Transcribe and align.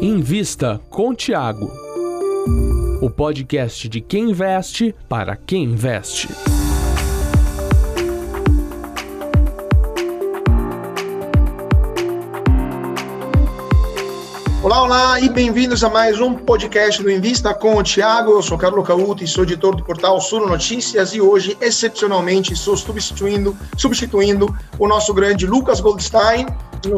Invista 0.00 0.80
com 0.88 1.14
Tiago. 1.14 1.70
O 3.00 3.10
podcast 3.10 3.88
de 3.88 4.00
quem 4.00 4.30
investe 4.30 4.94
para 5.08 5.36
quem 5.36 5.64
investe. 5.64 6.28
Olá, 14.62 14.82
olá 14.82 15.20
e 15.20 15.28
bem-vindos 15.28 15.82
a 15.82 15.88
mais 15.88 16.20
um 16.20 16.34
podcast 16.34 17.02
do 17.02 17.10
Invista 17.10 17.54
com 17.54 17.76
o 17.76 17.82
Tiago. 17.82 18.32
Eu 18.32 18.42
sou 18.42 18.58
Carlos 18.58 18.86
Cauto 18.86 19.24
e 19.24 19.26
sou 19.26 19.44
editor 19.44 19.74
do 19.74 19.82
portal 19.82 20.20
Sul 20.20 20.46
Notícias 20.46 21.14
e 21.14 21.20
hoje, 21.20 21.56
excepcionalmente, 21.60 22.52
estou 22.52 22.76
substituindo, 22.76 23.56
substituindo 23.76 24.54
o 24.78 24.86
nosso 24.86 25.14
grande 25.14 25.46
Lucas 25.46 25.80
Goldstein. 25.80 26.46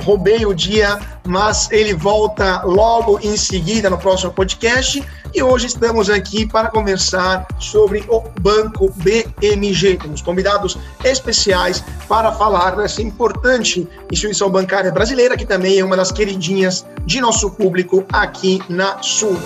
Roubei 0.02 0.44
o 0.46 0.54
dia, 0.54 0.98
mas 1.26 1.70
ele 1.70 1.94
volta 1.94 2.62
logo 2.62 3.18
em 3.22 3.36
seguida 3.36 3.88
no 3.88 3.98
próximo 3.98 4.32
podcast. 4.32 5.02
E 5.32 5.42
hoje 5.42 5.66
estamos 5.66 6.10
aqui 6.10 6.44
para 6.44 6.68
conversar 6.68 7.46
sobre 7.58 8.04
o 8.08 8.22
Banco 8.40 8.92
BMG. 8.96 9.96
Temos 9.96 10.20
convidados 10.20 10.76
especiais 11.04 11.84
para 12.08 12.32
falar 12.32 12.72
dessa 12.76 13.00
importante 13.00 13.88
instituição 14.10 14.50
bancária 14.50 14.90
brasileira, 14.90 15.36
que 15.36 15.46
também 15.46 15.78
é 15.78 15.84
uma 15.84 15.96
das 15.96 16.10
queridinhas 16.10 16.84
de 17.06 17.20
nosso 17.20 17.50
público 17.50 18.04
aqui 18.12 18.60
na 18.68 19.00
Sul. 19.02 19.36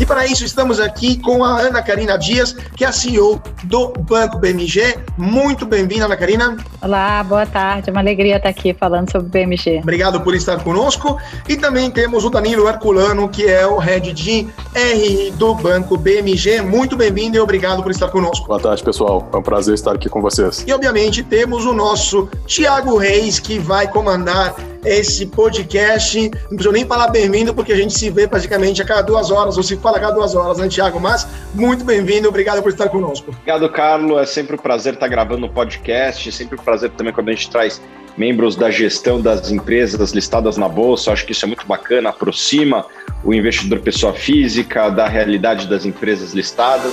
E 0.00 0.06
para 0.06 0.24
isso 0.26 0.44
estamos 0.44 0.78
aqui 0.78 1.18
com 1.18 1.42
a 1.42 1.58
Ana 1.58 1.82
Karina 1.82 2.16
Dias, 2.16 2.52
que 2.52 2.84
é 2.84 2.86
a 2.86 2.92
CEO 2.92 3.42
do 3.64 3.88
Banco 3.88 4.38
BMG. 4.38 4.96
Muito 5.16 5.66
bem-vinda, 5.66 6.04
Ana 6.04 6.16
Karina. 6.16 6.56
Olá, 6.80 7.20
boa 7.24 7.44
tarde. 7.44 7.90
É 7.90 7.92
uma 7.92 8.00
alegria 8.00 8.36
estar 8.36 8.48
aqui 8.48 8.72
falando 8.72 9.10
sobre 9.10 9.26
o 9.26 9.30
BMG. 9.30 9.80
Obrigado 9.82 10.20
por 10.20 10.36
estar 10.36 10.62
conosco. 10.62 11.18
E 11.48 11.56
também 11.56 11.90
temos 11.90 12.24
o 12.24 12.30
Danilo 12.30 12.68
Herculano, 12.68 13.28
que 13.28 13.48
é 13.48 13.66
o 13.66 13.76
head 13.78 14.12
de 14.12 14.46
RI 14.72 15.32
do 15.32 15.52
Banco 15.56 15.96
BMG. 15.96 16.62
Muito 16.62 16.96
bem-vindo 16.96 17.36
e 17.36 17.40
obrigado 17.40 17.82
por 17.82 17.90
estar 17.90 18.06
conosco. 18.06 18.46
Boa 18.46 18.60
tarde, 18.60 18.84
pessoal. 18.84 19.28
É 19.32 19.36
um 19.36 19.42
prazer 19.42 19.74
estar 19.74 19.96
aqui 19.96 20.08
com 20.08 20.22
vocês. 20.22 20.64
E, 20.64 20.72
obviamente, 20.72 21.24
temos 21.24 21.66
o 21.66 21.72
nosso 21.72 22.28
Tiago 22.46 22.96
Reis, 22.98 23.40
que 23.40 23.58
vai 23.58 23.88
comandar 23.88 24.54
esse 24.84 25.26
podcast. 25.26 26.30
Não 26.50 26.56
preciso 26.56 26.72
nem 26.72 26.86
falar 26.86 27.08
bem-vindo, 27.08 27.54
porque 27.54 27.72
a 27.72 27.76
gente 27.76 27.96
se 27.98 28.10
vê 28.10 28.26
praticamente 28.26 28.80
a 28.82 28.84
cada 28.84 29.02
duas 29.02 29.30
horas, 29.30 29.56
ou 29.56 29.62
se 29.62 29.76
fala 29.76 29.98
a 29.98 30.00
cada 30.00 30.14
duas 30.14 30.34
horas, 30.34 30.58
né, 30.58 30.68
Tiago? 30.68 31.00
Mas 31.00 31.26
muito 31.54 31.84
bem-vindo, 31.84 32.28
obrigado 32.28 32.62
por 32.62 32.70
estar 32.70 32.88
conosco. 32.88 33.30
Obrigado, 33.30 33.68
Carlos. 33.70 34.20
É 34.20 34.26
sempre 34.26 34.54
um 34.56 34.58
prazer 34.58 34.94
estar 34.94 35.08
gravando 35.08 35.46
o 35.46 35.50
podcast, 35.50 36.30
sempre 36.32 36.58
um 36.58 36.62
prazer 36.62 36.90
também 36.90 37.12
quando 37.12 37.28
a 37.28 37.32
gente 37.32 37.50
traz 37.50 37.80
membros 38.16 38.56
da 38.56 38.70
gestão 38.70 39.20
das 39.20 39.50
empresas 39.50 40.12
listadas 40.12 40.56
na 40.56 40.68
Bolsa. 40.68 41.12
Acho 41.12 41.24
que 41.24 41.32
isso 41.32 41.44
é 41.44 41.48
muito 41.48 41.66
bacana, 41.66 42.10
aproxima 42.10 42.84
o 43.24 43.32
investidor 43.32 43.80
pessoa 43.80 44.12
física 44.12 44.88
da 44.90 45.06
realidade 45.06 45.68
das 45.68 45.84
empresas 45.84 46.32
listadas. 46.32 46.92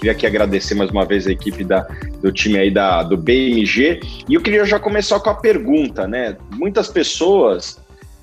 Queria 0.00 0.12
aqui 0.12 0.26
agradecer 0.26 0.74
mais 0.74 0.88
uma 0.88 1.04
vez 1.04 1.26
a 1.26 1.30
equipe 1.30 1.62
da, 1.62 1.82
do 2.22 2.32
time 2.32 2.58
aí 2.58 2.70
da, 2.70 3.02
do 3.02 3.18
BMG. 3.18 4.00
E 4.26 4.32
eu 4.32 4.40
queria 4.40 4.64
já 4.64 4.80
começar 4.80 5.20
com 5.20 5.28
a 5.28 5.34
pergunta, 5.34 6.08
né? 6.08 6.38
Muitas 6.54 6.88
pessoas 6.88 7.78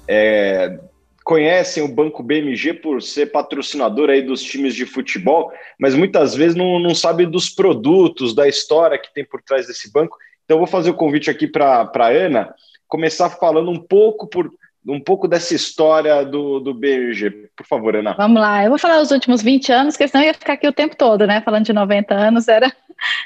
é, 0.07 0.79
conhecem 1.23 1.83
o 1.83 1.87
Banco 1.87 2.23
BMG 2.23 2.73
por 2.73 2.99
ser 2.99 3.27
patrocinador 3.27 4.09
aí 4.09 4.23
dos 4.23 4.41
times 4.41 4.73
de 4.73 4.87
futebol, 4.87 5.51
mas 5.79 5.93
muitas 5.93 6.33
vezes 6.33 6.55
não, 6.55 6.79
não 6.79 6.95
sabe 6.95 7.27
dos 7.27 7.47
produtos, 7.47 8.33
da 8.33 8.47
história 8.47 8.97
que 8.97 9.13
tem 9.13 9.23
por 9.23 9.39
trás 9.43 9.67
desse 9.67 9.91
banco. 9.91 10.17
Então, 10.45 10.57
vou 10.57 10.65
fazer 10.65 10.89
o 10.89 10.95
convite 10.95 11.29
aqui 11.29 11.45
para 11.45 11.91
a 11.93 12.07
Ana 12.07 12.55
começar 12.87 13.29
falando 13.29 13.69
um 13.69 13.79
pouco 13.79 14.25
por 14.25 14.51
um 14.87 14.99
pouco 14.99 15.27
dessa 15.27 15.53
história 15.53 16.23
do, 16.23 16.59
do 16.59 16.73
BMG. 16.73 17.49
Por 17.55 17.65
favor, 17.65 17.95
Ana. 17.95 18.13
Vamos 18.17 18.41
lá. 18.41 18.63
Eu 18.63 18.69
vou 18.69 18.79
falar 18.79 19.01
os 19.01 19.11
últimos 19.11 19.41
20 19.41 19.71
anos, 19.71 19.95
porque 19.95 20.07
senão 20.07 20.23
eu 20.23 20.27
ia 20.27 20.33
ficar 20.33 20.53
aqui 20.53 20.67
o 20.67 20.73
tempo 20.73 20.95
todo, 20.95 21.27
né? 21.27 21.41
Falando 21.41 21.65
de 21.65 21.73
90 21.73 22.13
anos 22.13 22.47
era, 22.49 22.73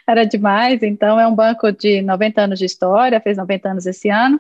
era 0.08 0.26
demais. 0.26 0.82
Então, 0.82 1.20
é 1.20 1.28
um 1.28 1.36
banco 1.36 1.72
de 1.72 2.02
90 2.02 2.42
anos 2.42 2.60
de 2.60 2.66
história, 2.66 3.22
fez 3.22 3.38
90 3.38 3.70
anos 3.70 3.86
esse 3.86 4.10
ano. 4.10 4.40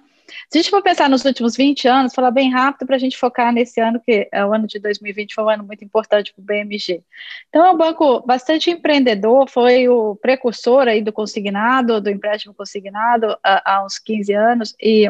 Se 0.50 0.58
a 0.58 0.62
gente 0.62 0.72
for 0.72 0.82
pensar 0.82 1.10
nos 1.10 1.26
últimos 1.26 1.58
20 1.58 1.88
anos, 1.90 2.14
falar 2.14 2.32
bem 2.32 2.50
rápido 2.50 2.88
para 2.88 2.96
a 2.96 3.00
gente 3.00 3.18
focar 3.18 3.52
nesse 3.54 3.82
ano, 3.82 4.00
que 4.00 4.30
é 4.32 4.46
o 4.46 4.54
ano 4.54 4.66
de 4.66 4.80
2020, 4.80 5.34
foi 5.34 5.44
um 5.44 5.50
ano 5.50 5.64
muito 5.66 5.84
importante 5.84 6.34
para 6.34 6.42
o 6.42 6.46
BMG. 6.46 7.04
Então, 7.50 7.66
é 7.66 7.72
um 7.72 7.78
banco 7.78 8.26
bastante 8.26 8.72
empreendedor, 8.72 9.50
foi 9.50 9.90
o 9.90 10.16
precursor 10.16 10.88
aí 10.88 11.02
do 11.02 11.12
consignado, 11.12 12.00
do 12.00 12.10
empréstimo 12.10 12.54
consignado 12.54 13.38
há, 13.44 13.76
há 13.76 13.86
uns 13.86 14.00
15 14.00 14.34
anos, 14.34 14.76
e 14.82 15.10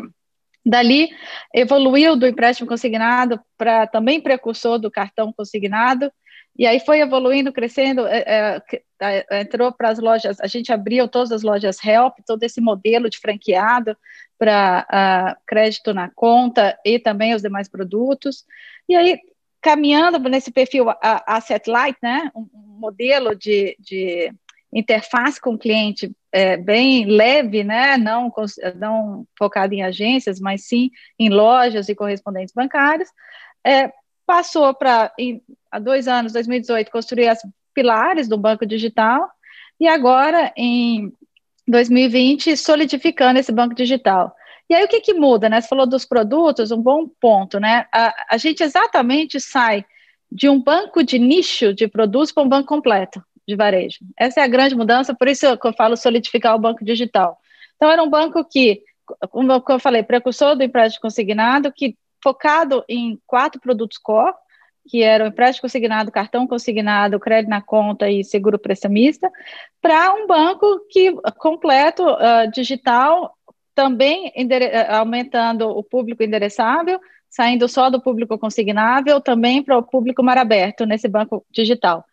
Dali, 0.65 1.09
evoluiu 1.53 2.15
do 2.15 2.27
empréstimo 2.27 2.67
consignado 2.67 3.39
para 3.57 3.87
também 3.87 4.21
precursor 4.21 4.77
do 4.77 4.91
cartão 4.91 5.33
consignado, 5.33 6.11
e 6.57 6.67
aí 6.67 6.79
foi 6.79 6.99
evoluindo, 6.99 7.51
crescendo, 7.51 8.05
é, 8.05 8.61
é, 9.01 9.41
entrou 9.41 9.71
para 9.71 9.89
as 9.89 9.99
lojas, 9.99 10.39
a 10.39 10.47
gente 10.47 10.71
abriu 10.71 11.07
todas 11.07 11.31
as 11.31 11.43
lojas 11.43 11.83
Help, 11.83 12.17
todo 12.25 12.43
esse 12.43 12.59
modelo 12.59 13.09
de 13.09 13.17
franqueado 13.17 13.97
para 14.37 15.37
crédito 15.47 15.93
na 15.93 16.09
conta 16.09 16.77
e 16.85 16.99
também 16.99 17.33
os 17.33 17.41
demais 17.41 17.69
produtos. 17.69 18.45
E 18.87 18.95
aí, 18.95 19.19
caminhando 19.61 20.19
nesse 20.29 20.51
perfil 20.51 20.89
uh, 20.89 20.95
Asset 21.01 21.69
Light, 21.69 21.97
né, 22.01 22.29
um, 22.35 22.47
um 22.53 22.79
modelo 22.79 23.35
de, 23.35 23.77
de 23.79 24.33
interface 24.73 25.39
com 25.39 25.53
o 25.53 25.57
cliente 25.57 26.11
é, 26.31 26.55
bem 26.55 27.05
leve, 27.05 27.63
né? 27.63 27.97
não, 27.97 28.31
não 28.75 29.25
focado 29.37 29.73
em 29.73 29.83
agências, 29.83 30.39
mas 30.39 30.65
sim 30.65 30.89
em 31.19 31.29
lojas 31.29 31.89
e 31.89 31.95
correspondentes 31.95 32.53
bancários, 32.53 33.09
é, 33.65 33.91
passou 34.25 34.73
para, 34.73 35.11
há 35.69 35.79
dois 35.79 36.07
anos, 36.07 36.33
2018, 36.33 36.89
construir 36.89 37.27
as 37.27 37.39
pilares 37.73 38.27
do 38.27 38.37
banco 38.37 38.65
digital, 38.65 39.29
e 39.79 39.87
agora, 39.87 40.53
em 40.55 41.11
2020, 41.67 42.55
solidificando 42.55 43.39
esse 43.39 43.51
banco 43.51 43.73
digital. 43.73 44.33
E 44.69 44.75
aí, 44.75 44.85
o 44.85 44.87
que, 44.87 45.01
que 45.01 45.13
muda? 45.13 45.49
Né? 45.49 45.59
Você 45.59 45.67
falou 45.67 45.87
dos 45.87 46.05
produtos, 46.05 46.71
um 46.71 46.81
bom 46.81 47.07
ponto, 47.19 47.59
né? 47.59 47.87
A, 47.91 48.13
a 48.29 48.37
gente 48.37 48.63
exatamente 48.63 49.39
sai 49.39 49.83
de 50.31 50.47
um 50.47 50.61
banco 50.61 51.03
de 51.03 51.19
nicho 51.19 51.73
de 51.73 51.87
produtos 51.87 52.31
para 52.31 52.43
um 52.43 52.47
banco 52.47 52.67
completo 52.67 53.21
de 53.47 53.55
varejo. 53.55 53.99
Essa 54.17 54.41
é 54.41 54.43
a 54.43 54.47
grande 54.47 54.75
mudança, 54.75 55.15
por 55.15 55.27
isso 55.27 55.57
que 55.57 55.67
eu 55.67 55.73
falo 55.73 55.97
solidificar 55.97 56.55
o 56.55 56.59
banco 56.59 56.83
digital. 56.83 57.37
Então, 57.75 57.89
era 57.89 58.03
um 58.03 58.09
banco 58.09 58.43
que, 58.45 58.81
como 59.29 59.51
eu 59.51 59.79
falei, 59.79 60.03
precursor 60.03 60.55
do 60.55 60.63
empréstimo 60.63 61.01
consignado, 61.01 61.71
que 61.71 61.97
focado 62.23 62.83
em 62.87 63.19
quatro 63.25 63.59
produtos 63.59 63.97
core, 63.97 64.33
que 64.87 65.03
eram 65.03 65.27
empréstimo 65.27 65.63
consignado, 65.63 66.11
cartão 66.11 66.47
consignado, 66.47 67.19
crédito 67.19 67.49
na 67.49 67.61
conta 67.61 68.09
e 68.09 68.23
seguro 68.23 68.57
prestamista, 68.57 69.29
para 69.81 70.13
um 70.13 70.27
banco 70.27 70.85
que 70.89 71.13
completo, 71.37 72.03
uh, 72.03 72.49
digital, 72.51 73.35
também 73.73 74.31
aumentando 74.89 75.69
o 75.69 75.83
público 75.83 76.23
endereçável, 76.23 76.99
saindo 77.29 77.67
só 77.67 77.89
do 77.89 78.01
público 78.01 78.37
consignável, 78.37 79.21
também 79.21 79.63
para 79.63 79.77
o 79.77 79.83
público 79.83 80.21
mar 80.21 80.37
aberto 80.37 80.85
nesse 80.85 81.07
banco 81.07 81.45
digital. 81.49 82.05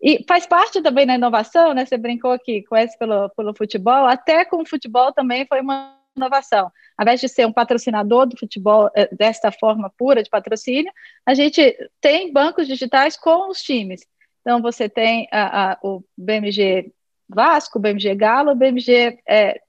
E 0.00 0.24
faz 0.28 0.46
parte 0.46 0.80
também 0.80 1.06
da 1.06 1.14
inovação, 1.14 1.74
né? 1.74 1.84
Você 1.84 1.96
brincou 1.96 2.30
aqui, 2.30 2.62
conhece 2.62 2.96
pelo, 2.98 3.28
pelo 3.30 3.54
futebol, 3.54 4.06
até 4.06 4.44
com 4.44 4.62
o 4.62 4.66
futebol 4.66 5.12
também 5.12 5.44
foi 5.46 5.60
uma 5.60 5.96
inovação. 6.16 6.70
Ao 6.96 7.04
invés 7.04 7.20
de 7.20 7.28
ser 7.28 7.46
um 7.46 7.52
patrocinador 7.52 8.26
do 8.26 8.36
futebol 8.36 8.90
eh, 8.94 9.08
desta 9.12 9.50
forma 9.50 9.92
pura 9.96 10.22
de 10.22 10.30
patrocínio, 10.30 10.92
a 11.24 11.34
gente 11.34 11.76
tem 12.00 12.32
bancos 12.32 12.66
digitais 12.66 13.16
com 13.16 13.50
os 13.50 13.62
times. 13.62 14.02
Então, 14.40 14.62
você 14.62 14.88
tem 14.88 15.28
a, 15.32 15.72
a, 15.72 15.78
o 15.82 16.02
BMG 16.16 16.92
Vasco, 17.28 17.78
o 17.78 17.82
BMG 17.82 18.14
Galo, 18.14 18.52
o 18.52 18.54
BMG 18.54 19.18
é, 19.28 19.60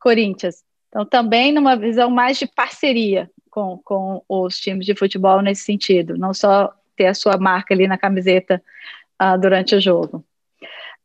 Corinthians. 0.00 0.64
Então, 0.88 1.04
também 1.04 1.52
numa 1.52 1.76
visão 1.76 2.10
mais 2.10 2.38
de 2.38 2.46
parceria 2.46 3.30
com, 3.50 3.80
com 3.84 4.22
os 4.28 4.58
times 4.58 4.86
de 4.86 4.94
futebol 4.94 5.42
nesse 5.42 5.64
sentido, 5.64 6.16
não 6.16 6.32
só 6.32 6.72
ter 6.96 7.06
a 7.06 7.14
sua 7.14 7.36
marca 7.36 7.74
ali 7.74 7.86
na 7.86 7.98
camiseta 7.98 8.62
uh, 9.22 9.38
durante 9.40 9.74
o 9.74 9.80
jogo. 9.80 10.24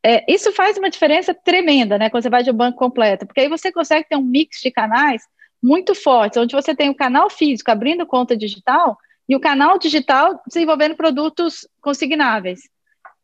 É, 0.04 0.24
isso 0.32 0.52
faz 0.54 0.78
uma 0.78 0.90
diferença 0.90 1.34
tremenda, 1.34 1.98
né, 1.98 2.10
quando 2.10 2.24
você 2.24 2.30
vai 2.30 2.42
de 2.42 2.52
um 2.52 2.54
banco 2.54 2.78
completo, 2.78 3.26
porque 3.26 3.42
aí 3.42 3.50
você 3.50 3.72
consegue 3.72 4.08
ter 4.08 4.16
um 4.16 4.24
mix 4.24 4.62
de 4.62 4.72
canais 4.72 5.24
muito 5.62 5.94
forte, 5.94 6.40
onde 6.40 6.56
você 6.56 6.74
tem 6.74 6.90
o 6.90 6.96
canal 6.96 7.30
físico 7.30 7.70
abrindo 7.70 8.06
conta 8.06 8.38
digital 8.38 8.98
e 9.28 9.36
o 9.36 9.40
canal 9.42 9.78
digital 9.78 10.42
desenvolvendo 10.48 10.96
produtos 10.96 11.68
consignáveis. 11.82 12.62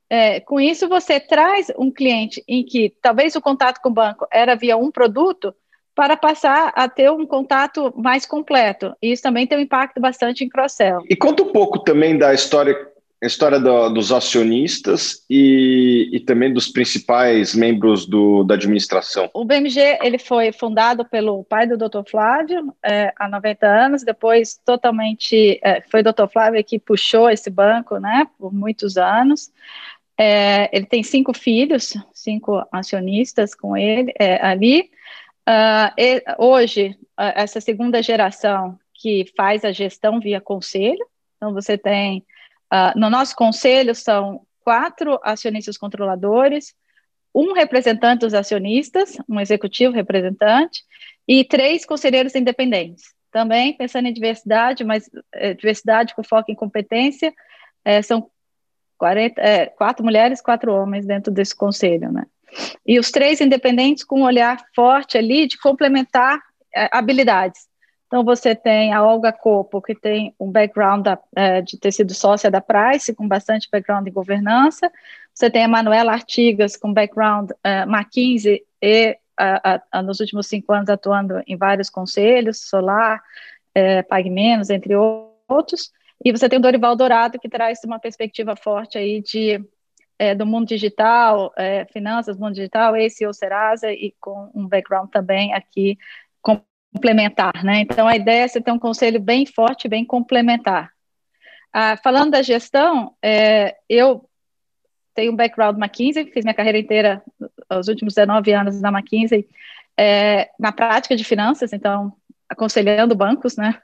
É, 0.10 0.42
com 0.42 0.60
isso, 0.60 0.90
você 0.90 1.20
traz 1.20 1.72
um 1.78 1.90
cliente 1.90 2.44
em 2.48 2.64
que 2.64 2.94
talvez 3.02 3.36
o 3.36 3.42
contato 3.42 3.81
com 3.81 3.90
o 3.90 3.94
banco 3.94 4.28
era 4.30 4.54
via 4.54 4.78
um 4.78 4.92
produto, 4.92 5.56
para 5.96 6.18
passar 6.18 6.74
a 6.76 6.90
ter 6.90 7.10
um 7.10 7.26
contato 7.26 7.94
mais 7.96 8.26
completo. 8.26 8.94
E 9.02 9.14
isso 9.14 9.24
também 9.24 9.48
tem 9.48 9.58
um 9.58 9.62
impacto 9.62 10.02
bastante 10.02 10.44
em 10.44 10.50
cross-sell. 10.50 11.02
E 11.10 11.16
conta 11.16 11.42
um 11.42 11.54
pouco 11.54 11.80
também 11.80 12.18
da 12.18 12.34
história 12.34 12.76
a 13.22 13.26
história 13.26 13.60
do, 13.60 13.90
dos 13.90 14.12
acionistas 14.12 15.24
e, 15.30 16.10
e, 16.12 16.20
também 16.20 16.52
dos 16.52 16.68
principais 16.68 17.56
membros 17.56 18.06
do, 18.06 18.44
da 18.44 18.56
administração. 18.56 19.30
O 19.34 19.46
BMG 19.46 20.00
ele 20.02 20.18
foi 20.18 20.52
fundado 20.52 21.06
pelo 21.06 21.44
pai 21.46 21.66
do 21.66 21.78
Dr. 21.78 22.04
Flávio 22.10 22.74
é, 22.84 23.14
há 23.18 23.28
90 23.28 23.66
anos, 23.66 24.04
depois 24.04 24.60
totalmente 24.66 25.60
é, 25.64 25.82
foi 25.90 26.02
o 26.02 26.04
Dr. 26.04 26.28
Flávio 26.32 26.64
que 26.64 26.78
puxou 26.78 27.30
esse 27.30 27.50
banco, 27.50 27.98
né, 27.98 28.28
por 28.38 28.54
muitos 28.54 28.98
anos. 28.98 29.52
É, 30.18 30.70
ele 30.76 30.86
tem 30.86 31.04
cinco 31.04 31.34
filhos, 31.38 31.94
cinco 32.14 32.66
acionistas 32.72 33.56
com 33.56 33.76
ele 33.76 34.14
é, 34.20 34.46
ali. 34.46 34.90
Uh, 35.48 35.94
e, 35.98 36.24
hoje, 36.40 36.98
essa 37.18 37.62
segunda 37.62 38.02
geração 38.02 38.80
que 38.94 39.26
faz 39.38 39.64
a 39.64 39.72
gestão 39.72 40.20
via 40.20 40.42
conselho, 40.42 41.06
então 41.38 41.54
você 41.54 41.78
tem 41.78 42.26
Uh, 42.72 42.98
no 43.00 43.10
nosso 43.10 43.36
conselho 43.36 43.94
são 43.94 44.42
quatro 44.62 45.20
acionistas 45.24 45.78
controladores, 45.78 46.74
um 47.34 47.54
representante 47.54 48.22
dos 48.22 48.34
acionistas, 48.34 49.18
um 49.30 49.40
executivo 49.40 49.94
representante, 49.94 50.82
e 51.28 51.44
três 51.44 51.86
conselheiros 51.86 52.34
independentes. 52.34 53.14
Também 53.32 53.76
pensando 53.76 54.08
em 54.08 54.14
diversidade, 54.14 54.84
mas 54.84 55.10
é, 55.34 55.54
diversidade 55.54 56.16
com 56.16 56.24
foco 56.24 56.52
em 56.52 56.56
competência, 56.56 57.34
é, 57.84 58.02
são 58.02 58.30
40, 58.98 59.42
é, 59.42 59.66
quatro 59.66 60.04
mulheres, 60.06 60.42
quatro 60.42 60.74
homens 60.74 61.06
dentro 61.06 61.32
desse 61.32 61.56
conselho, 61.56 62.12
né? 62.12 62.26
E 62.86 62.98
os 62.98 63.12
três 63.12 63.42
independentes 63.42 64.06
com 64.06 64.22
um 64.22 64.24
olhar 64.24 64.58
forte 64.74 65.18
ali 65.18 65.46
de 65.46 65.60
complementar 65.60 66.40
habilidades. 66.92 67.68
Então, 68.16 68.24
você 68.24 68.56
tem 68.56 68.94
a 68.94 69.04
Olga 69.04 69.34
Copo, 69.34 69.82
que 69.82 69.94
tem 69.94 70.34
um 70.40 70.50
background 70.50 71.04
da, 71.04 71.20
é, 71.36 71.62
de 71.62 71.78
ter 71.78 71.92
sido 71.92 72.14
sócia 72.14 72.50
da 72.50 72.62
Price, 72.62 73.14
com 73.14 73.28
bastante 73.28 73.68
background 73.70 74.08
em 74.08 74.12
governança. 74.14 74.90
Você 75.34 75.50
tem 75.50 75.66
a 75.66 75.68
Manuela 75.68 76.14
Artigas, 76.14 76.78
com 76.78 76.94
background 76.94 77.52
uh, 77.52 77.86
McKinsey 77.86 78.64
e, 78.82 79.18
nos 80.02 80.22
últimos 80.22 80.48
cinco 80.48 80.72
anos, 80.72 80.88
atuando 80.88 81.44
em 81.46 81.58
vários 81.58 81.90
conselhos, 81.90 82.62
Solar, 82.62 83.22
uh, 83.78 84.08
Pague 84.08 84.30
Menos, 84.30 84.70
entre 84.70 84.96
outros. 84.96 85.92
E 86.24 86.32
você 86.32 86.48
tem 86.48 86.58
o 86.58 86.62
Dorival 86.62 86.96
Dourado, 86.96 87.38
que 87.38 87.50
traz 87.50 87.82
uma 87.84 88.00
perspectiva 88.00 88.56
forte 88.56 88.98
aí 88.98 89.22
de, 89.22 89.62
do 90.38 90.46
mundo 90.46 90.70
digital, 90.70 91.54
finanças, 91.92 92.38
mundo 92.38 92.54
digital, 92.54 92.96
esse 92.96 93.28
ou 93.28 93.34
Serasa, 93.34 93.92
e 93.92 94.16
com 94.22 94.50
um 94.56 94.66
background 94.66 95.10
também 95.10 95.54
aqui 95.54 95.98
complementar, 96.95 97.63
né? 97.63 97.81
Então, 97.81 98.07
a 98.07 98.15
ideia 98.15 98.45
é 98.45 98.47
você 98.47 98.62
ter 98.62 98.71
um 98.71 98.80
conselho 98.80 99.19
bem 99.19 99.45
forte, 99.45 99.89
bem 99.89 100.06
complementar. 100.06 100.89
Ah, 101.74 101.97
falando 102.01 102.31
da 102.31 102.42
gestão, 102.42 103.13
é, 103.21 103.75
eu 103.89 104.27
tenho 105.13 105.33
um 105.33 105.36
background 105.36 105.77
McKinsey, 105.77 106.31
fiz 106.31 106.45
minha 106.45 106.53
carreira 106.53 106.77
inteira, 106.77 107.21
os 107.69 107.89
últimos 107.89 108.13
19 108.13 108.53
anos 108.53 108.81
na 108.81 108.89
McKinsey, 108.89 109.45
é, 109.97 110.50
na 110.57 110.71
prática 110.71 111.15
de 111.15 111.24
finanças, 111.24 111.74
então, 111.74 112.13
aconselhando 112.50 113.15
bancos, 113.15 113.57
né? 113.57 113.77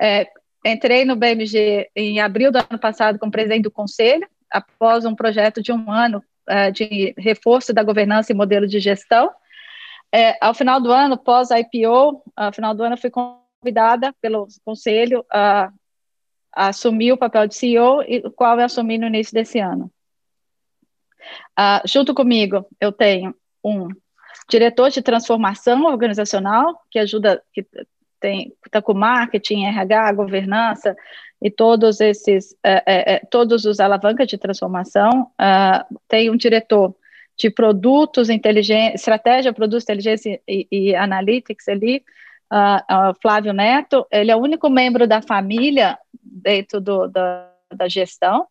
É, 0.00 0.26
entrei 0.64 1.04
no 1.04 1.16
BMG 1.16 1.90
em 1.94 2.20
abril 2.20 2.50
do 2.50 2.58
ano 2.58 2.78
passado 2.78 3.18
como 3.18 3.32
presidente 3.32 3.64
do 3.64 3.70
conselho, 3.70 4.26
após 4.50 5.04
um 5.04 5.14
projeto 5.14 5.62
de 5.62 5.70
um 5.70 5.90
ano 5.92 6.24
é, 6.48 6.70
de 6.70 7.14
reforço 7.18 7.74
da 7.74 7.82
governança 7.82 8.32
e 8.32 8.34
modelo 8.34 8.66
de 8.66 8.80
gestão, 8.80 9.30
é, 10.12 10.36
ao 10.44 10.54
final 10.54 10.80
do 10.80 10.90
ano, 10.90 11.18
pós 11.18 11.50
IPO, 11.50 12.22
ao 12.36 12.52
final 12.52 12.74
do 12.74 12.82
ano, 12.82 12.94
eu 12.94 13.00
fui 13.00 13.10
convidada 13.10 14.14
pelo 14.20 14.46
conselho 14.64 15.24
a, 15.30 15.70
a 16.54 16.68
assumir 16.68 17.12
o 17.12 17.18
papel 17.18 17.46
de 17.46 17.54
CEO, 17.54 18.02
e 18.02 18.18
o 18.18 18.30
qual 18.30 18.58
eu 18.58 18.64
assumi 18.64 18.98
no 18.98 19.06
início 19.06 19.34
desse 19.34 19.58
ano. 19.58 19.90
Uh, 21.58 21.86
junto 21.86 22.14
comigo, 22.14 22.66
eu 22.80 22.90
tenho 22.90 23.34
um 23.62 23.88
diretor 24.48 24.90
de 24.90 25.02
transformação 25.02 25.84
organizacional, 25.84 26.80
que 26.90 26.98
ajuda, 26.98 27.42
que 27.52 27.66
tem 28.20 28.52
está 28.64 28.82
com 28.82 28.94
marketing, 28.94 29.64
RH, 29.66 30.12
governança 30.12 30.96
e 31.40 31.50
todos 31.50 32.00
esses, 32.00 32.56
é, 32.64 32.82
é, 32.86 33.14
é 33.14 33.18
todos 33.30 33.64
os 33.64 33.78
alavancas 33.78 34.26
de 34.26 34.38
transformação. 34.38 35.30
Uh, 35.40 35.98
tem 36.08 36.30
um 36.30 36.36
diretor 36.36 36.94
de 37.38 37.50
produtos 37.50 38.28
inteligentes, 38.28 39.00
estratégia, 39.00 39.52
produtos, 39.52 39.84
inteligência 39.84 40.40
e, 40.46 40.66
e 40.70 40.94
analytics 40.94 41.68
ali, 41.68 42.02
uh, 42.52 43.10
uh, 43.10 43.14
Flávio 43.22 43.52
Neto, 43.52 44.06
ele 44.10 44.30
é 44.30 44.36
o 44.36 44.40
único 44.40 44.68
membro 44.68 45.06
da 45.06 45.22
família 45.22 45.98
dentro 46.22 46.80
do, 46.80 47.06
da, 47.06 47.48
da 47.72 47.88
gestão. 47.88 48.46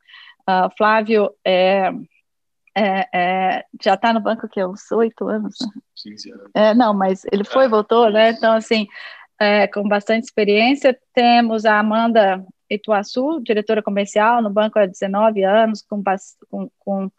Uh, 0.50 0.70
Flávio 0.78 1.30
é, 1.44 1.92
é, 2.74 3.08
é, 3.14 3.66
já 3.84 3.96
está 3.96 4.14
no 4.14 4.22
banco 4.22 4.48
que 4.48 4.64
uns 4.64 4.90
oito 4.92 5.28
anos. 5.28 5.56
Né? 5.60 5.82
15 6.04 6.32
anos. 6.32 6.52
É, 6.56 6.74
não, 6.74 6.94
mas 6.94 7.24
ele 7.32 7.44
foi 7.44 7.66
e 7.66 7.70
voltou, 7.70 8.10
né? 8.10 8.30
Então, 8.30 8.54
assim, 8.54 8.88
é, 9.40 9.68
com 9.68 9.84
bastante 9.88 10.26
experiência. 10.26 10.98
Temos 11.14 11.66
a 11.66 11.80
Amanda 11.80 12.46
Ituaçu, 12.70 13.42
diretora 13.42 13.82
comercial 13.82 14.42
no 14.42 14.50
banco 14.50 14.78
há 14.78 14.86
19 14.86 15.44
anos, 15.44 15.82
com, 15.82 16.02
com, 16.50 16.70
com 16.80 17.12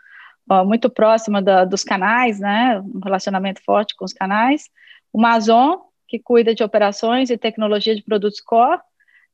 muito 0.64 0.88
próxima 0.88 1.42
da, 1.42 1.64
dos 1.64 1.84
canais, 1.84 2.40
né, 2.40 2.80
um 2.80 3.00
relacionamento 3.02 3.62
forte 3.64 3.94
com 3.96 4.04
os 4.04 4.12
canais. 4.12 4.70
O 5.12 5.20
Mazon, 5.20 5.80
que 6.06 6.18
cuida 6.18 6.54
de 6.54 6.64
operações 6.64 7.30
e 7.30 7.36
tecnologia 7.36 7.94
de 7.94 8.02
produtos 8.02 8.40
core. 8.40 8.80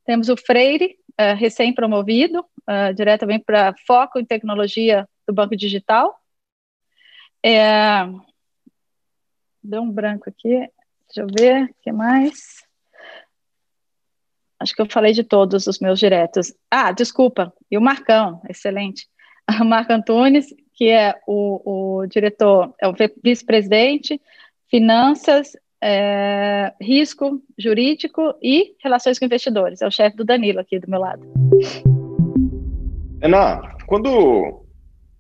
Temos 0.05 0.29
o 0.29 0.37
Freire, 0.37 0.99
uh, 1.21 1.35
recém-promovido, 1.37 2.41
uh, 2.41 2.93
diretamente 2.95 3.45
para 3.45 3.75
foco 3.87 4.19
em 4.19 4.25
tecnologia 4.25 5.09
do 5.27 5.33
Banco 5.33 5.57
Digital. 5.57 6.15
É... 7.43 8.05
Deu 9.63 9.83
um 9.83 9.91
branco 9.91 10.29
aqui, 10.29 10.69
deixa 11.07 11.21
eu 11.21 11.27
ver, 11.27 11.65
o 11.65 11.75
que 11.83 11.93
mais? 11.93 12.65
Acho 14.61 14.75
que 14.75 14.83
eu 14.83 14.91
falei 14.91 15.13
de 15.13 15.25
todos 15.25 15.67
os 15.67 15.79
meus 15.79 15.99
diretos. 15.99 16.55
Ah, 16.71 16.93
desculpa, 16.93 17.53
e 17.71 17.79
o 17.79 17.81
Marcão, 17.81 18.43
excelente. 18.49 19.09
O 19.61 19.65
Marco 19.65 19.93
Antunes, 19.93 20.47
que 20.75 20.91
é 20.91 21.15
o, 21.27 22.01
o 22.01 22.07
diretor, 22.07 22.75
é 22.81 22.89
o 22.89 22.95
vice-presidente, 23.23 24.21
finanças, 24.71 25.53
é, 25.83 26.73
risco 26.81 27.43
jurídico 27.59 28.35
e 28.43 28.75
relações 28.83 29.19
com 29.19 29.25
investidores. 29.25 29.83
É 29.83 29.87
o 29.87 29.91
chefe 29.91 30.17
do 30.17 30.25
Danilo 30.25 30.61
aqui 30.61 30.79
do 30.79 30.91
meu 30.91 31.01
lado. 31.01 31.23
Ana, 33.23 33.77
quando 33.87 34.65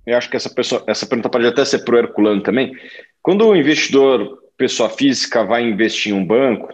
eu 0.06 0.16
acho 0.16 0.28
que 0.28 0.36
essa 0.36 0.50
pessoa, 0.50 0.82
essa 0.86 1.06
pergunta 1.06 1.28
pode 1.28 1.46
até 1.46 1.64
ser 1.64 1.84
para 1.84 1.94
o 1.94 1.98
Herculano 1.98 2.42
também. 2.42 2.74
Quando 3.22 3.46
o 3.46 3.56
investidor, 3.56 4.38
pessoa 4.56 4.90
física, 4.90 5.44
vai 5.44 5.62
investir 5.62 6.12
em 6.12 6.16
um 6.16 6.24
banco, 6.24 6.72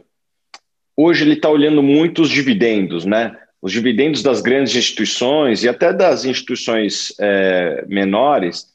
hoje 0.97 1.25
ele 1.25 1.35
está 1.35 1.49
olhando 1.49 1.83
muito 1.83 2.23
os 2.23 2.31
dividendos, 2.31 3.05
né? 3.05 3.37
Os 3.63 3.73
dividendos 3.73 4.23
das 4.23 4.41
grandes 4.41 4.75
instituições 4.75 5.63
e 5.63 5.69
até 5.69 5.93
das 5.93 6.25
instituições 6.25 7.15
é, 7.21 7.85
menores 7.87 8.70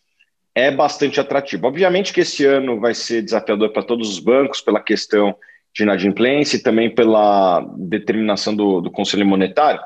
é 0.55 0.71
bastante 0.71 1.19
atrativo. 1.19 1.67
Obviamente 1.67 2.13
que 2.13 2.21
esse 2.21 2.45
ano 2.45 2.79
vai 2.79 2.95
ser 2.95 3.21
desafiador 3.21 3.73
para 3.73 3.83
todos 3.83 4.09
os 4.09 4.19
bancos 4.19 4.61
pela 4.61 4.79
questão 4.79 5.35
de 5.75 5.83
inadimplência 5.83 6.55
e 6.55 6.63
também 6.63 6.89
pela 6.89 7.59
determinação 7.77 8.55
do, 8.55 8.79
do 8.79 8.89
Conselho 8.89 9.25
Monetário, 9.25 9.81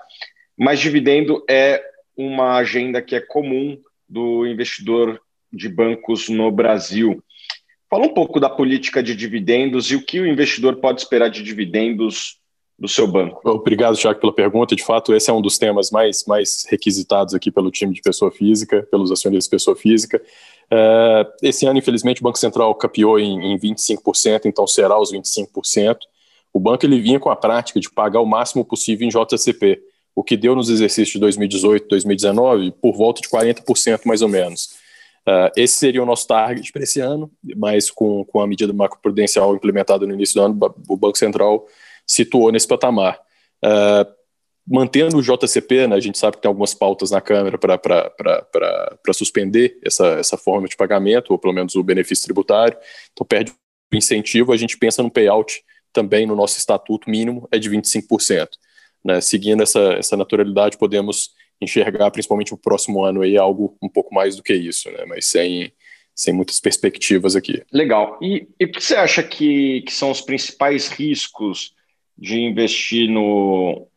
mas 0.56 0.80
dividendo 0.80 1.44
é 1.50 1.84
uma 2.16 2.58
agenda 2.58 3.02
que 3.02 3.16
é 3.16 3.20
comum 3.20 3.80
do 4.08 4.46
investidor 4.46 5.20
de 5.52 5.68
bancos 5.68 6.30
no 6.30 6.52
Brasil. 6.52 7.24
Fala 7.90 8.06
um 8.06 8.14
pouco 8.14 8.40
da 8.40 8.50
política 8.50 9.02
de 9.02 9.16
dividendos 9.16 9.90
e 9.90 9.96
o 9.96 10.06
que 10.06 10.20
o 10.20 10.28
investidor 10.28 10.76
pode 10.76 11.02
esperar 11.02 11.30
de 11.30 11.42
dividendos 11.42 12.40
do 12.78 12.88
seu 12.88 13.08
banco. 13.08 13.42
Obrigado, 13.50 13.98
Tiago, 13.98 14.20
pela 14.20 14.34
pergunta. 14.34 14.76
De 14.76 14.84
fato, 14.84 15.14
esse 15.14 15.30
é 15.30 15.34
um 15.34 15.42
dos 15.42 15.58
temas 15.58 15.92
mais, 15.92 16.24
mais 16.26 16.66
requisitados 16.70 17.34
aqui 17.34 17.52
pelo 17.52 17.72
time 17.72 17.94
de 17.94 18.02
pessoa 18.02 18.32
física, 18.32 18.88
pelos 18.92 19.12
acionistas 19.12 19.46
de 19.46 19.50
pessoa 19.50 19.76
física. 19.76 20.22
Uh, 20.72 21.26
esse 21.42 21.66
ano, 21.66 21.80
infelizmente, 21.80 22.22
o 22.22 22.24
Banco 22.24 22.38
Central 22.38 22.74
capiou 22.76 23.20
em, 23.20 23.54
em 23.54 23.58
25%, 23.58 24.46
então 24.46 24.68
será 24.68 25.00
os 25.00 25.12
25%. 25.12 25.98
O 26.54 26.60
banco 26.60 26.86
ele 26.86 27.00
vinha 27.00 27.20
com 27.20 27.30
a 27.30 27.36
prática 27.36 27.80
de 27.80 27.90
pagar 27.90 28.22
o 28.22 28.26
máximo 28.26 28.64
possível 28.64 29.08
em 29.08 29.10
JCP, 29.10 29.82
o 30.16 30.24
que 30.24 30.36
deu 30.36 30.56
nos 30.56 30.70
exercícios 30.70 31.14
de 31.14 31.20
2018 31.20 31.88
2019 31.88 32.72
por 32.82 32.94
volta 32.96 33.22
de 33.22 33.30
40% 33.30 34.02
mais 34.06 34.22
ou 34.22 34.28
menos. 34.28 34.78
Uh, 35.28 35.52
esse 35.56 35.76
seria 35.76 36.02
o 36.02 36.06
nosso 36.06 36.28
target 36.28 36.72
para 36.72 36.84
esse 36.84 37.00
ano, 37.00 37.32
mas 37.56 37.92
com, 37.92 38.26
com 38.26 38.42
a 38.42 38.48
medida 38.48 38.74
macroprudencial 38.74 39.56
implementada 39.56 40.06
no 40.08 40.14
início 40.14 40.36
do 40.36 40.46
ano, 40.46 40.76
o 40.88 40.98
Banco 40.98 41.18
Central 41.18 41.68
situou 42.06 42.52
nesse 42.52 42.68
patamar. 42.68 43.20
Uh, 43.64 44.19
mantendo 44.68 45.18
o 45.18 45.22
JCP, 45.22 45.88
né, 45.88 45.96
a 45.96 46.00
gente 46.00 46.18
sabe 46.18 46.38
que 46.38 46.42
tem 46.44 46.50
algumas 46.50 46.74
pautas 46.74 47.12
na 47.12 47.20
Câmara 47.20 47.58
para 47.58 49.14
suspender 49.14 49.80
essa, 49.84 50.06
essa 50.20 50.38
forma 50.38 50.68
de 50.68 50.78
pagamento, 50.78 51.32
ou 51.32 51.40
pelo 51.40 51.54
menos 51.54 51.76
o 51.76 51.84
benefício 51.84 52.26
tributário, 52.26 52.78
então 53.12 53.26
perde 53.26 53.52
o 53.52 53.96
incentivo, 53.96 54.54
a 54.54 54.58
gente 54.58 54.78
pensa 54.78 55.02
no 55.02 55.10
payout 55.10 55.64
também 55.92 56.26
no 56.26 56.36
nosso 56.36 56.58
estatuto 56.58 57.10
mínimo 57.10 57.48
é 57.52 57.58
de 57.58 57.70
25%. 57.70 58.48
Né, 59.04 59.22
seguindo 59.22 59.64
essa, 59.64 59.94
essa 59.94 60.18
naturalidade, 60.18 60.78
podemos 60.78 61.32
enxergar, 61.62 62.12
principalmente 62.12 62.54
o 62.54 62.58
próximo 62.58 63.04
ano, 63.04 63.22
aí, 63.22 63.38
algo 63.38 63.78
um 63.82 63.90
pouco 63.90 64.14
mais 64.14 64.36
do 64.36 64.44
que 64.44 64.54
isso, 64.54 64.90
né? 64.92 65.06
mas 65.06 65.26
sem, 65.26 65.72
sem 66.16 66.34
muitas 66.34 66.60
perspectivas 66.60 67.36
aqui. 67.36 67.64
Legal. 67.72 68.18
E, 68.22 68.48
e 68.60 68.66
o 68.66 68.72
que 68.72 68.84
você 68.84 68.96
acha 68.96 69.24
que, 69.24 69.82
que 69.82 69.92
são 69.92 70.12
os 70.12 70.22
principais 70.22 70.90
riscos 70.90 71.74
de 72.18 72.40
investir 72.40 73.10
no, 73.10 73.88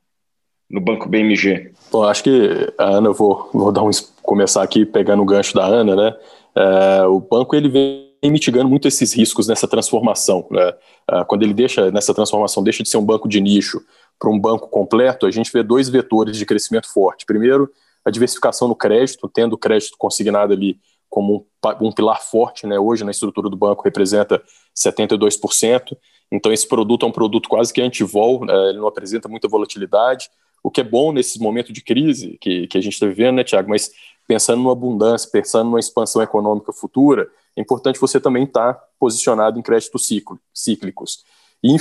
no 0.73 0.81
Banco 0.81 1.09
BMG? 1.09 1.71
Bom, 1.91 2.05
acho 2.05 2.25
que 2.25 2.73
a 2.79 2.85
Ana, 2.85 3.09
eu 3.09 3.15
vou, 3.15 3.51
vou 3.53 3.71
dar 3.71 3.83
um, 3.83 3.91
começar 4.23 4.63
aqui 4.63 4.87
pegando 4.87 5.23
o 5.23 5.27
gancho 5.27 5.55
da 5.55 5.67
Ana, 5.67 5.95
né? 5.95 6.17
É, 6.57 7.05
o 7.05 7.21
banco 7.21 7.55
ele 7.55 7.69
vem 7.69 8.13
mitigando 8.25 8.69
muito 8.69 8.89
esses 8.89 9.13
riscos 9.13 9.47
nessa 9.47 9.69
transformação. 9.69 10.47
Né? 10.51 10.73
É, 11.11 11.25
quando 11.25 11.43
ele 11.43 11.53
deixa, 11.53 11.91
nessa 11.91 12.15
transformação, 12.15 12.63
deixa 12.63 12.83
de 12.83 12.89
ser 12.89 12.97
um 12.97 13.05
banco 13.05 13.29
de 13.29 13.41
nicho 13.41 13.83
para 14.19 14.31
um 14.31 14.39
banco 14.39 14.69
completo, 14.69 15.27
a 15.27 15.31
gente 15.31 15.53
vê 15.53 15.63
dois 15.63 15.89
vetores 15.89 16.37
de 16.37 16.47
crescimento 16.47 16.91
forte. 16.91 17.27
Primeiro, 17.27 17.71
a 18.05 18.11
diversificação 18.11 18.69
no 18.69 18.77
crédito, 18.77 19.29
tendo 19.29 19.55
o 19.55 19.59
crédito 19.59 19.97
consignado 19.99 20.53
ali 20.53 20.79
como 21.11 21.47
um, 21.83 21.89
um 21.89 21.93
pilar 21.93 22.23
forte, 22.23 22.67
né? 22.67 22.79
hoje 22.79 23.05
na 23.05 23.11
estrutura 23.11 23.51
do 23.51 23.57
banco 23.57 23.83
representa 23.83 24.43
72%, 24.75 25.97
então 26.31 26.51
esse 26.51 26.67
produto 26.67 27.05
é 27.05 27.09
um 27.09 27.13
produto 27.13 27.49
quase 27.49 27.73
que 27.73 27.83
anti-vol, 27.83 28.47
né? 28.47 28.55
ele 28.71 28.79
não 28.79 28.87
apresenta 28.87 29.29
muita 29.29 29.49
volatilidade, 29.49 30.31
o 30.63 30.71
que 30.71 30.81
é 30.81 30.85
bom 30.85 31.13
nesse 31.13 31.41
momento 31.41 31.73
de 31.73 31.83
crise 31.83 32.39
que, 32.41 32.67
que 32.67 32.79
a 32.79 32.81
gente 32.81 32.95
está 32.95 33.07
vivendo, 33.07 33.37
né, 33.37 33.45
Tiago? 33.45 33.69
Mas 33.69 33.93
pensando 34.27 34.59
numa 34.59 34.73
abundância, 34.73 35.29
pensando 35.31 35.65
numa 35.65 35.81
expansão 35.81 36.23
econômica 36.23 36.73
futura, 36.73 37.29
é 37.57 37.61
importante 37.61 38.01
você 38.01 38.21
também 38.21 38.45
estar 38.45 38.75
tá 38.75 38.85
posicionado 38.99 39.59
em 39.59 39.63
créditos 39.63 40.09
cíclicos. 40.55 41.25
E, 41.63 41.77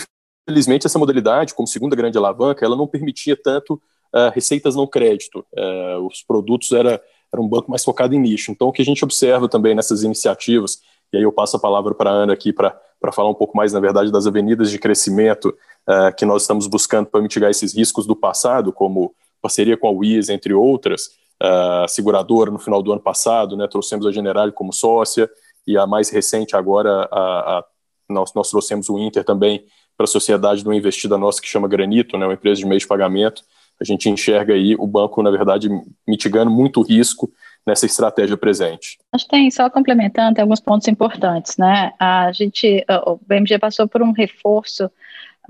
infelizmente, 0.47 0.85
essa 0.85 0.99
modalidade, 0.99 1.53
como 1.53 1.67
segunda 1.67 1.95
grande 1.95 2.17
alavanca, 2.17 2.65
ela 2.65 2.75
não 2.75 2.87
permitia 2.87 3.37
tanto 3.41 3.75
uh, 4.13 4.29
receitas 4.33 4.75
não 4.75 4.87
crédito. 4.87 5.45
Uh, 5.53 6.05
os 6.05 6.23
produtos 6.23 6.71
era, 6.71 7.01
era 7.31 7.41
um 7.41 7.47
banco 7.47 7.69
mais 7.69 7.83
focado 7.83 8.13
em 8.13 8.19
nicho. 8.19 8.51
Então, 8.51 8.67
o 8.67 8.71
que 8.71 8.81
a 8.81 8.85
gente 8.85 9.03
observa 9.03 9.47
também 9.47 9.75
nessas 9.75 10.03
iniciativas, 10.03 10.81
e 11.13 11.17
aí 11.17 11.23
eu 11.23 11.31
passo 11.31 11.57
a 11.57 11.59
palavra 11.59 11.93
para 11.93 12.09
a 12.09 12.13
Ana 12.13 12.33
aqui 12.33 12.51
para 12.51 12.73
falar 13.13 13.29
um 13.29 13.35
pouco 13.35 13.55
mais, 13.55 13.71
na 13.73 13.79
verdade, 13.79 14.11
das 14.11 14.27
avenidas 14.27 14.71
de 14.71 14.79
crescimento 14.79 15.55
uh, 15.87 16.15
que 16.15 16.25
nós 16.25 16.43
estamos 16.43 16.67
buscando 16.67 17.07
para 17.07 17.21
mitigar 17.21 17.49
esses 17.49 17.75
riscos 17.75 18.05
do 18.05 18.15
passado, 18.15 18.71
como 18.71 19.13
parceria 19.41 19.77
com 19.77 19.87
a 19.87 19.91
Wiz, 19.91 20.29
entre 20.29 20.53
outras, 20.53 21.07
uh, 21.41 21.87
seguradora 21.87 22.51
no 22.51 22.59
final 22.59 22.81
do 22.81 22.91
ano 22.91 23.01
passado, 23.01 23.57
né, 23.57 23.67
trouxemos 23.67 24.05
a 24.05 24.11
General 24.11 24.51
como 24.51 24.71
sócia, 24.71 25.29
e 25.65 25.77
a 25.77 25.85
mais 25.85 26.09
recente 26.09 26.55
agora, 26.55 27.07
a, 27.11 27.59
a, 27.59 27.65
nós, 28.09 28.33
nós 28.33 28.49
trouxemos 28.49 28.89
o 28.89 28.97
Inter 28.99 29.23
também 29.23 29.63
para 29.97 30.05
a 30.05 30.07
sociedade 30.07 30.61
de 30.61 30.67
uma 30.67 30.75
investida 30.75 31.17
nossa 31.17 31.41
que 31.41 31.47
chama 31.47 31.67
Granito, 31.67 32.17
né, 32.17 32.25
uma 32.25 32.33
empresa 32.33 32.59
de 32.59 32.65
meio 32.65 32.79
de 32.79 32.87
pagamento. 32.87 33.43
A 33.79 33.83
gente 33.83 34.09
enxerga 34.09 34.53
aí 34.53 34.75
o 34.75 34.85
banco, 34.85 35.21
na 35.23 35.31
verdade, 35.31 35.69
mitigando 36.07 36.51
muito 36.51 36.81
risco 36.81 37.31
nessa 37.65 37.85
estratégia 37.85 38.37
presente. 38.37 38.97
Acho 39.11 39.25
que 39.25 39.31
tem, 39.31 39.49
só 39.51 39.69
complementando, 39.69 40.35
tem 40.35 40.41
alguns 40.41 40.59
pontos 40.59 40.87
importantes, 40.87 41.57
né? 41.57 41.93
A 41.99 42.31
gente, 42.31 42.83
o 43.05 43.19
BMG 43.25 43.59
passou 43.59 43.87
por 43.87 44.01
um 44.01 44.11
reforço 44.11 44.89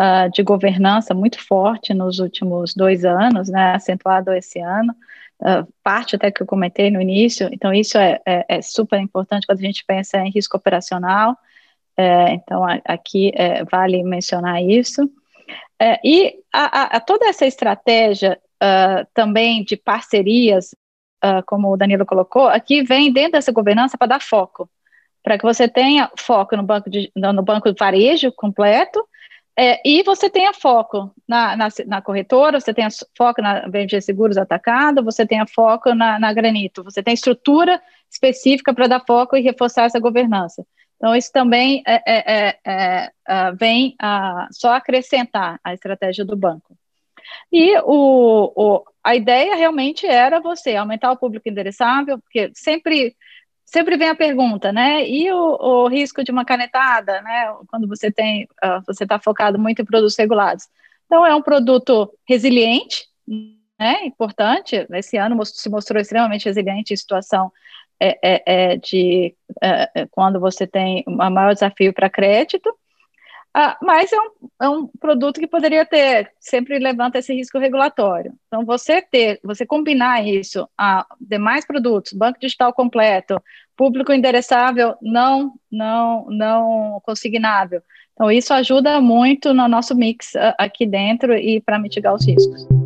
uh, 0.02 0.32
de 0.32 0.42
governança 0.42 1.14
muito 1.14 1.40
forte 1.40 1.94
nos 1.94 2.20
últimos 2.20 2.74
dois 2.74 3.06
anos, 3.06 3.50
né? 3.50 3.76
Acentuado 3.76 4.34
esse 4.34 4.60
ano. 4.60 4.94
Uh, 5.40 5.68
parte 5.84 6.16
até 6.16 6.32
que 6.32 6.42
eu 6.42 6.48
comentei 6.48 6.92
no 6.92 7.02
início, 7.02 7.50
então 7.52 7.74
isso 7.74 7.98
é, 7.98 8.20
é, 8.28 8.46
é 8.48 8.62
super 8.62 9.00
importante 9.00 9.48
quando 9.48 9.60
a 9.60 9.64
gente 9.64 9.84
pensa 9.86 10.20
em 10.20 10.30
risco 10.30 10.56
operacional, 10.56 11.36
é, 11.98 12.34
então 12.34 12.64
a, 12.64 12.80
aqui 12.86 13.32
é, 13.34 13.64
vale 13.64 14.04
mencionar 14.04 14.62
isso. 14.62 15.10
É, 15.80 16.00
e 16.04 16.36
a, 16.54 16.98
a, 16.98 17.00
toda 17.00 17.26
essa 17.26 17.48
estratégia 17.48 18.40
uh, 18.62 19.08
também 19.16 19.64
de 19.64 19.76
parcerias, 19.76 20.76
como 21.46 21.72
o 21.72 21.78
Danilo 21.78 22.04
colocou, 22.04 22.48
aqui 22.48 22.82
vem 22.82 23.14
dentro 23.14 23.34
dessa 23.34 23.52
governança 23.52 23.96
para 23.96 24.08
dar 24.08 24.22
foco, 24.22 24.68
para 25.24 25.38
que 25.38 25.44
você 25.44 25.68
tenha 25.68 26.10
foco 26.18 26.56
no 26.56 26.64
banco 26.64 26.90
de, 26.90 27.12
no 27.16 27.44
banco 27.44 27.72
de 27.72 27.78
varejo 27.80 28.32
completo 28.32 29.00
é, 29.64 29.80
e 29.86 30.02
você 30.02 30.28
tenha 30.28 30.52
foco 30.54 31.14
na, 31.28 31.56
na, 31.56 31.68
na, 31.86 32.02
corretora, 32.02 32.60
você 32.60 32.74
tenha 32.74 32.88
foco 33.16 33.44
na 33.44 33.68
BMG 33.68 34.02
Seguros 34.02 34.36
Atacado, 34.36 35.04
você 35.04 35.24
tenha 35.24 35.46
foco 35.46 35.94
na, 35.94 36.18
na 36.18 36.34
Granito, 36.34 36.84
você 36.84 37.04
tem 37.04 37.14
estrutura 37.14 37.80
específica 38.10 38.74
para 38.74 38.88
dar 38.88 39.06
foco 39.06 39.38
e 39.38 39.42
reforçar 39.42 39.84
essa 39.84 40.00
governança. 40.00 40.66
Então, 40.98 41.16
isso 41.16 41.32
também 41.32 41.84
é, 41.86 42.02
é, 42.08 42.58
é, 42.66 43.12
é 43.28 43.52
vem 43.52 43.94
a, 44.02 44.48
só 44.52 44.74
acrescentar 44.74 45.60
a 45.64 45.76
estratégia 45.76 46.26
do 46.26 46.36
banco. 46.36 46.76
E 47.52 47.78
o, 47.84 48.52
o, 48.56 48.84
a 49.04 49.16
ideia 49.16 49.56
realmente 49.56 50.08
era 50.08 50.40
você 50.40 50.76
aumentar 50.76 51.12
o 51.12 51.18
público 51.18 51.48
endereçável, 51.48 52.18
porque 52.18 52.50
sempre 52.56 53.16
sempre 53.72 53.96
vem 53.98 54.10
a 54.10 54.16
pergunta, 54.16 54.72
né? 54.72 55.08
E 55.08 55.32
o, 55.32 55.38
o, 55.38 55.88
risco 55.88 56.24
de 56.24 56.32
uma 56.32 56.44
canetada, 56.44 57.22
né? 57.22 57.54
Quando 57.68 57.88
você 57.88 58.12
tem, 58.12 58.44
uh, 58.64 58.84
você 58.86 59.04
está 59.04 59.18
focado 59.18 59.58
muito 59.58 59.82
em 59.82 59.86
produtos 59.86 60.18
regulados. 60.18 60.68
Então, 61.06 61.26
é 61.26 61.34
um 61.34 61.42
produto 61.42 62.12
resiliente, 62.28 63.08
né? 63.80 64.06
Importante. 64.06 64.86
Esse 64.92 65.18
ano 65.18 65.44
se 65.46 65.70
mostrou 65.70 66.02
extremamente 66.02 66.46
resiliente 66.46 66.94
em 66.94 66.98
situação 66.98 67.52
é, 68.00 68.20
é, 68.22 68.72
é 68.74 68.78
de 68.78 69.36
é, 69.62 69.90
é, 69.96 70.08
quando 70.12 70.40
você 70.40 70.68
tem 70.68 71.04
um 71.08 71.16
maior 71.16 71.54
desafio 71.54 71.94
para 71.94 72.10
crédito. 72.10 72.74
Ah, 73.54 73.78
mas 73.82 74.12
é 74.14 74.18
um, 74.18 74.30
é 74.62 74.70
um 74.70 74.88
produto 74.88 75.40
que 75.40 75.48
poderia 75.48 75.86
ter, 75.86 76.32
sempre 76.40 76.80
levanta 76.80 77.20
esse 77.20 77.34
risco 77.34 77.60
regulatório. 77.60 78.34
Então, 78.48 78.64
você 78.64 79.02
ter, 79.02 79.42
você 79.44 79.66
combinar 79.66 80.26
isso 80.26 80.68
a 80.78 81.06
demais 81.20 81.66
produtos, 81.66 82.14
banco 82.14 82.40
digital 82.40 82.74
completo, 82.74 83.42
público 83.76 84.14
endereçável 84.14 84.96
não, 85.02 85.54
não, 85.70 86.28
não 86.30 87.02
consignável. 87.04 87.82
Então, 88.14 88.32
isso 88.32 88.54
ajuda 88.54 89.02
muito 89.02 89.54
no 89.54 89.68
nosso 89.68 89.96
mix 89.96 90.34
ah, 90.36 90.56
aqui 90.58 90.86
dentro 90.86 91.34
e 91.34 91.60
para 91.60 91.80
mitigar 91.80 92.14
os 92.14 92.26
riscos. 92.26 92.81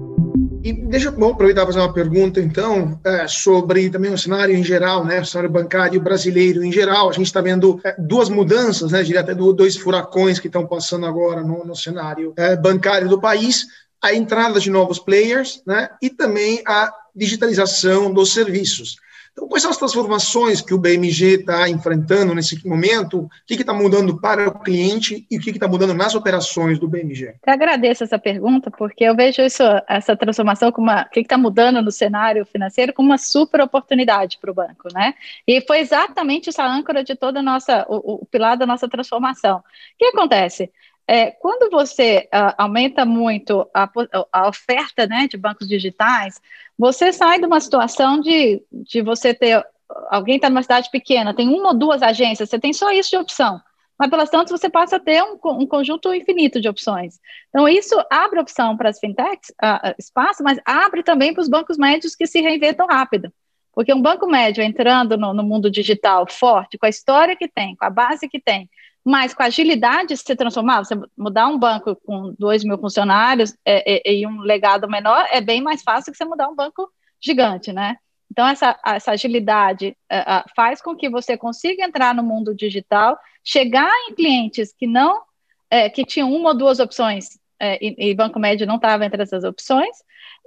E 0.65 0.73
deixa 0.73 1.09
eu 1.09 1.29
aproveitar 1.29 1.61
para 1.61 1.71
fazer 1.71 1.85
uma 1.85 1.93
pergunta, 1.93 2.39
então, 2.39 2.99
é, 3.03 3.27
sobre 3.27 3.87
também 3.87 4.11
o 4.11 4.17
cenário 4.17 4.55
em 4.55 4.63
geral, 4.63 5.05
né, 5.05 5.21
o 5.21 5.25
cenário 5.25 5.51
bancário 5.51 6.01
brasileiro 6.01 6.63
em 6.63 6.71
geral. 6.71 7.07
A 7.07 7.13
gente 7.13 7.27
está 7.27 7.39
vendo 7.39 7.79
é, 7.83 7.95
duas 7.99 8.29
mudanças, 8.29 8.91
né, 8.91 9.03
diria 9.03 9.21
até 9.21 9.35
dois 9.35 9.77
furacões 9.77 10.39
que 10.39 10.47
estão 10.47 10.65
passando 10.65 11.05
agora 11.05 11.43
no, 11.43 11.63
no 11.63 11.75
cenário 11.75 12.33
é, 12.35 12.55
bancário 12.55 13.07
do 13.07 13.21
país. 13.21 13.67
A 14.01 14.15
entrada 14.15 14.59
de 14.59 14.71
novos 14.71 14.97
players 14.97 15.61
né, 15.67 15.87
e 16.01 16.09
também 16.09 16.63
a 16.65 16.91
digitalização 17.15 18.11
dos 18.11 18.33
serviços. 18.33 18.95
Então, 19.35 19.49
quais 19.49 19.61
são 19.61 19.69
as 19.69 19.77
transformações 19.77 20.61
que 20.61 20.73
o 20.73 20.77
BMG 20.77 21.41
está 21.41 21.67
enfrentando 21.67 22.33
nesse 22.33 22.65
momento? 22.65 23.19
O 23.19 23.29
que 23.45 23.55
está 23.55 23.73
mudando 23.73 24.17
para 24.17 24.47
o 24.47 24.59
cliente 24.59 25.27
e 25.29 25.37
o 25.37 25.41
que 25.41 25.49
está 25.49 25.67
mudando 25.67 25.93
nas 25.93 26.15
operações 26.15 26.79
do 26.79 26.87
BMG? 26.87 27.35
Eu 27.45 27.53
agradeço 27.53 28.05
essa 28.05 28.17
pergunta, 28.17 28.71
porque 28.71 29.03
eu 29.03 29.13
vejo 29.13 29.41
isso, 29.41 29.61
essa 29.89 30.15
transformação 30.15 30.71
como 30.71 30.87
uma, 30.89 31.01
o 31.01 31.09
que 31.09 31.19
está 31.19 31.37
mudando 31.37 31.81
no 31.81 31.91
cenário 31.91 32.45
financeiro 32.45 32.93
como 32.93 33.09
uma 33.09 33.17
super 33.17 33.59
oportunidade 33.59 34.37
para 34.39 34.51
o 34.51 34.53
banco, 34.53 34.87
né? 34.93 35.13
E 35.45 35.59
foi 35.67 35.79
exatamente 35.79 36.47
essa 36.47 36.65
âncora 36.65 37.03
de 37.03 37.13
toda 37.13 37.41
a 37.41 37.43
nossa, 37.43 37.85
o, 37.89 38.21
o 38.21 38.25
pilar 38.25 38.55
da 38.55 38.65
nossa 38.65 38.87
transformação. 38.87 39.57
O 39.57 39.63
que 39.99 40.05
acontece? 40.05 40.71
É, 41.07 41.31
quando 41.31 41.69
você 41.69 42.27
uh, 42.33 42.55
aumenta 42.57 43.05
muito 43.05 43.69
a, 43.73 43.89
a, 44.31 44.47
oferta 44.47 45.05
né, 45.05 45.27
de 45.27 45.37
bancos 45.37 45.67
digitais, 45.67 46.41
você 46.77 47.13
sai 47.13 47.39
de 47.39 47.45
uma 47.45 47.59
situação 47.59 48.19
de, 48.19 48.63
de 48.71 49.01
você 49.01 49.33
ter. 49.33 49.63
Alguém 50.09 50.37
está 50.37 50.49
numa 50.49 50.63
cidade 50.63 50.89
pequena, 50.89 51.33
tem 51.33 51.47
uma 51.47 51.69
ou 51.69 51.77
duas 51.77 52.01
agências, 52.01 52.49
você 52.49 52.57
tem 52.57 52.73
só 52.73 52.91
isso 52.91 53.11
de 53.11 53.17
opção. 53.17 53.61
Mas, 53.97 54.09
pelas 54.09 54.29
tantas, 54.29 54.51
você 54.51 54.69
passa 54.69 54.97
a 54.97 54.99
ter 54.99 55.23
um, 55.23 55.37
um 55.43 55.65
conjunto 55.65 56.13
infinito 56.13 56.59
de 56.59 56.67
opções. 56.67 57.17
Então, 57.49 57.67
isso 57.67 57.95
abre 58.11 58.41
opção 58.41 58.75
para 58.75 58.89
as 58.89 58.99
fintechs, 58.99 59.51
uh, 59.51 59.95
espaço, 59.97 60.43
mas 60.43 60.59
abre 60.65 61.01
também 61.01 61.33
para 61.33 61.41
os 61.41 61.47
bancos 61.47 61.77
médios 61.77 62.15
que 62.15 62.27
se 62.27 62.41
reinventam 62.41 62.87
rápido. 62.87 63.31
Porque 63.73 63.93
um 63.93 64.01
banco 64.01 64.27
médio 64.27 64.63
entrando 64.63 65.17
no, 65.17 65.33
no 65.33 65.43
mundo 65.43 65.69
digital 65.69 66.25
forte, 66.29 66.77
com 66.77 66.85
a 66.85 66.89
história 66.89 67.35
que 67.35 67.47
tem, 67.47 67.75
com 67.75 67.85
a 67.85 67.89
base 67.89 68.27
que 68.27 68.39
tem, 68.39 68.69
mas 69.05 69.35
com 69.35 69.43
agilidade 69.43 70.09
de 70.09 70.17
se 70.17 70.35
transformar, 70.35 70.83
você 70.83 70.95
mudar 71.15 71.47
um 71.47 71.59
banco 71.59 71.95
com 71.97 72.33
2 72.39 72.63
mil 72.63 72.77
funcionários 72.79 73.55
é, 73.63 73.99
é, 74.09 74.13
e 74.15 74.25
um 74.25 74.39
legado 74.39 74.89
menor 74.89 75.27
é 75.29 75.39
bem 75.39 75.61
mais 75.61 75.83
fácil 75.83 76.11
que 76.11 76.17
você 76.17 76.25
mudar 76.25 76.49
um 76.49 76.55
banco 76.55 76.91
gigante, 77.21 77.71
né? 77.71 77.97
Então, 78.31 78.47
essa, 78.47 78.79
essa 78.83 79.11
agilidade 79.11 79.95
é, 80.09 80.43
faz 80.55 80.81
com 80.81 80.95
que 80.95 81.07
você 81.07 81.37
consiga 81.37 81.83
entrar 81.83 82.15
no 82.15 82.23
mundo 82.23 82.55
digital, 82.55 83.15
chegar 83.43 83.91
em 84.09 84.15
clientes 84.15 84.73
que 84.73 84.87
não, 84.87 85.21
é, 85.69 85.87
que 85.87 86.03
tinham 86.03 86.33
uma 86.33 86.49
ou 86.49 86.57
duas 86.57 86.79
opções, 86.79 87.37
é, 87.59 87.77
e, 87.79 88.09
e, 88.09 88.15
Banco 88.15 88.39
Médio 88.39 88.65
não 88.65 88.77
estava 88.77 89.05
entre 89.05 89.21
essas 89.21 89.43
opções, 89.43 89.95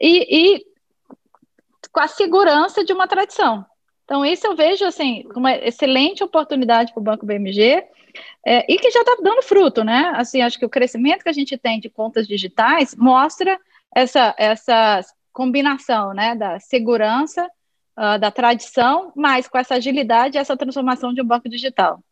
e, 0.01 0.57
e 0.57 0.67
com 1.93 2.01
a 2.01 2.09
segurança 2.09 2.85
de 2.85 2.93
uma 2.93 3.07
tradição. 3.07 3.65
Então, 4.05 4.27
isso 4.27 4.47
eu 4.47 4.57
vejo 4.57 4.85
assim, 4.85 5.25
uma 5.37 5.55
excelente 5.55 6.25
oportunidade 6.25 6.93
para 6.93 7.01
o 7.01 7.05
Banco 7.05 7.25
BMG, 7.25 7.85
é, 8.47 8.65
e 8.73 8.79
que 8.79 8.91
já 8.91 9.01
está 9.01 9.17
dando 9.23 9.43
fruto, 9.43 9.85
né? 9.85 10.13
Assim, 10.15 10.43
acho 10.43 10.59
que 10.59 10.65
o 10.65 10.71
crescimento 10.71 11.23
que 11.23 11.29
a 11.29 11.33
gente 11.33 11.57
tem 11.57 11.81
de 11.81 11.89
contas 11.89 12.27
digitais 12.27 12.95
mostra 12.95 13.59
essa, 13.95 14.35
essa 14.39 15.01
combinação 15.33 16.13
né, 16.13 16.35
da 16.35 16.59
segurança, 16.59 17.49
uh, 17.99 18.19
da 18.19 18.31
tradição, 18.31 19.13
mas 19.15 19.49
com 19.49 19.59
essa 19.59 19.75
agilidade 19.75 20.37
e 20.37 20.41
essa 20.41 20.57
transformação 20.57 21.13
de 21.13 21.23
um 21.23 21.27
banco 21.27 21.49
digital. 21.49 22.03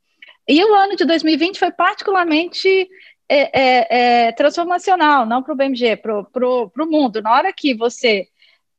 E 0.49 0.65
o 0.65 0.75
ano 0.75 0.97
de 0.97 1.05
2020 1.05 1.59
foi 1.59 1.73
particularmente 1.73 2.89
é, 3.29 3.61
é, 3.61 4.27
é, 4.29 4.33
transformacional, 4.33 5.27
não 5.27 5.43
para 5.43 5.53
o 5.53 5.57
BMG, 5.57 5.97
para 5.97 6.21
o 6.49 6.87
mundo. 6.89 7.21
Na 7.21 7.33
hora 7.33 7.53
que 7.53 7.75
você 7.75 8.29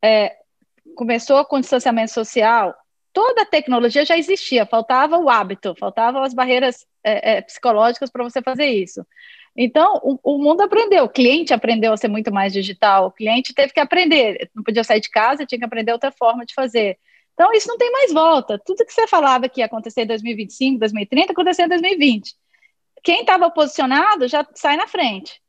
é, 0.02 0.38
começou 0.96 1.44
com 1.46 1.60
distanciamento 1.60 2.12
social, 2.12 2.74
toda 3.12 3.42
a 3.42 3.46
tecnologia 3.46 4.06
já 4.06 4.18
existia, 4.18 4.66
faltava 4.66 5.18
o 5.18 5.30
hábito, 5.30 5.76
faltavam 5.78 6.24
as 6.24 6.34
barreiras 6.34 6.86
é, 7.08 7.38
é, 7.38 7.42
psicológicas 7.42 8.10
para 8.10 8.24
você 8.24 8.42
fazer 8.42 8.68
isso. 8.68 9.06
Então, 9.56 10.00
o, 10.04 10.20
o, 10.24 10.38
mundo 10.38 10.62
aprendeu, 10.62 11.06
o 11.06 11.10
cliente 11.10 11.54
aprendeu 11.54 11.92
a 11.94 11.98
ser 11.98 12.08
muito 12.08 12.32
mais 12.32 12.54
digital, 12.54 13.08
o 13.08 13.12
cliente 13.12 13.54
teve 13.54 13.74
que 13.74 13.80
aprender, 13.80 14.52
não 14.56 14.64
podia 14.64 14.84
sair 14.84 15.00
de 15.00 15.10
casa, 15.10 15.46
tinha 15.46 15.58
que 15.58 15.66
aprender 15.66 15.92
outra 15.92 16.12
forma 16.12 16.46
de 16.46 16.54
fazer. 16.54 16.98
Então, 17.34 17.52
isso 17.54 17.68
não 17.68 17.78
tem 17.78 17.92
mais 17.92 18.12
volta. 18.14 18.60
Tudo 18.64 18.86
que 18.86 18.94
você 18.94 19.08
falava 19.08 19.48
que 19.48 19.62
ia 19.62 19.66
acontecer 19.66 20.02
em 20.02 20.08
2025, 20.08 20.80
2030, 20.80 21.32
aconteceu 21.34 21.66
em 21.66 21.70
2020. 21.70 22.36
Quem 23.04 23.22
estava 23.22 23.50
posicionado 23.52 24.28
já 24.28 24.46
sai 24.56 24.76
na 24.76 24.88
frente. 24.88 25.40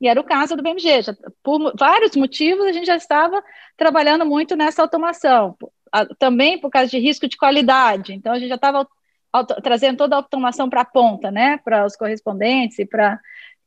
E 0.00 0.08
era 0.08 0.20
o 0.20 0.24
caso 0.24 0.56
do 0.56 0.62
BMG. 0.62 1.02
Já, 1.02 1.16
por 1.42 1.72
vários 1.76 2.16
motivos, 2.16 2.66
a 2.66 2.72
gente 2.72 2.86
já 2.86 2.96
estava 2.96 3.42
trabalhando 3.76 4.26
muito 4.26 4.56
nessa 4.56 4.82
automação. 4.82 5.56
Também 6.18 6.58
por 6.58 6.70
causa 6.70 6.90
de 6.90 6.98
risco 6.98 7.28
de 7.28 7.36
qualidade. 7.36 8.12
Então, 8.12 8.32
a 8.32 8.38
gente 8.38 8.48
já 8.48 8.54
estava 8.56 8.88
trazendo 9.62 9.96
toda 9.96 10.16
a 10.16 10.18
automação 10.18 10.68
para 10.68 10.82
a 10.82 10.84
ponta, 10.84 11.30
né? 11.30 11.58
Para 11.64 11.84
os 11.84 11.96
correspondentes 11.96 12.78
e 12.78 12.86
para 12.86 13.18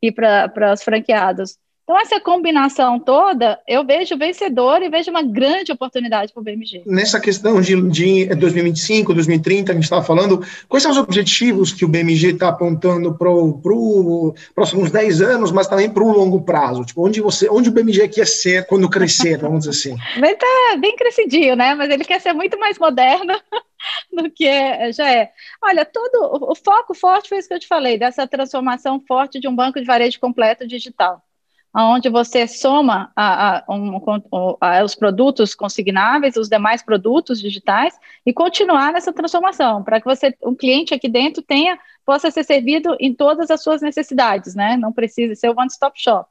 e 0.02 0.12
para 0.12 0.74
os 0.74 0.84
franqueados. 0.84 1.58
Então, 1.84 2.00
essa 2.00 2.18
combinação 2.18 2.98
toda, 2.98 3.60
eu 3.68 3.86
vejo 3.86 4.18
vencedor 4.18 4.82
e 4.82 4.90
vejo 4.90 5.12
uma 5.12 5.22
grande 5.22 5.70
oportunidade 5.70 6.32
para 6.32 6.40
o 6.40 6.44
BMG. 6.44 6.84
Nessa 6.86 7.20
questão 7.20 7.60
de, 7.60 7.76
de 7.90 8.26
2025, 8.36 9.14
2030, 9.14 9.72
a 9.72 9.76
gente 9.76 9.84
estava 9.84 10.02
falando, 10.02 10.42
quais 10.70 10.82
são 10.82 10.94
os 10.94 10.98
objetivos 10.98 11.74
que 11.74 11.84
o 11.84 11.88
BMG 11.90 12.30
está 12.30 12.48
apontando 12.48 13.14
para 13.18 13.30
os 13.30 14.34
próximos 14.56 14.92
10 14.92 15.22
anos, 15.22 15.52
mas 15.52 15.68
também 15.68 15.90
para 15.90 16.04
o 16.04 16.12
longo 16.14 16.42
prazo? 16.42 16.86
Tipo, 16.86 17.06
onde, 17.06 17.20
você, 17.20 17.50
onde 17.50 17.68
o 17.68 17.74
BMG 17.74 18.08
quer 18.08 18.28
ser 18.28 18.66
quando 18.66 18.90
crescer, 18.90 19.40
vamos 19.40 19.66
dizer 19.66 19.72
assim? 19.72 19.98
Ele 20.16 20.28
está 20.28 20.78
bem 20.80 20.96
crescidinho, 20.96 21.58
né? 21.58 21.76
Mas 21.76 21.90
ele 21.90 22.06
quer 22.06 22.22
ser 22.22 22.32
muito 22.32 22.58
mais 22.58 22.80
moderno 22.80 23.34
do 24.12 24.30
que 24.30 24.48
é, 24.48 24.92
já 24.92 25.10
é. 25.12 25.32
Olha, 25.64 25.86
todo 25.86 26.52
o, 26.52 26.56
foco 26.56 26.94
forte 26.94 27.30
foi 27.30 27.40
isso 27.40 27.48
que 27.48 27.54
eu 27.54 27.60
te 27.60 27.68
falei, 27.68 27.98
dessa 27.98 28.28
transformação 28.28 29.00
forte 29.00 29.40
de 29.40 29.48
um 29.48 29.56
banco 29.56 29.80
de 29.80 29.86
varejo 29.86 30.20
completo 30.20 30.68
digital 30.68 31.24
onde 31.76 32.08
você 32.08 32.48
soma 32.48 33.12
a, 33.16 33.58
a, 33.58 33.64
um, 33.68 34.00
a, 34.62 34.84
os 34.84 34.94
produtos 34.94 35.56
consignáveis, 35.56 36.36
os 36.36 36.48
demais 36.48 36.84
produtos 36.84 37.42
digitais, 37.42 37.98
e 38.24 38.32
continuar 38.32 38.94
nessa 38.94 39.12
transformação, 39.12 39.84
para 39.84 40.00
que 40.00 40.06
você, 40.06 40.36
um 40.44 40.54
cliente 40.54 40.94
aqui 40.94 41.10
dentro 41.10 41.42
tenha, 41.42 41.80
possa 42.06 42.30
ser 42.30 42.44
servido 42.44 42.96
em 43.00 43.14
todas 43.14 43.50
as 43.50 43.64
suas 43.64 43.82
necessidades, 43.82 44.54
né? 44.54 44.78
Não 44.78 44.94
precisa 44.94 45.34
ser 45.34 45.50
o 45.50 45.58
one-stop 45.58 46.00
shop. 46.00 46.30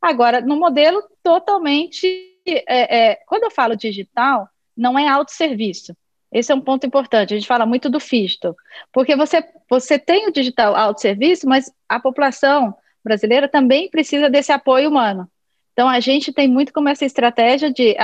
Agora, 0.00 0.40
no 0.42 0.56
modelo 0.56 1.02
totalmente, 1.22 2.06
é, 2.46 3.12
é, 3.12 3.14
quando 3.26 3.44
eu 3.44 3.50
falo 3.50 3.76
digital, 3.76 4.46
não 4.76 4.98
é 4.98 5.08
autosserviço. 5.08 5.96
Esse 6.32 6.50
é 6.50 6.54
um 6.54 6.60
ponto 6.60 6.86
importante. 6.86 7.34
A 7.34 7.36
gente 7.36 7.46
fala 7.46 7.66
muito 7.66 7.90
do 7.90 8.00
FISTO, 8.00 8.56
porque 8.92 9.14
você, 9.14 9.44
você 9.68 9.98
tem 9.98 10.28
o 10.28 10.32
digital 10.32 10.74
autosserviço, 10.74 11.46
mas 11.46 11.70
a 11.88 12.00
população 12.00 12.74
brasileira 13.04 13.48
também 13.48 13.90
precisa 13.90 14.30
desse 14.30 14.52
apoio 14.52 14.88
humano. 14.88 15.28
Então, 15.72 15.88
a 15.88 16.00
gente 16.00 16.32
tem 16.32 16.48
muito 16.48 16.72
como 16.72 16.88
essa 16.88 17.04
estratégia 17.04 17.70
de 17.70 17.96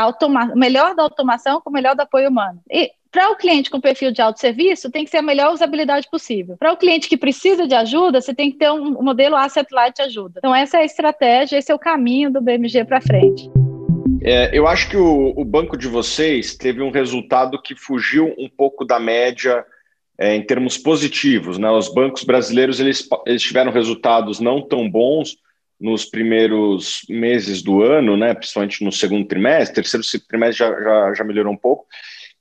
melhor 0.54 0.94
da 0.94 1.02
automação 1.02 1.60
com 1.60 1.68
o 1.70 1.72
melhor 1.72 1.94
do 1.94 2.00
apoio 2.00 2.30
humano. 2.30 2.60
E 2.70 2.90
para 3.10 3.30
o 3.30 3.36
cliente 3.36 3.70
com 3.70 3.80
perfil 3.80 4.10
de 4.10 4.20
autosserviço, 4.20 4.90
tem 4.90 5.04
que 5.04 5.10
ser 5.10 5.18
a 5.18 5.22
melhor 5.22 5.52
usabilidade 5.52 6.08
possível. 6.10 6.56
Para 6.58 6.72
o 6.72 6.76
cliente 6.76 7.08
que 7.08 7.16
precisa 7.16 7.66
de 7.66 7.74
ajuda, 7.74 8.20
você 8.20 8.34
tem 8.34 8.50
que 8.50 8.58
ter 8.58 8.70
um, 8.70 9.02
modelo 9.02 9.36
asset 9.36 9.66
light 9.72 9.96
de 9.96 10.02
ajuda. 10.02 10.34
Então, 10.38 10.54
essa 10.54 10.78
é 10.78 10.80
a 10.80 10.84
estratégia, 10.84 11.58
esse 11.58 11.70
é 11.70 11.74
o 11.74 11.78
caminho 11.78 12.30
do 12.30 12.40
BMG 12.40 12.84
para 12.84 13.00
frente. 13.00 13.50
É, 14.22 14.50
eu 14.52 14.66
acho 14.66 14.88
que 14.88 14.96
o, 14.96 15.32
o 15.36 15.44
banco 15.44 15.76
de 15.76 15.86
vocês 15.86 16.56
teve 16.56 16.82
um 16.82 16.90
resultado 16.90 17.60
que 17.60 17.74
fugiu 17.74 18.34
um 18.38 18.48
pouco 18.48 18.84
da 18.84 18.98
média 18.98 19.64
é, 20.18 20.34
em 20.34 20.42
termos 20.42 20.76
positivos. 20.76 21.58
Né? 21.58 21.70
Os 21.70 21.92
bancos 21.92 22.24
brasileiros 22.24 22.80
eles, 22.80 23.08
eles 23.26 23.42
tiveram 23.42 23.70
resultados 23.70 24.40
não 24.40 24.60
tão 24.60 24.90
bons 24.90 25.36
nos 25.80 26.04
primeiros 26.04 27.02
meses 27.08 27.62
do 27.62 27.82
ano, 27.82 28.16
né? 28.16 28.34
principalmente 28.34 28.84
no 28.84 28.90
segundo 28.90 29.26
trimestre, 29.26 29.76
terceiro 29.76 30.04
trimestre 30.28 30.58
já, 30.58 30.82
já, 30.82 31.14
já 31.14 31.24
melhorou 31.24 31.52
um 31.52 31.56
pouco. 31.56 31.86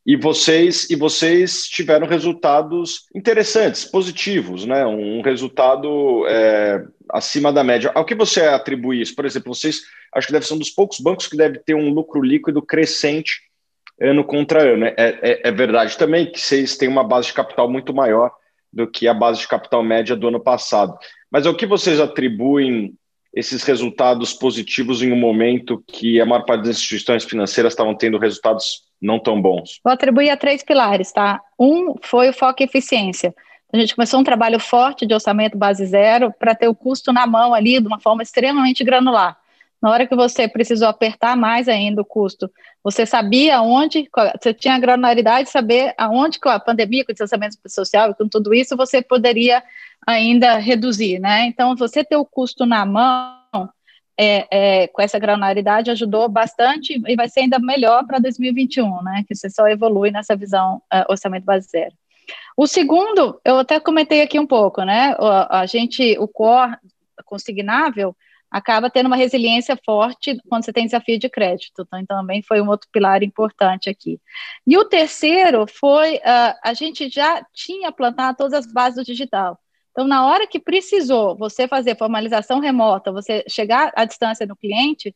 E 0.08 0.16
vocês 0.16 0.90
e 0.90 0.96
vocês 0.96 1.68
tiveram 1.68 2.08
resultados 2.08 3.08
interessantes, 3.14 3.84
positivos, 3.84 4.66
né? 4.66 4.86
Um 4.86 5.22
resultado 5.22 6.26
é, 6.30 6.82
acima 7.12 7.52
da 7.52 7.62
média. 7.62 7.92
Ao 7.94 8.06
que 8.06 8.16
você 8.16 8.44
atribui 8.44 9.02
isso? 9.02 9.14
Por 9.14 9.26
exemplo, 9.26 9.54
vocês 9.54 9.82
acho 10.16 10.28
que 10.28 10.32
deve 10.32 10.48
ser 10.48 10.54
um 10.54 10.60
dos 10.60 10.70
poucos 10.70 11.02
bancos 11.02 11.28
que 11.28 11.36
deve 11.36 11.60
ter 11.60 11.76
um 11.76 11.90
lucro 11.90 12.22
líquido 12.22 12.62
crescente 12.62 13.42
ano 14.00 14.24
contra 14.24 14.64
ano. 14.64 14.86
É, 14.86 14.94
é, 14.98 15.42
é, 15.44 15.52
verdade 15.52 15.98
também 15.98 16.32
que 16.32 16.40
vocês 16.40 16.78
têm 16.78 16.88
uma 16.88 17.04
base 17.04 17.28
de 17.28 17.34
capital 17.34 17.70
muito 17.70 17.94
maior 17.94 18.32
do 18.72 18.88
que 18.88 19.10
a 19.10 19.14
base 19.14 19.42
de 19.42 19.48
capital 19.50 19.84
média 19.84 20.16
do 20.16 20.30
ano 20.30 20.40
passado. 20.40 20.98
Mas 21.30 21.46
ao 21.46 21.54
que 21.54 21.66
vocês 21.66 22.00
atribuem 22.00 22.94
esses 23.36 23.62
resultados 23.64 24.34
positivos 24.34 25.02
em 25.02 25.12
um 25.12 25.18
momento 25.18 25.84
que 25.86 26.22
a 26.22 26.26
maior 26.26 26.46
parte 26.46 26.64
das 26.64 26.78
instituições 26.78 27.26
financeiras 27.26 27.74
estavam 27.74 27.94
tendo 27.94 28.18
resultados 28.18 28.87
não 29.02 29.20
tão 29.20 29.42
bons? 29.42 29.80
Vou 29.84 29.94
atribuir 29.94 30.30
a 30.30 30.38
três 30.38 30.64
pilares, 30.64 31.12
tá? 31.12 31.42
Um 31.60 31.96
foi 32.02 32.30
o 32.30 32.34
foco 32.34 32.62
em 32.62 32.66
eficiência. 32.66 33.34
A 33.72 33.78
gente 33.78 33.96
começou 33.96 34.20
um 34.20 34.24
trabalho 34.24 34.60
forte 34.60 35.06
de 35.06 35.14
orçamento 35.14 35.58
base 35.58 35.86
zero 35.86 36.34
para 36.40 36.56
ter 36.56 36.68
o 36.68 36.76
custo 36.76 37.12
na 37.12 37.28
mão 37.28 37.54
ali 37.54 37.80
de 37.80 37.88
uma 37.88 38.00
forma 38.00 38.24
extremamente 38.24 38.84
granular. 38.84 39.38
Na 39.82 39.92
hora 39.92 40.08
que 40.08 40.16
você 40.16 40.48
precisou 40.48 40.88
apertar 40.88 41.36
mais 41.38 41.68
ainda 41.68 42.02
o 42.02 42.06
custo, 42.06 42.50
você 42.84 43.06
sabia 43.06 43.62
onde, 43.62 44.10
você 44.42 44.54
tinha 44.54 44.74
a 44.74 44.80
granularidade 44.80 45.46
de 45.46 45.52
saber 45.52 45.94
aonde 45.98 46.40
com 46.40 46.50
a 46.50 46.60
pandemia, 46.60 47.06
com 47.06 47.12
o 47.12 47.14
distanciamento 47.14 47.58
social 47.68 48.10
e 48.10 48.16
com 48.16 48.28
tudo 48.28 48.54
isso, 48.54 48.76
você 48.76 49.02
poderia 49.02 49.62
ainda 50.06 50.58
reduzir, 50.58 51.20
né? 51.20 51.46
Então, 51.46 51.76
você 51.76 52.04
ter 52.04 52.16
o 52.16 52.26
custo 52.26 52.66
na 52.66 52.86
mão, 52.86 53.38
é, 54.18 54.48
é, 54.50 54.88
com 54.88 55.02
essa 55.02 55.20
granularidade 55.20 55.92
ajudou 55.92 56.28
bastante 56.28 57.00
e 57.08 57.16
vai 57.16 57.30
ser 57.30 57.42
ainda 57.42 57.60
melhor 57.60 58.06
para 58.06 58.20
2021, 58.20 59.04
né? 59.04 59.24
Que 59.28 59.36
você 59.36 59.50
só 59.50 59.68
evolui 59.68 60.10
nessa 60.10 60.36
visão 60.36 60.82
uh, 60.92 61.06
orçamento 61.10 61.46
base 61.46 61.68
zero. 61.70 61.94
O 62.58 62.66
segundo, 62.66 63.40
eu 63.46 63.60
até 63.60 63.80
comentei 63.80 64.22
aqui 64.22 64.40
um 64.40 64.48
pouco, 64.48 64.84
né? 64.84 65.16
A, 65.20 65.60
a 65.60 65.66
gente, 65.66 66.18
o 66.20 66.28
core 66.28 66.76
consignável, 67.26 68.16
acaba 68.50 68.90
tendo 68.90 69.08
uma 69.08 69.16
resiliência 69.16 69.78
forte 69.86 70.38
quando 70.50 70.66
você 70.66 70.74
tem 70.74 70.86
desafio 70.86 71.20
de 71.20 71.30
crédito. 71.30 71.88
Então, 71.94 72.18
também 72.18 72.42
foi 72.42 72.62
um 72.62 72.70
outro 72.70 72.90
pilar 72.92 73.22
importante 73.22 73.90
aqui. 73.90 74.20
E 74.66 74.78
o 74.78 74.86
terceiro 74.86 75.66
foi, 75.68 76.16
uh, 76.16 76.58
a 76.64 76.74
gente 76.74 77.10
já 77.10 77.46
tinha 77.54 77.92
plantado 77.92 78.38
todas 78.38 78.54
as 78.54 78.72
bases 78.72 78.96
do 78.96 79.06
digital. 79.06 79.60
Então, 79.98 80.08
na 80.08 80.28
hora 80.28 80.46
que 80.46 80.60
precisou 80.60 81.36
você 81.36 81.68
fazer 81.68 81.98
formalização 81.98 82.60
remota, 82.60 83.12
você 83.12 83.44
chegar 83.50 83.92
à 83.96 84.06
distância 84.06 84.46
do 84.46 84.56
cliente, 84.56 85.16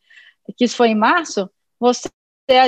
que 0.56 0.64
isso 0.64 0.74
foi 0.74 0.88
em 0.88 0.94
março, 0.96 1.48
você, 1.78 2.08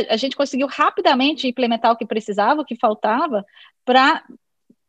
a, 0.08 0.16
gente 0.16 0.36
conseguiu 0.36 0.68
rapidamente 0.68 1.48
implementar 1.48 1.90
o 1.90 1.96
que 1.96 2.06
precisava, 2.06 2.60
o 2.60 2.64
que 2.64 2.76
faltava, 2.76 3.44
para 3.84 4.22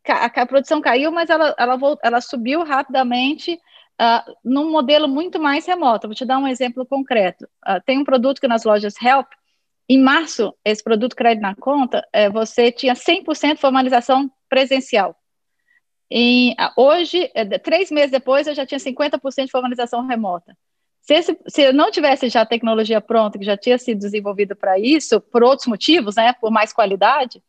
a, 0.06 0.26
a, 0.26 0.46
produção 0.46 0.80
caiu, 0.80 1.10
mas 1.10 1.28
ela, 1.28 1.52
ela, 1.58 1.76
ela 2.00 2.20
subiu 2.20 2.62
rapidamente 2.62 3.54
uh, 3.54 4.32
num 4.44 4.70
modelo 4.70 5.08
muito 5.08 5.40
mais 5.40 5.66
remoto. 5.66 6.06
Vou 6.06 6.14
te 6.14 6.24
dar 6.24 6.38
um 6.38 6.46
exemplo 6.46 6.86
concreto. 6.86 7.44
Uh, 7.68 7.82
tem 7.84 7.98
um 7.98 8.04
produto 8.04 8.40
que 8.40 8.46
nas 8.46 8.62
lojas 8.62 8.94
Help, 9.02 9.26
em 9.88 10.00
março, 10.00 10.54
esse 10.64 10.80
produto 10.80 11.16
crédito 11.16 11.42
na 11.42 11.56
conta, 11.56 12.06
uh, 12.14 12.32
você 12.32 12.70
tinha 12.70 12.94
100% 12.94 13.58
formalização 13.58 14.30
presencial. 14.48 15.16
E 16.10 16.54
hoje, 16.76 17.30
eh, 17.34 17.58
três 17.58 17.90
meses 17.90 18.10
depois, 18.10 18.46
eu 18.46 18.54
já 18.54 18.64
tinha 18.64 18.78
50% 18.78 19.46
de 19.46 19.52
formalização 19.52 20.06
remota. 20.06 20.56
Se, 21.02 21.14
esse, 21.14 21.38
se 21.48 21.62
eu 21.62 21.72
não 21.72 21.90
tivesse 21.90 22.28
já 22.28 22.44
tecnologia 22.44 23.00
pronta, 23.00 23.38
que 23.38 23.44
já 23.44 23.56
tinha 23.56 23.78
sido 23.78 23.98
desenvolvida 23.98 24.56
para 24.56 24.78
isso, 24.78 25.20
por 25.20 25.42
outros 25.42 25.68
motivos, 25.68 26.16
né, 26.16 26.32
por 26.40 26.50
mais 26.50 26.72
qualidade, 26.72 27.42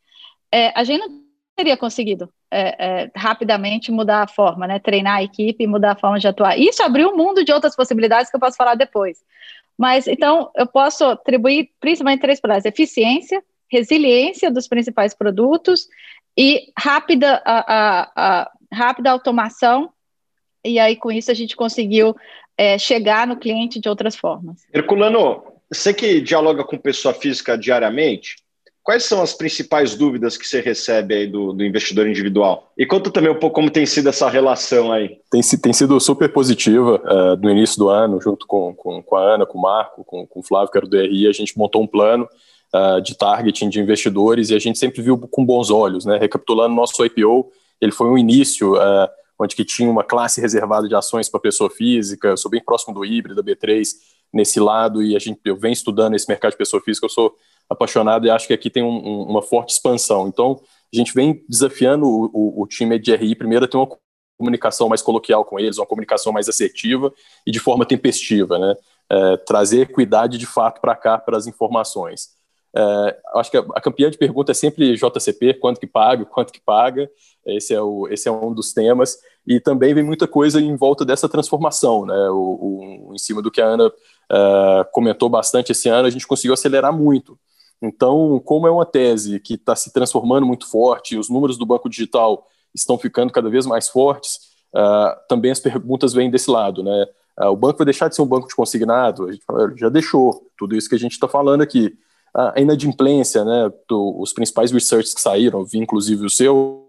é, 0.52 0.72
a 0.80 0.84
gente 0.84 1.00
não 1.00 1.24
teria 1.56 1.76
conseguido 1.76 2.32
é, 2.52 3.04
é, 3.04 3.12
rapidamente 3.16 3.92
mudar 3.92 4.24
a 4.24 4.28
forma, 4.28 4.68
né? 4.68 4.80
Treinar 4.80 5.18
a 5.18 5.24
equipe 5.24 5.64
e 5.64 5.68
mudar 5.68 5.94
a 5.94 5.96
forma 5.96 6.20
de 6.20 6.28
atuar. 6.28 6.58
Isso 6.58 6.82
abriu 6.84 7.10
um 7.10 7.18
mundo 7.18 7.44
de 7.44 7.52
outras 7.52 7.76
possibilidades 7.76 8.30
que 8.30 8.36
eu 8.36 8.40
posso 8.40 8.56
falar 8.56 8.76
depois. 8.76 9.18
Mas 9.78 10.08
então 10.08 10.50
eu 10.56 10.66
posso 10.66 11.04
atribuir 11.06 11.72
principalmente 11.80 12.22
três 12.22 12.40
pilares: 12.40 12.64
eficiência, 12.64 13.44
resiliência 13.70 14.50
dos 14.50 14.68
principais 14.68 15.14
produtos 15.14 15.88
e 16.38 16.72
rápida 16.78 17.42
a, 17.44 17.74
a, 17.74 18.12
a 18.16 18.52
rápida 18.72 19.12
automação. 19.12 19.90
E 20.64 20.80
aí 20.80 20.96
com 20.96 21.12
isso 21.12 21.32
a 21.32 21.34
gente 21.34 21.56
conseguiu 21.56 22.16
é, 22.58 22.78
chegar 22.78 23.26
no 23.26 23.38
cliente 23.38 23.80
de 23.80 23.90
outras 23.90 24.16
formas. 24.16 24.62
Herculano, 24.74 25.44
você 25.72 25.94
que 25.94 26.22
dialoga 26.22 26.64
com 26.64 26.78
pessoa 26.78 27.14
física 27.14 27.58
diariamente, 27.58 28.36
quais 28.84 29.04
são 29.04 29.22
as 29.22 29.34
principais 29.34 29.96
dúvidas 29.96 30.38
que 30.38 30.48
você 30.48 30.62
recebe 30.62 31.14
aí 31.14 31.28
do, 31.28 31.52
do, 31.52 31.64
investidor 31.64 32.08
individual? 32.08 32.72
E 32.78 32.86
conta 32.86 33.12
também 33.12 33.32
um 33.32 33.40
pouco 33.40 33.56
como 33.56 33.70
tem 33.70 33.86
sido 33.86 34.08
essa 34.08 34.30
relação 34.30 34.92
aí. 34.92 35.20
Tem, 35.30 35.42
tem 35.42 35.74
sido 35.74 36.00
super 36.00 36.32
positiva 36.32 37.02
uh, 37.04 37.36
no 37.36 37.50
início 37.50 37.78
do 37.78 37.90
ano, 37.90 38.22
junto 38.22 38.48
com, 38.48 38.74
com, 38.74 39.04
com, 39.04 39.16
a 39.16 39.22
Ana, 39.22 39.46
com 39.46 39.58
o 39.58 39.62
Marco, 39.62 40.06
com, 40.06 40.26
com 40.26 40.40
o 40.40 40.44
Flávio, 40.44 40.72
que 40.72 40.78
era 40.78 40.88
do 40.88 40.98
DRI, 40.98 41.28
a 41.28 41.34
gente 41.34 41.58
montou 41.58 41.84
um 41.84 41.88
plano 41.88 42.28
uh, 42.74 43.02
de 43.02 43.18
targeting 43.18 43.70
de 43.70 43.80
investidores 43.80 44.50
e 44.50 44.56
a 44.56 44.60
gente 44.60 44.78
sempre 44.78 45.02
viu 45.02 45.18
com 45.18 45.46
bons 45.46 45.70
olhos, 45.70 46.06
né? 46.06 46.18
Recapitulando 46.18 46.76
nosso 46.76 47.04
IPO, 47.06 47.52
ele 47.82 47.92
foi 47.92 48.08
um 48.08 48.18
início 48.18 48.76
uh, 48.76 49.08
onde 49.40 49.56
que 49.56 49.64
tinha 49.64 49.90
uma 49.90 50.04
classe 50.04 50.42
reservada 50.42 50.88
de 50.88 50.96
ações 50.96 51.30
para 51.30 51.40
pessoa 51.40 51.70
física, 51.70 52.30
eu 52.30 52.38
sou 52.38 52.50
bem 52.50 52.64
próximo 52.64 52.94
do 52.94 53.06
híbrido, 53.06 53.42
da 53.42 53.44
B3, 53.44 53.88
nesse 54.34 54.60
lado, 54.60 55.04
e 55.04 55.16
a 55.16 55.20
gente, 55.20 55.40
eu 55.46 55.56
venho 55.56 55.74
estudando 55.74 56.16
esse 56.16 56.28
mercado 56.28 56.52
de 56.52 56.58
pessoa 56.58 56.82
física, 56.82 57.06
eu 57.06 57.10
sou 57.10 57.36
apaixonado 57.70 58.26
e 58.26 58.30
acho 58.30 58.48
que 58.48 58.54
aqui 58.54 58.70
tem 58.70 58.84
um, 58.84 58.88
um, 58.88 59.22
uma 59.24 59.42
forte 59.42 59.74
expansão. 59.74 60.28
Então, 60.28 60.60
a 60.94 60.98
gente 60.98 61.14
vem 61.14 61.44
desafiando 61.48 62.06
o, 62.06 62.30
o, 62.34 62.64
o 62.64 62.68
time 62.68 62.98
de 62.98 63.16
RI 63.16 63.36
primeiro 63.36 63.66
a 63.66 63.68
ter 63.68 63.78
uma 63.78 63.90
comunicação 64.38 64.88
mais 64.88 65.02
coloquial 65.02 65.44
com 65.44 65.60
eles, 65.60 65.78
uma 65.78 65.86
comunicação 65.86 66.32
mais 66.32 66.48
assertiva 66.48 67.12
e 67.46 67.52
de 67.52 67.60
forma 67.60 67.86
tempestiva, 67.86 68.58
né? 68.58 68.76
É, 69.10 69.38
trazer 69.38 69.82
equidade 69.82 70.38
de 70.38 70.46
fato 70.46 70.82
para 70.82 70.96
cá, 70.96 71.18
para 71.18 71.38
as 71.38 71.48
informações. 71.48 72.37
É, 72.78 73.18
acho 73.36 73.50
que 73.50 73.58
a, 73.58 73.66
a, 73.74 73.82
campeã 73.82 74.08
de 74.08 74.20
pergunta 74.20 74.52
é 74.52 74.54
sempre 74.54 74.96
JCP, 74.96 75.56
quanto 75.56 75.80
que 75.80 75.88
paga, 75.88 76.24
quanto 76.26 76.54
que 76.54 76.62
paga, 76.62 77.10
esse 77.44 77.74
é, 77.74 77.82
o, 77.82 78.08
esse 78.08 78.30
é 78.30 78.32
um 78.32 78.54
dos 78.54 78.72
temas, 78.72 79.18
e 79.48 79.60
também 79.60 79.96
vem 79.96 80.04
muita 80.04 80.28
coisa 80.28 80.62
em 80.62 80.76
volta 80.76 81.04
dessa 81.04 81.28
transformação, 81.28 82.06
né, 82.06 82.30
o, 82.30 83.08
o 83.10 83.16
em 83.16 83.18
cima 83.18 83.42
do 83.42 83.50
que 83.50 83.62
a 83.62 83.66
Ana 83.66 83.88
uh, 83.88 84.92
comentou 84.92 85.28
bastante 85.28 85.72
esse 85.72 85.90
ano, 85.90 86.08
a 86.08 86.12
gente 86.12 86.28
conseguiu 86.28 86.54
acelerar 86.54 86.94
muito. 86.94 87.40
Então, 87.82 88.40
como 88.46 88.68
é 88.68 88.72
uma 88.72 88.86
tese 88.86 89.40
que 89.40 89.56
está 89.56 89.76
se 89.76 89.92
transformando 89.92 90.46
muito 90.46 90.70
forte, 90.70 91.18
os 91.18 91.30
números 91.30 91.58
do 91.58 91.66
banco 91.66 91.90
digital 91.90 92.48
estão 92.76 92.98
ficando 92.98 93.34
cada 93.34 93.50
vez 93.50 93.66
mais 93.66 93.88
fortes, 93.88 94.36
uh, 94.76 95.18
também 95.28 95.50
as 95.50 95.60
perguntas 95.60 96.14
vêm 96.14 96.30
desse 96.30 96.52
lado, 96.52 96.84
né? 96.84 97.08
Uh, 97.40 97.48
o 97.48 97.56
banco 97.56 97.80
vai 97.80 97.86
deixar 97.86 98.08
de 98.08 98.16
ser 98.16 98.22
um 98.22 98.28
banco 98.28 98.48
de 98.48 98.56
consignado? 98.56 99.28
A 99.28 99.32
gente 99.32 99.46
fala, 99.46 99.74
já 99.76 99.90
deixou, 99.90 100.44
tudo 100.56 100.76
isso 100.76 100.90
que 100.90 100.96
a 100.96 101.00
gente 101.00 101.14
está 101.14 101.28
falando 101.28 101.62
aqui. 101.62 101.98
A 102.36 102.60
inadimplência, 102.60 103.44
né? 103.44 103.72
Do, 103.88 104.20
os 104.20 104.34
principais 104.34 104.72
researches 104.72 105.14
que 105.14 105.22
saíram, 105.22 105.66
vi 105.66 105.80
inclusive 105.80 106.26
o 106.26 106.30
seu, 106.30 106.88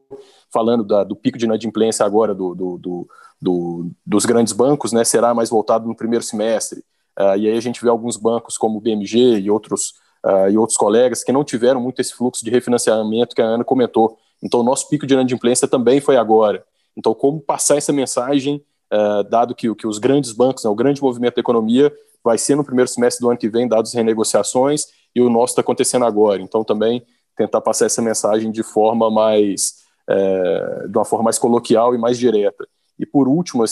falando 0.52 0.84
da, 0.84 1.04
do 1.04 1.16
pico 1.16 1.38
de 1.38 1.44
inadimplência 1.44 2.04
agora 2.04 2.34
do, 2.34 2.54
do, 2.54 3.08
do, 3.40 3.90
dos 4.04 4.26
grandes 4.26 4.52
bancos, 4.52 4.92
né? 4.92 5.04
Será 5.04 5.32
mais 5.32 5.50
voltado 5.50 5.86
no 5.86 5.96
primeiro 5.96 6.24
semestre. 6.24 6.80
Uh, 7.18 7.36
e 7.36 7.48
aí 7.48 7.56
a 7.56 7.60
gente 7.60 7.82
vê 7.82 7.88
alguns 7.88 8.16
bancos 8.16 8.56
como 8.56 8.78
o 8.78 8.80
BMG 8.80 9.40
e 9.40 9.50
outros 9.50 9.94
uh, 10.24 10.50
e 10.50 10.56
outros 10.56 10.76
colegas 10.76 11.24
que 11.24 11.32
não 11.32 11.44
tiveram 11.44 11.80
muito 11.80 12.00
esse 12.00 12.14
fluxo 12.14 12.44
de 12.44 12.50
refinanciamento 12.50 13.34
que 13.34 13.42
a 13.42 13.46
Ana 13.46 13.64
comentou. 13.64 14.16
Então, 14.42 14.60
o 14.60 14.62
nosso 14.62 14.88
pico 14.88 15.06
de 15.06 15.14
inadimplência 15.14 15.66
também 15.66 16.00
foi 16.00 16.16
agora. 16.16 16.64
Então, 16.96 17.14
como 17.14 17.40
passar 17.40 17.76
essa 17.76 17.92
mensagem, 17.92 18.64
uh, 18.92 19.24
dado 19.28 19.54
que, 19.54 19.72
que 19.74 19.86
os 19.86 19.98
grandes 19.98 20.32
bancos, 20.32 20.64
né, 20.64 20.70
o 20.70 20.74
grande 20.74 21.02
movimento 21.02 21.36
da 21.36 21.40
economia 21.40 21.92
vai 22.22 22.38
ser 22.38 22.56
no 22.56 22.64
primeiro 22.64 22.88
semestre 22.88 23.24
do 23.24 23.30
ano 23.30 23.38
que 23.38 23.48
vem, 23.48 23.68
dados 23.68 23.92
renegociações, 23.94 24.86
e 25.14 25.20
o 25.20 25.30
nosso 25.30 25.52
está 25.52 25.60
acontecendo 25.60 26.04
agora. 26.04 26.40
Então, 26.40 26.64
também 26.64 27.04
tentar 27.36 27.60
passar 27.60 27.86
essa 27.86 28.02
mensagem 28.02 28.50
de 28.50 28.62
forma 28.62 29.10
mais, 29.10 29.74
é, 30.08 30.86
de 30.88 30.98
uma 30.98 31.04
forma 31.04 31.24
mais 31.24 31.38
coloquial 31.38 31.94
e 31.94 31.98
mais 31.98 32.18
direta. 32.18 32.66
E 32.98 33.06
por 33.06 33.28
último, 33.28 33.64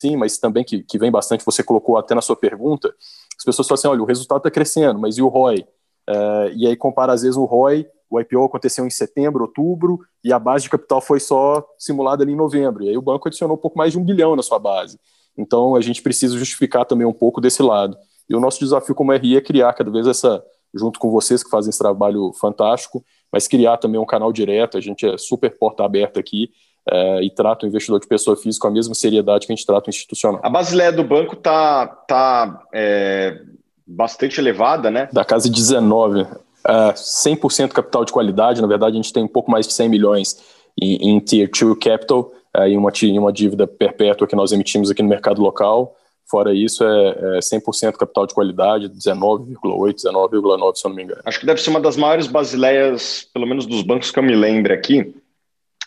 sim, 0.00 0.16
mas 0.16 0.38
também 0.38 0.64
que, 0.64 0.82
que 0.82 0.98
vem 0.98 1.10
bastante, 1.10 1.44
você 1.44 1.62
colocou 1.62 1.98
até 1.98 2.14
na 2.14 2.20
sua 2.20 2.36
pergunta, 2.36 2.94
as 3.36 3.44
pessoas 3.44 3.66
falam 3.66 3.78
assim, 3.78 3.88
olha, 3.88 4.02
o 4.02 4.06
resultado 4.06 4.38
está 4.38 4.50
crescendo, 4.50 4.98
mas 4.98 5.18
e 5.18 5.22
o 5.22 5.28
ROI? 5.28 5.66
Uh, 6.08 6.48
e 6.54 6.66
aí 6.66 6.76
compara 6.76 7.12
às 7.12 7.22
vezes 7.22 7.36
o 7.36 7.44
ROI, 7.44 7.86
o 8.10 8.18
IPO 8.18 8.44
aconteceu 8.44 8.86
em 8.86 8.90
setembro, 8.90 9.42
outubro, 9.42 10.00
e 10.24 10.32
a 10.32 10.38
base 10.38 10.64
de 10.64 10.70
capital 10.70 11.00
foi 11.00 11.20
só 11.20 11.66
simulada 11.78 12.22
ali 12.22 12.32
em 12.32 12.36
novembro. 12.36 12.82
E 12.82 12.88
aí 12.88 12.96
o 12.96 13.02
banco 13.02 13.28
adicionou 13.28 13.56
um 13.56 13.60
pouco 13.60 13.76
mais 13.76 13.92
de 13.92 13.98
um 13.98 14.04
bilhão 14.04 14.34
na 14.34 14.42
sua 14.42 14.58
base. 14.58 14.98
Então 15.36 15.76
a 15.76 15.80
gente 15.80 16.02
precisa 16.02 16.38
justificar 16.38 16.86
também 16.86 17.06
um 17.06 17.12
pouco 17.12 17.40
desse 17.40 17.62
lado. 17.62 17.96
E 18.28 18.34
o 18.34 18.40
nosso 18.40 18.58
desafio 18.58 18.94
como 18.94 19.12
RI 19.12 19.36
é 19.36 19.40
criar 19.40 19.72
cada 19.74 19.90
vez 19.90 20.06
essa, 20.06 20.42
junto 20.74 20.98
com 20.98 21.10
vocês 21.10 21.42
que 21.42 21.50
fazem 21.50 21.70
esse 21.70 21.78
trabalho 21.78 22.32
fantástico, 22.32 23.04
mas 23.32 23.48
criar 23.48 23.76
também 23.76 24.00
um 24.00 24.06
canal 24.06 24.32
direto. 24.32 24.76
A 24.76 24.80
gente 24.80 25.06
é 25.06 25.16
super 25.18 25.56
porta 25.58 25.84
aberta 25.84 26.20
aqui 26.20 26.50
uh, 26.90 27.22
e 27.22 27.30
trata 27.30 27.64
o 27.64 27.68
investidor 27.68 28.00
de 28.00 28.06
pessoa 28.06 28.36
física 28.36 28.62
com 28.62 28.68
a 28.68 28.74
mesma 28.74 28.94
seriedade 28.94 29.46
que 29.46 29.52
a 29.52 29.56
gente 29.56 29.66
trata 29.66 29.88
o 29.88 29.90
institucional. 29.90 30.40
A 30.42 30.50
Basileia 30.50 30.92
do 30.92 31.04
banco 31.04 31.34
está 31.34 31.86
tá, 31.86 32.62
é, 32.72 33.42
bastante 33.86 34.40
elevada, 34.40 34.90
né? 34.90 35.08
Da 35.12 35.24
casa 35.24 35.48
de 35.48 35.54
19. 35.54 36.22
Uh, 36.22 36.92
100% 36.94 37.68
capital 37.68 38.04
de 38.04 38.12
qualidade, 38.12 38.60
na 38.60 38.66
verdade 38.66 38.92
a 38.94 38.96
gente 38.96 39.12
tem 39.12 39.24
um 39.24 39.28
pouco 39.28 39.50
mais 39.50 39.66
de 39.66 39.72
100 39.72 39.88
milhões 39.88 40.38
em, 40.80 41.10
em 41.10 41.20
Tier 41.20 41.48
2 41.48 41.78
Capital, 41.78 42.32
uh, 42.56 42.62
em, 42.62 42.76
uma, 42.76 42.90
em 43.02 43.18
uma 43.18 43.32
dívida 43.32 43.66
perpétua 43.66 44.26
que 44.26 44.36
nós 44.36 44.52
emitimos 44.52 44.90
aqui 44.90 45.02
no 45.02 45.08
mercado 45.08 45.40
local. 45.40 45.94
Fora 46.30 46.54
isso, 46.54 46.84
é, 46.84 47.36
é 47.36 47.40
100% 47.40 47.92
capital 47.96 48.26
de 48.26 48.34
qualidade, 48.34 48.88
19,8, 48.88 49.94
19,9, 49.94 50.76
se 50.76 50.86
eu 50.86 50.88
não 50.90 50.96
me 50.96 51.02
engano. 51.04 51.22
Acho 51.24 51.40
que 51.40 51.46
deve 51.46 51.60
ser 51.60 51.70
uma 51.70 51.80
das 51.80 51.96
maiores 51.96 52.26
basileias, 52.26 53.26
pelo 53.32 53.46
menos 53.46 53.64
dos 53.64 53.82
bancos 53.82 54.10
que 54.10 54.18
eu 54.18 54.22
me 54.22 54.34
lembro 54.34 54.74
aqui. 54.74 55.14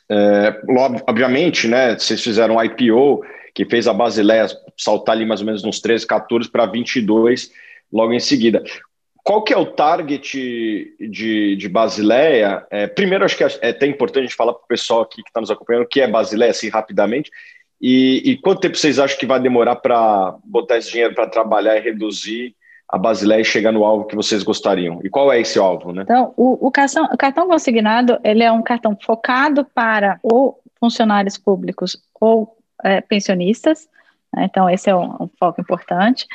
É, 0.09 0.61
obviamente, 1.07 1.67
né, 1.67 1.97
vocês 1.97 2.21
fizeram 2.21 2.55
um 2.55 2.63
IPO, 2.63 3.23
que 3.53 3.65
fez 3.65 3.87
a 3.87 3.93
Basileia 3.93 4.47
saltar 4.77 5.15
ali 5.15 5.25
mais 5.25 5.41
ou 5.41 5.45
menos 5.45 5.63
uns 5.63 5.79
13, 5.79 6.07
14 6.07 6.49
para 6.49 6.65
22, 6.65 7.51
logo 7.91 8.13
em 8.13 8.19
seguida. 8.19 8.63
Qual 9.23 9.43
que 9.43 9.53
é 9.53 9.57
o 9.57 9.65
target 9.65 10.95
de, 10.99 11.55
de 11.55 11.69
Basileia? 11.69 12.65
É, 12.71 12.87
primeiro, 12.87 13.23
acho 13.23 13.37
que 13.37 13.43
é, 13.43 13.47
é 13.61 13.69
até 13.69 13.85
importante 13.85 14.23
a 14.23 14.27
gente 14.27 14.35
falar 14.35 14.53
para 14.53 14.63
o 14.63 14.67
pessoal 14.67 15.01
aqui 15.01 15.21
que 15.21 15.29
está 15.29 15.39
nos 15.39 15.51
acompanhando 15.51 15.83
o 15.83 15.87
que 15.87 16.01
é 16.01 16.07
Basileia, 16.07 16.51
assim, 16.51 16.69
rapidamente. 16.69 17.29
E, 17.81 18.21
e 18.31 18.37
quanto 18.37 18.61
tempo 18.61 18.77
vocês 18.77 18.99
acham 18.99 19.17
que 19.17 19.25
vai 19.25 19.39
demorar 19.39 19.77
para 19.77 20.35
botar 20.43 20.77
esse 20.77 20.91
dinheiro 20.91 21.15
para 21.15 21.27
trabalhar 21.27 21.77
e 21.77 21.81
reduzir 21.81 22.55
a 22.87 22.97
Basileia 22.97 23.41
e 23.41 23.45
chegar 23.45 23.71
no 23.71 23.83
alvo 23.83 24.05
que 24.05 24.15
vocês 24.15 24.43
gostariam? 24.43 24.99
E 25.03 25.09
qual 25.09 25.31
é 25.31 25.39
esse 25.41 25.57
alvo? 25.57 25.91
Né? 25.91 26.03
Então, 26.03 26.33
o, 26.37 26.67
o, 26.67 26.71
cartão, 26.71 27.05
o 27.05 27.17
cartão 27.17 27.47
consignado 27.47 28.19
ele 28.23 28.43
é 28.43 28.51
um 28.51 28.61
cartão 28.61 28.97
focado 29.01 29.65
para 29.73 30.19
ou 30.21 30.61
funcionários 30.79 31.37
públicos 31.37 31.97
ou 32.19 32.55
é, 32.83 33.01
pensionistas, 33.01 33.87
né? 34.35 34.45
Então, 34.45 34.69
esse 34.69 34.89
é 34.89 34.95
um, 34.95 35.29
foco 35.37 35.61
importante. 35.61 36.25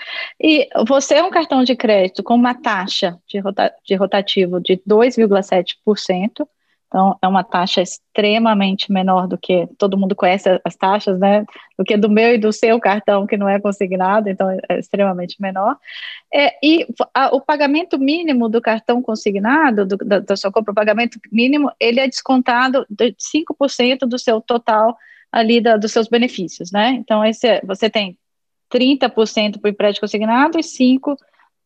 E 0.41 0.69
você 0.87 1.15
é 1.15 1.23
um 1.23 1.31
cartão 1.31 1.65
de 1.65 1.75
crédito 1.75 2.23
com 2.23 2.35
uma 2.35 2.55
taxa 2.55 3.19
de, 3.27 3.39
rota, 3.39 3.73
de 3.85 3.95
rotativo 3.95 4.61
de 4.61 4.77
2,7%, 4.89 6.47
então 6.87 7.19
é 7.21 7.27
uma 7.27 7.43
taxa 7.43 7.83
extremamente 7.83 8.93
menor 8.93 9.27
do 9.27 9.37
que 9.37 9.69
todo 9.77 9.99
mundo 9.99 10.15
conhece 10.15 10.61
as 10.65 10.77
taxas, 10.77 11.19
né? 11.19 11.45
Do 11.77 11.85
que 11.85 11.97
do 11.97 12.09
meu 12.09 12.35
e 12.35 12.39
do 12.39 12.53
seu 12.53 12.79
cartão, 12.79 13.27
que 13.27 13.37
não 13.37 13.49
é 13.49 13.61
consignado, 13.61 14.29
então 14.29 14.49
é 14.69 14.79
extremamente 14.79 15.41
menor. 15.41 15.77
É, 16.33 16.55
e 16.65 16.87
a, 17.13 17.35
o 17.35 17.41
pagamento 17.41 17.99
mínimo 17.99 18.49
do 18.49 18.61
cartão 18.61 19.03
consignado, 19.03 19.85
do, 19.85 19.97
da, 19.97 20.21
da 20.21 20.37
sua 20.37 20.53
compra, 20.53 20.73
o 20.73 20.75
pagamento 20.75 21.19
mínimo, 21.31 21.71
ele 21.81 22.01
é 22.01 22.07
descontado 22.07 22.87
de 22.89 23.15
5% 23.15 24.07
do 24.07 24.19
seu 24.19 24.41
total 24.41 24.97
ali 25.31 25.61
da, 25.61 25.77
dos 25.77 25.93
seus 25.93 26.09
benefícios, 26.09 26.71
né? 26.71 26.91
Então, 26.91 27.25
esse, 27.25 27.47
é, 27.49 27.61
você 27.65 27.91
tem 27.91 28.17
30% 28.73 29.61
para 29.61 29.69
o 29.69 29.71
empréstimo 29.71 30.03
consignado 30.03 30.59
e 30.59 30.63
5% 30.63 31.17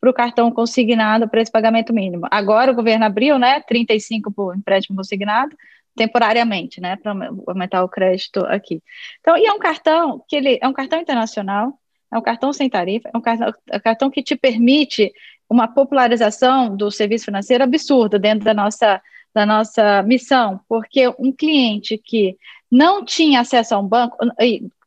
para 0.00 0.10
o 0.10 0.14
cartão 0.14 0.50
consignado 0.50 1.28
para 1.28 1.42
esse 1.42 1.52
pagamento 1.52 1.92
mínimo. 1.92 2.26
Agora 2.30 2.72
o 2.72 2.74
governo 2.74 3.04
abriu, 3.04 3.38
né, 3.38 3.60
35% 3.60 4.32
para 4.34 4.44
o 4.44 4.54
empréstimo 4.54 4.96
consignado, 4.96 5.54
temporariamente, 5.94 6.80
né, 6.80 6.96
para 6.96 7.12
aumentar 7.46 7.84
o 7.84 7.88
crédito 7.88 8.40
aqui. 8.46 8.82
Então, 9.20 9.36
e 9.36 9.44
é 9.44 9.52
um 9.52 9.58
cartão 9.58 10.24
que 10.26 10.36
ele 10.36 10.58
é 10.62 10.66
um 10.66 10.72
cartão 10.72 10.98
internacional, 11.00 11.78
é 12.12 12.18
um 12.18 12.22
cartão 12.22 12.52
sem 12.52 12.70
tarifa, 12.70 13.10
é 13.12 13.16
um 13.16 13.20
cartão, 13.20 13.52
é 13.70 13.76
um 13.76 13.80
cartão 13.80 14.10
que 14.10 14.22
te 14.22 14.34
permite 14.34 15.12
uma 15.48 15.68
popularização 15.68 16.74
do 16.74 16.90
serviço 16.90 17.26
financeiro 17.26 17.64
absurda 17.64 18.18
dentro 18.18 18.44
da 18.44 18.54
nossa 18.54 19.00
da 19.32 19.46
nossa 19.46 20.02
missão, 20.02 20.60
porque 20.68 21.06
um 21.18 21.32
cliente 21.32 21.96
que 21.96 22.36
não 22.70 23.04
tinha 23.04 23.40
acesso 23.40 23.74
a 23.74 23.78
um 23.78 23.86
banco, 23.86 24.16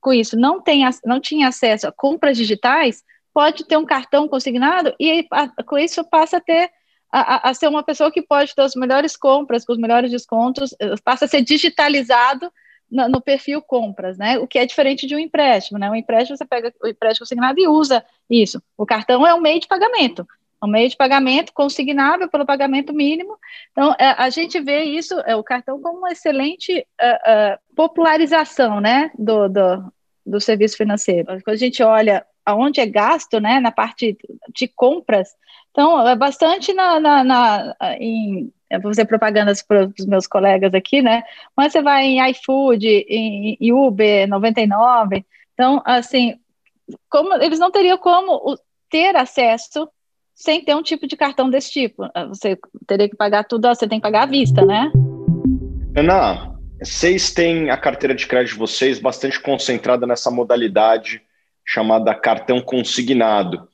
com 0.02 0.14
isso 0.14 0.38
não, 0.38 0.62
tem, 0.62 0.84
não 1.06 1.20
tinha 1.20 1.48
acesso 1.48 1.88
a 1.88 1.92
compras 1.92 2.38
digitais, 2.38 3.04
pode 3.34 3.66
ter 3.66 3.78
um 3.78 3.86
cartão 3.86 4.28
consignado 4.28 4.94
e 5.00 5.28
com 5.66 5.78
isso 5.78 6.04
passa 6.04 6.38
a 6.38 6.42
ter 6.42 6.70
a, 7.12 7.50
a, 7.50 7.54
ser 7.54 7.68
uma 7.68 7.84
pessoa 7.84 8.12
que 8.12 8.24
pode 8.24 8.56
ter 8.56 8.62
as 8.62 8.76
melhores 8.76 9.16
compras, 9.16 9.64
com 9.64 9.74
os 9.74 9.78
melhores 9.78 10.10
descontos, 10.10 10.74
eh, 10.80 10.96
passa 11.04 11.26
a 11.26 11.28
ser 11.28 11.44
digitalizado 11.44 12.52
no, 12.90 13.08
no, 13.08 13.22
perfil 13.22 13.62
compras, 13.62 14.18
né? 14.18 14.40
O 14.40 14.48
que 14.48 14.58
é 14.58 14.66
diferente 14.66 15.06
de 15.06 15.16
um 15.16 15.20
empréstimo, 15.20 15.78
né? 15.78 15.88
Um 15.92 15.96
empréstimo 15.96 16.36
você 16.36 16.46
pega 16.46 16.74
o 16.84 16.88
empréstimo 16.88 17.24
consignado 17.26 17.60
e 17.60 17.68
usa 17.68 18.04
isso. 18.28 18.60
O 18.76 18.84
cartão 18.84 19.28
é 19.28 19.34
um 19.34 19.40
meio 19.40 19.60
de 19.60 19.68
pagamento 19.68 20.26
um 20.64 20.68
meio 20.68 20.90
de 20.90 20.96
pagamento 20.96 21.52
consignável 21.54 22.30
pelo 22.30 22.46
pagamento 22.46 22.94
mínimo. 22.94 23.38
Então, 23.72 23.94
é, 24.00 24.16
a 24.18 24.30
gente 24.30 24.62
vê 24.62 24.84
isso, 24.84 25.20
é, 25.26 25.36
o 25.36 25.44
cartão, 25.44 25.82
como 25.82 26.00
uma 26.00 26.12
excelente 26.12 26.80
uh, 26.80 27.56
uh, 27.56 27.76
popularização 27.76 28.80
né, 28.80 29.12
do, 29.20 29.50
do, 29.50 29.94
do, 30.26 30.40
serviço 30.40 30.78
financeiro. 30.78 31.28
Quando 31.44 31.50
a 31.50 31.58
gente 31.58 31.84
olha 31.84 32.26
aonde 32.46 32.80
é 32.80 32.86
gasto, 32.86 33.40
né, 33.40 33.60
na 33.60 33.72
parte 33.72 34.18
de 34.54 34.68
compras, 34.68 35.30
Então, 35.72 36.08
é 36.08 36.16
bastante 36.16 36.74
na, 36.74 37.00
na, 37.00 37.24
na 37.24 37.76
em, 38.00 38.52
eu 38.70 38.82
vou 38.82 38.92
fazer 38.92 39.06
propagandas 39.06 39.62
para 39.62 39.92
os 39.98 40.06
meus 40.06 40.28
colegas 40.28 40.74
aqui, 40.74 41.02
né? 41.02 41.24
Mas 41.56 41.72
você 41.72 41.82
vai 41.82 42.06
em 42.06 42.30
iFood, 42.32 42.88
em, 42.88 43.58
em 43.60 43.72
Uber 43.72 44.28
99. 44.28 45.26
Então, 45.54 45.82
assim, 45.86 46.36
como 47.10 47.34
eles 47.36 47.60
não 47.60 47.72
teriam 47.72 47.98
como 47.98 48.58
ter 48.90 49.16
acesso 49.16 49.90
sem 50.36 50.64
ter 50.64 50.76
um 50.76 50.84
tipo 50.84 51.08
de 51.08 51.16
cartão 51.16 51.50
desse 51.50 51.72
tipo. 51.72 52.04
Você 52.30 52.58
teria 52.88 53.08
que 53.08 53.16
pagar 53.16 53.44
tudo, 53.44 53.68
você 53.68 53.88
tem 53.88 54.00
que 54.00 54.04
pagar 54.04 54.24
à 54.24 54.26
vista, 54.26 54.66
né? 54.66 54.92
Ana, 55.96 56.56
vocês 56.80 57.32
têm 57.32 57.70
a 57.70 57.78
carteira 57.78 58.14
de 58.16 58.28
crédito 58.28 58.54
de 58.54 58.60
vocês 58.60 59.00
bastante 59.00 59.40
concentrada 59.40 60.06
nessa 60.06 60.30
modalidade 60.30 61.22
chamada 61.66 62.14
cartão 62.14 62.62
consignado. 62.62 63.68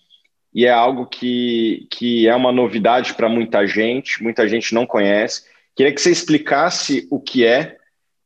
E 0.54 0.66
é 0.66 0.72
algo 0.72 1.06
que, 1.06 1.88
que 1.92 2.28
é 2.28 2.36
uma 2.36 2.52
novidade 2.52 3.14
para 3.14 3.30
muita 3.30 3.68
gente, 3.68 4.22
muita 4.22 4.48
gente 4.48 4.74
não 4.74 4.86
conhece. 4.86 5.44
Queria 5.76 5.94
que 5.94 6.02
você 6.02 6.12
explicasse 6.12 7.08
o 7.12 7.20
que 7.20 7.46
é, 7.46 7.78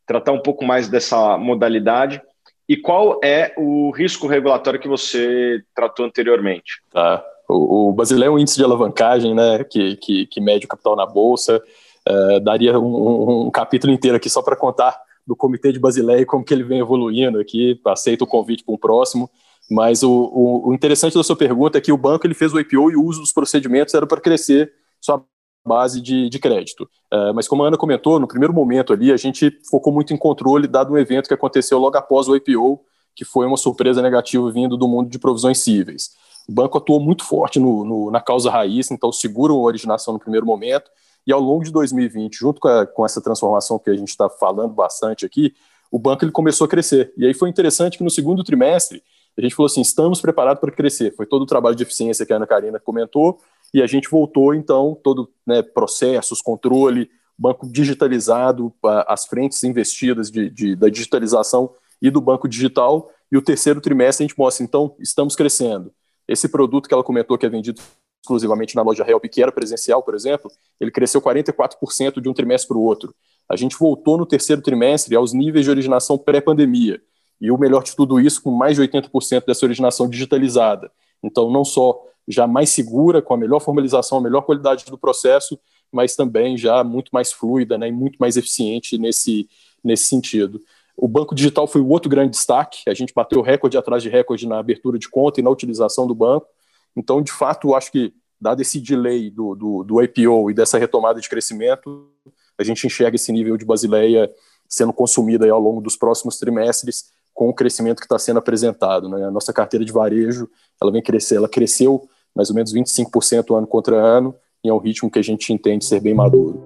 tratar 0.05 0.31
um 0.31 0.41
pouco 0.41 0.65
mais 0.65 0.87
dessa 0.87 1.37
modalidade 1.37 2.21
e 2.67 2.77
qual 2.77 3.19
é 3.23 3.53
o 3.57 3.91
risco 3.91 4.27
regulatório 4.27 4.79
que 4.79 4.87
você 4.87 5.61
tratou 5.75 6.05
anteriormente. 6.05 6.81
Tá. 6.91 7.23
O, 7.49 7.93
o 7.93 8.23
é 8.23 8.29
um 8.29 8.39
índice 8.39 8.57
de 8.57 8.63
alavancagem 8.63 9.35
né, 9.35 9.63
que, 9.65 9.97
que, 9.97 10.25
que 10.27 10.41
mede 10.41 10.65
o 10.65 10.69
capital 10.69 10.95
na 10.95 11.05
Bolsa. 11.05 11.61
Uh, 12.07 12.39
daria 12.39 12.77
um, 12.79 13.47
um, 13.47 13.51
capítulo 13.51 13.93
inteiro 13.93 14.17
aqui 14.17 14.29
só 14.29 14.41
para 14.41 14.55
contar 14.55 14.97
do 15.25 15.35
Comitê 15.35 15.71
de 15.71 15.79
Basileia 15.79 16.21
e 16.21 16.25
como 16.25 16.43
que 16.43 16.53
ele 16.53 16.63
vem 16.63 16.79
evoluindo 16.79 17.39
aqui. 17.39 17.79
Aceito 17.85 18.23
o 18.23 18.27
convite 18.27 18.63
para 18.63 18.73
um 18.73 18.77
próximo. 18.77 19.29
Mas 19.69 20.03
o, 20.03 20.11
o, 20.11 20.69
o, 20.69 20.73
interessante 20.73 21.15
da 21.15 21.23
sua 21.23 21.35
pergunta 21.35 21.77
é 21.77 21.81
que 21.81 21.91
o 21.91 21.97
banco 21.97 22.27
ele 22.27 22.33
fez 22.33 22.53
o 22.53 22.59
IPO 22.59 22.91
e 22.91 22.95
o 22.95 23.03
uso 23.03 23.21
dos 23.21 23.31
procedimentos 23.31 23.93
era 23.93 24.05
para 24.05 24.21
crescer 24.21 24.71
sua 24.99 25.23
base 25.65 26.01
de, 26.01 26.29
de 26.29 26.39
crédito. 26.39 26.83
Uh, 27.11 27.33
mas 27.33 27.47
como 27.47 27.63
a 27.63 27.67
Ana 27.67 27.77
comentou, 27.77 28.19
no 28.19 28.27
primeiro 28.27 28.53
momento 28.53 28.91
ali, 28.91 29.11
a 29.11 29.17
gente 29.17 29.51
focou 29.69 29.93
muito 29.93 30.13
em 30.13 30.17
controle, 30.17 30.67
dado 30.67 30.93
um 30.93 30.97
evento 30.97 31.27
que 31.27 31.33
aconteceu 31.33 31.79
logo 31.79 31.97
após 31.97 32.27
o 32.27 32.35
IPO, 32.35 32.81
que 33.15 33.23
foi 33.23 33.45
uma 33.45 33.57
surpresa 33.57 34.01
negativa 34.01 34.51
vindo 34.51 34.75
do 34.75 34.87
mundo 34.87 35.09
de 35.09 35.17
provisões 35.17 35.59
cíveis. 35.59 36.11
O 36.47 36.51
banco 36.51 36.77
atuou 36.77 36.99
muito 36.99 37.23
forte 37.23 37.59
no, 37.59 37.85
no, 37.85 38.11
na 38.11 38.19
causa 38.19 38.49
raiz, 38.49 38.91
então 38.91 39.11
segura 39.11 39.53
a 39.53 39.55
originação 39.55 40.13
no 40.13 40.19
primeiro 40.19 40.45
momento, 40.45 40.91
e 41.25 41.31
ao 41.31 41.39
longo 41.39 41.63
de 41.63 41.71
2020, 41.71 42.35
junto 42.35 42.59
com, 42.59 42.67
a, 42.67 42.85
com 42.85 43.05
essa 43.05 43.21
transformação 43.21 43.79
que 43.79 43.89
a 43.89 43.95
gente 43.95 44.09
está 44.09 44.29
falando 44.29 44.73
bastante 44.73 45.25
aqui, 45.25 45.53
o 45.89 45.97
banco 45.97 46.25
ele 46.25 46.31
começou 46.31 46.65
a 46.65 46.67
crescer. 46.67 47.13
E 47.15 47.25
aí 47.25 47.33
foi 47.33 47.49
interessante 47.49 47.97
que 47.97 48.03
no 48.03 48.09
segundo 48.09 48.43
trimestre, 48.43 49.01
a 49.37 49.41
gente 49.41 49.55
falou 49.55 49.67
assim, 49.67 49.81
estamos 49.81 50.21
preparados 50.21 50.61
para 50.61 50.71
crescer. 50.71 51.15
Foi 51.15 51.25
todo 51.25 51.41
o 51.41 51.45
trabalho 51.45 51.75
de 51.75 51.83
eficiência 51.83 52.25
que 52.25 52.33
a 52.33 52.35
Ana 52.35 52.47
Karina 52.47 52.79
comentou, 52.79 53.39
e 53.73 53.81
a 53.81 53.87
gente 53.87 54.09
voltou, 54.09 54.53
então, 54.53 54.97
todo 55.03 55.29
né, 55.45 55.63
processos, 55.63 56.41
controle, 56.41 57.09
banco 57.37 57.67
digitalizado, 57.67 58.71
as 59.07 59.25
frentes 59.25 59.63
investidas 59.63 60.29
de, 60.29 60.49
de, 60.49 60.75
da 60.75 60.89
digitalização 60.89 61.71
e 61.99 62.11
do 62.11 62.21
banco 62.21 62.47
digital, 62.47 63.09
e 63.31 63.37
o 63.37 63.41
terceiro 63.41 63.81
trimestre 63.81 64.23
a 64.23 64.27
gente 64.27 64.37
mostra, 64.37 64.63
então, 64.63 64.95
estamos 64.99 65.35
crescendo. 65.35 65.91
Esse 66.27 66.47
produto 66.47 66.87
que 66.87 66.93
ela 66.93 67.03
comentou 67.03 67.37
que 67.37 67.45
é 67.45 67.49
vendido 67.49 67.81
exclusivamente 68.21 68.75
na 68.75 68.81
loja 68.81 69.03
Help, 69.05 69.25
que 69.25 69.41
era 69.41 69.51
presencial, 69.51 70.01
por 70.01 70.15
exemplo, 70.15 70.49
ele 70.79 70.91
cresceu 70.91 71.21
44% 71.21 72.21
de 72.21 72.29
um 72.29 72.33
trimestre 72.33 72.69
para 72.69 72.77
o 72.77 72.81
outro. 72.81 73.13
A 73.49 73.55
gente 73.55 73.77
voltou 73.77 74.17
no 74.17 74.25
terceiro 74.25 74.61
trimestre 74.61 75.15
aos 75.15 75.33
níveis 75.33 75.65
de 75.65 75.71
originação 75.71 76.17
pré-pandemia. 76.17 77.01
E 77.39 77.51
o 77.51 77.57
melhor 77.57 77.83
de 77.83 77.95
tudo 77.95 78.19
isso, 78.19 78.41
com 78.41 78.51
mais 78.51 78.77
de 78.77 78.83
80% 78.83 79.45
dessa 79.45 79.65
originação 79.65 80.09
digitalizada. 80.09 80.91
Então, 81.21 81.51
não 81.51 81.65
só 81.65 81.99
já 82.27 82.47
mais 82.47 82.69
segura, 82.69 83.21
com 83.21 83.33
a 83.33 83.37
melhor 83.37 83.59
formalização, 83.59 84.17
a 84.17 84.21
melhor 84.21 84.41
qualidade 84.41 84.85
do 84.85 84.97
processo, 84.97 85.59
mas 85.91 86.15
também 86.15 86.57
já 86.57 86.83
muito 86.83 87.09
mais 87.11 87.31
fluida 87.31 87.77
né, 87.77 87.89
e 87.89 87.91
muito 87.91 88.17
mais 88.17 88.37
eficiente 88.37 88.97
nesse, 88.97 89.47
nesse 89.83 90.05
sentido. 90.05 90.59
O 90.95 91.07
banco 91.07 91.35
digital 91.35 91.67
foi 91.67 91.81
o 91.81 91.87
outro 91.87 92.09
grande 92.09 92.31
destaque. 92.31 92.83
A 92.87 92.93
gente 92.93 93.13
bateu 93.13 93.41
recorde 93.41 93.77
atrás 93.77 94.01
de 94.01 94.09
recorde 94.09 94.47
na 94.47 94.59
abertura 94.59 94.97
de 94.97 95.09
conta 95.09 95.39
e 95.39 95.43
na 95.43 95.49
utilização 95.49 96.07
do 96.07 96.15
banco. 96.15 96.47
Então, 96.95 97.21
de 97.21 97.31
fato, 97.31 97.73
acho 97.73 97.91
que, 97.91 98.13
dado 98.39 98.61
esse 98.61 98.79
delay 98.79 99.29
do, 99.29 99.55
do, 99.55 99.83
do 99.83 100.01
IPO 100.01 100.51
e 100.51 100.53
dessa 100.53 100.77
retomada 100.77 101.19
de 101.19 101.27
crescimento, 101.27 102.09
a 102.57 102.63
gente 102.63 102.85
enxerga 102.85 103.15
esse 103.15 103.31
nível 103.31 103.57
de 103.57 103.65
Basileia 103.65 104.31
sendo 104.67 104.93
consumido 104.93 105.51
ao 105.51 105.59
longo 105.59 105.81
dos 105.81 105.95
próximos 105.95 106.37
trimestres 106.37 107.11
com 107.33 107.49
o 107.49 107.53
crescimento 107.53 107.99
que 107.99 108.05
está 108.05 108.19
sendo 108.19 108.39
apresentado. 108.39 109.09
Né? 109.09 109.25
A 109.25 109.31
nossa 109.31 109.51
carteira 109.51 109.85
de 109.85 109.91
varejo 109.91 110.47
ela 110.81 110.91
vem 110.91 111.01
crescer, 111.01 111.35
ela 111.35 111.49
cresceu 111.49 112.07
mais 112.35 112.49
ou 112.49 112.55
menos 112.55 112.73
25% 112.73 113.55
ano 113.57 113.67
contra 113.67 113.95
ano, 113.95 114.35
e 114.63 114.69
é 114.69 114.73
um 114.73 114.79
ritmo 114.79 115.09
que 115.09 115.19
a 115.19 115.23
gente 115.23 115.53
entende 115.53 115.85
ser 115.85 115.99
bem 115.99 116.13
maduro. 116.13 116.63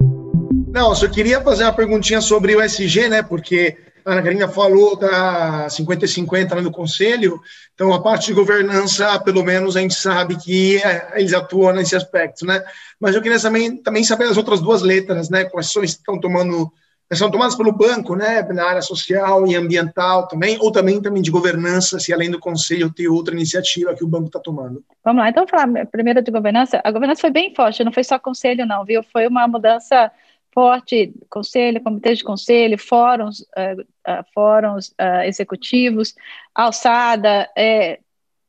Não, 0.72 0.90
eu 0.90 0.96
só 0.96 1.08
queria 1.08 1.42
fazer 1.42 1.64
uma 1.64 1.74
perguntinha 1.74 2.22
sobre 2.22 2.56
o 2.56 2.62
SG, 2.62 3.10
né? 3.10 3.22
Porque 3.22 3.76
a 4.06 4.14
Ana 4.14 4.22
Karina 4.22 4.48
falou 4.48 4.96
da 4.96 5.68
50 5.70 6.06
e 6.06 6.08
50 6.08 6.62
no 6.62 6.72
conselho, 6.72 7.42
então 7.74 7.94
a 7.94 8.02
parte 8.02 8.28
de 8.28 8.34
governança, 8.34 9.20
pelo 9.20 9.44
menos 9.44 9.76
a 9.76 9.82
gente 9.82 9.96
sabe 9.96 10.38
que 10.38 10.78
é, 10.78 11.14
eles 11.16 11.34
atuam 11.34 11.74
nesse 11.74 11.96
aspecto, 11.96 12.46
né? 12.46 12.64
Mas 13.00 13.16
eu 13.16 13.22
queria 13.22 13.40
também, 13.40 13.76
também 13.78 14.04
saber 14.04 14.26
as 14.26 14.38
outras 14.38 14.62
duas 14.62 14.82
letras, 14.82 15.30
né? 15.30 15.44
Quais 15.46 15.68
ações 15.68 15.92
estão 15.92 16.20
tomando 16.20 16.72
são 17.13 17.32
tomadas 17.32 17.56
pelo 17.56 17.72
banco, 17.72 18.15
né, 18.15 18.41
na 18.43 18.65
área 18.65 18.82
social 18.82 19.48
e 19.48 19.56
ambiental 19.56 20.28
também, 20.28 20.58
ou 20.60 20.72
também, 20.72 21.02
também 21.02 21.22
de 21.22 21.32
governança, 21.32 22.00
se 22.00 22.13
além 22.13 22.30
do 22.30 22.39
conselho 22.39 22.93
tem 22.93 23.08
outra 23.08 23.34
iniciativa 23.34 23.96
que 23.96 24.04
o 24.04 24.08
banco 24.08 24.28
está 24.28 24.39
tomando. 24.39 24.84
Vamos 25.04 25.22
lá, 25.22 25.30
então 25.30 25.48
falar 25.48 25.86
primeiro 25.88 26.22
de 26.22 26.32
governança. 26.32 26.82
A 26.84 26.91
governança 26.91 27.22
foi 27.22 27.32
bem 27.32 27.56
forte, 27.56 27.84
não 27.84 27.93
foi 27.93 28.04
só 28.04 28.20
conselho, 28.20 28.65
não, 28.65 28.84
viu? 28.84 29.02
Foi 29.04 29.26
uma 29.26 29.48
mudança 29.48 30.12
forte, 30.54 31.13
conselho, 31.30 31.82
comitê 31.82 32.15
de 32.15 32.24
conselho, 32.24 32.78
fóruns, 32.80 33.41
uh, 33.41 33.80
uh, 33.80 34.26
fóruns 34.34 34.89
uh, 35.00 35.22
executivos, 35.24 36.15
alçada, 36.54 37.48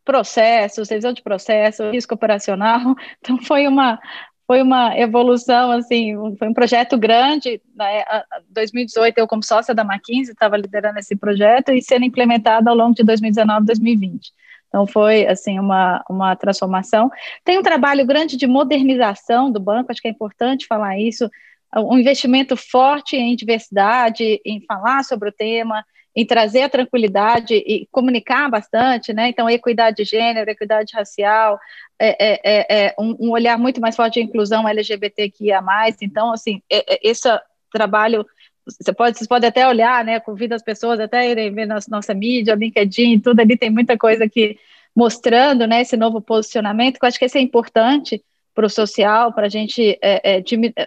processos, 0.05 0.89
revisão 0.89 1.13
de 1.13 1.23
processo, 1.23 1.91
risco 1.91 2.15
operacional. 2.15 2.81
Então 3.21 3.39
foi 3.43 3.69
uma 3.69 4.01
foi 4.49 4.63
uma 4.63 4.99
evolução, 4.99 5.71
assim, 5.71 6.15
foi 6.39 6.49
um 6.49 6.55
projeto 6.55 6.97
grande. 6.97 7.61
Né? 7.77 8.03
2018, 8.49 9.19
eu, 9.19 9.29
como 9.29 9.45
sócia 9.45 9.75
da 9.75 9.83
McKinsey, 9.83 10.33
estava 10.33 10.57
liderando 10.57 10.99
esse 10.99 11.15
projeto 11.15 11.71
e 11.71 11.83
sendo 11.83 12.07
implementado 12.07 12.71
ao 12.71 12.75
longo 12.75 12.95
de 12.95 13.05
2019 13.05 13.67
2020. 13.67 14.33
Então, 14.69 14.87
foi, 14.87 15.27
assim, 15.27 15.59
uma, 15.59 16.03
uma 16.09 16.35
transformação. 16.35 17.11
Tem 17.45 17.59
um 17.59 17.63
trabalho 17.63 18.07
grande 18.07 18.39
de 18.39 18.47
modernização 18.47 19.53
do 19.53 19.61
banco, 19.61 19.93
acho 19.93 20.01
que 20.01 20.09
é 20.09 20.11
importante 20.11 20.67
falar 20.67 20.99
isso, 20.99 21.29
um 21.77 21.99
investimento 21.99 22.57
forte 22.57 23.17
em 23.17 23.37
diversidade, 23.37 24.41
em 24.47 24.65
falar 24.67 25.05
sobre 25.05 25.29
o 25.29 25.33
tema, 25.33 25.85
em 26.15 26.27
trazer 26.27 26.63
a 26.63 26.69
tranquilidade 26.69 27.55
e 27.55 27.87
comunicar 27.93 28.51
bastante, 28.51 29.13
né? 29.13 29.29
Então, 29.29 29.49
equidade 29.49 29.99
de 29.99 30.05
gênero, 30.05 30.51
equidade 30.51 30.93
racial, 30.95 31.59
é, 31.99 32.09
é, 32.19 32.41
é, 32.45 32.87
é 32.87 32.95
um, 32.99 33.17
um, 33.21 33.31
olhar 33.31 33.59
muito 33.59 33.81
mais 33.81 33.95
forte 33.95 34.15
de 34.15 34.27
inclusão 34.27 34.69
LGBTQIA+. 34.69 35.63
Então, 36.03 36.33
assim, 36.33 36.63
é, 36.71 36.95
é, 36.95 37.01
esse 37.03 37.29
trabalho, 37.73 38.27
você 38.67 38.93
pode, 38.93 39.17
vocês 39.17 39.29
podem 39.29 39.49
até 39.49 39.67
olhar, 39.67 40.05
né? 40.05 40.19
Convido 40.21 40.55
as 40.55 40.63
pessoas 40.63 40.99
até 40.99 41.31
irem 41.31 41.53
ver 41.53 41.67
nossa, 41.67 41.89
nossa 41.91 42.15
mídia, 42.15 42.55
LinkedIn, 42.55 43.21
tudo 43.21 43.41
ali 43.41 43.57
tem 43.57 43.71
muita 43.71 43.97
coisa 43.97 44.29
que 44.29 44.59
mostrando, 44.95 45.67
né? 45.67 45.83
Esse 45.83 45.97
novo 45.97 46.21
posicionamento, 46.21 46.99
que 46.99 47.05
eu 47.05 47.09
acho 47.09 47.19
que 47.19 47.27
isso 47.27 47.39
é 47.39 47.41
importante 47.41 48.23
para 48.55 48.67
o 48.67 48.71
social, 48.71 49.33
para 49.33 49.47
a 49.47 49.49
gente 49.49 49.97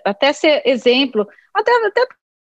até 0.04 0.34
ser 0.34 0.62
exemplo, 0.66 1.26
até, 1.54 1.72
até 1.86 2.06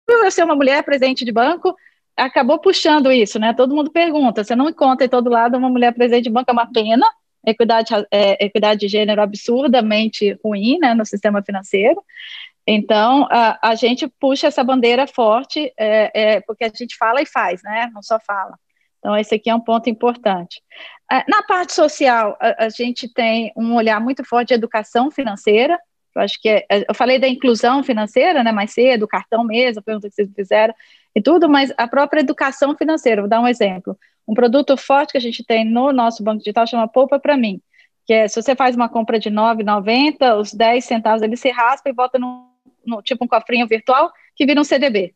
eu 0.09 0.31
ser 0.31 0.45
uma 0.45 0.55
mulher 0.55 0.83
presidente 0.83 1.25
de 1.25 1.33
banco, 1.33 1.75
acabou 2.17 2.59
puxando 2.59 3.11
isso, 3.11 3.39
né? 3.39 3.53
Todo 3.53 3.75
mundo 3.75 3.91
pergunta, 3.91 4.45
você 4.45 4.55
não 4.55 4.69
encontra 4.69 5.07
em 5.07 5.09
todo 5.09 5.31
lado 5.31 5.57
uma 5.57 5.69
mulher 5.69 5.93
presente 5.93 6.25
de 6.25 6.31
banco, 6.31 6.51
é 6.51 6.53
uma 6.53 6.71
pena, 6.71 7.07
equidade, 7.45 7.93
é, 8.11 8.45
equidade 8.45 8.81
de 8.81 8.89
gênero 8.89 9.23
absurdamente 9.23 10.39
ruim, 10.45 10.79
né, 10.79 10.95
no 10.95 11.05
sistema 11.05 11.43
financeiro. 11.43 12.03
Então, 12.67 13.29
a, 13.31 13.71
a 13.71 13.75
gente 13.75 14.09
puxa 14.09 14.47
essa 14.47 14.65
bandeira 14.65 15.07
forte, 15.07 15.73
é, 15.79 16.11
é, 16.37 16.41
porque 16.41 16.65
a 16.65 16.69
gente 16.75 16.97
fala 16.97 17.21
e 17.21 17.27
faz, 17.27 17.63
né? 17.63 17.91
Não 17.93 18.03
só 18.03 18.19
fala. 18.19 18.59
Então, 18.99 19.15
esse 19.19 19.35
aqui 19.35 19.51
é 19.51 19.55
um 19.55 19.61
ponto 19.61 19.91
importante. 19.91 20.63
É, 21.13 21.23
na 21.29 21.43
parte 21.43 21.75
social, 21.75 22.39
a, 22.41 22.65
a, 22.65 22.69
gente 22.71 23.13
tem 23.13 23.53
um 23.55 23.75
olhar 23.75 24.01
muito 24.01 24.25
forte 24.25 24.49
de 24.49 24.55
educação 24.55 25.11
financeira. 25.11 25.79
Eu 26.17 26.23
acho 26.23 26.41
que 26.41 26.49
é, 26.49 26.67
eu 26.89 26.95
falei 26.95 27.19
da 27.19 27.29
inclusão 27.29 27.83
financeira, 27.83 28.43
né? 28.43 28.51
Mais 28.51 28.73
cedo, 28.73 29.07
cartão 29.07 29.45
mesmo, 29.45 29.81
a 29.81 29.83
pergunta 29.83 30.09
que 30.09 30.15
vocês 30.15 30.31
fizeram 30.35 30.75
e 31.15 31.23
tudo, 31.23 31.49
mas 31.49 31.73
a 31.77 31.87
própria 31.87 32.21
educação 32.21 32.77
financeira. 32.77 33.23
Vou 33.23 33.29
dar 33.29 33.41
um 33.41 33.49
exemplo. 33.49 33.97
Um 34.27 34.35
produto 34.35 34.77
forte 34.77 35.13
que 35.13 35.19
a 35.19 35.21
gente 35.21 35.45
tem 35.45 35.65
no 35.65 35.93
nosso 35.93 36.23
banco 36.23 36.39
digital 36.39 36.67
chama 36.67 36.89
Poupa 36.89 37.19
para 37.19 37.37
mim, 37.37 37.61
que 38.07 38.13
é 38.13 38.29
se 38.29 38.41
você 38.41 38.57
faz 38.57 38.75
uma 38.75 38.89
compra 38.89 39.19
de 39.19 39.29
R$ 39.29 39.35
9,90, 39.35 40.41
os 40.41 40.53
10 40.53 40.85
centavos 40.85 41.23
ele 41.23 41.37
se 41.37 41.51
raspa 41.51 41.89
e 41.89 41.93
bota 41.93 42.19
no, 42.19 42.49
tipo 43.03 43.25
um 43.25 43.29
cofrinho 43.29 43.67
virtual 43.67 44.13
que 44.35 44.47
vira 44.47 44.61
um 44.61 44.65
CDB. 44.65 45.15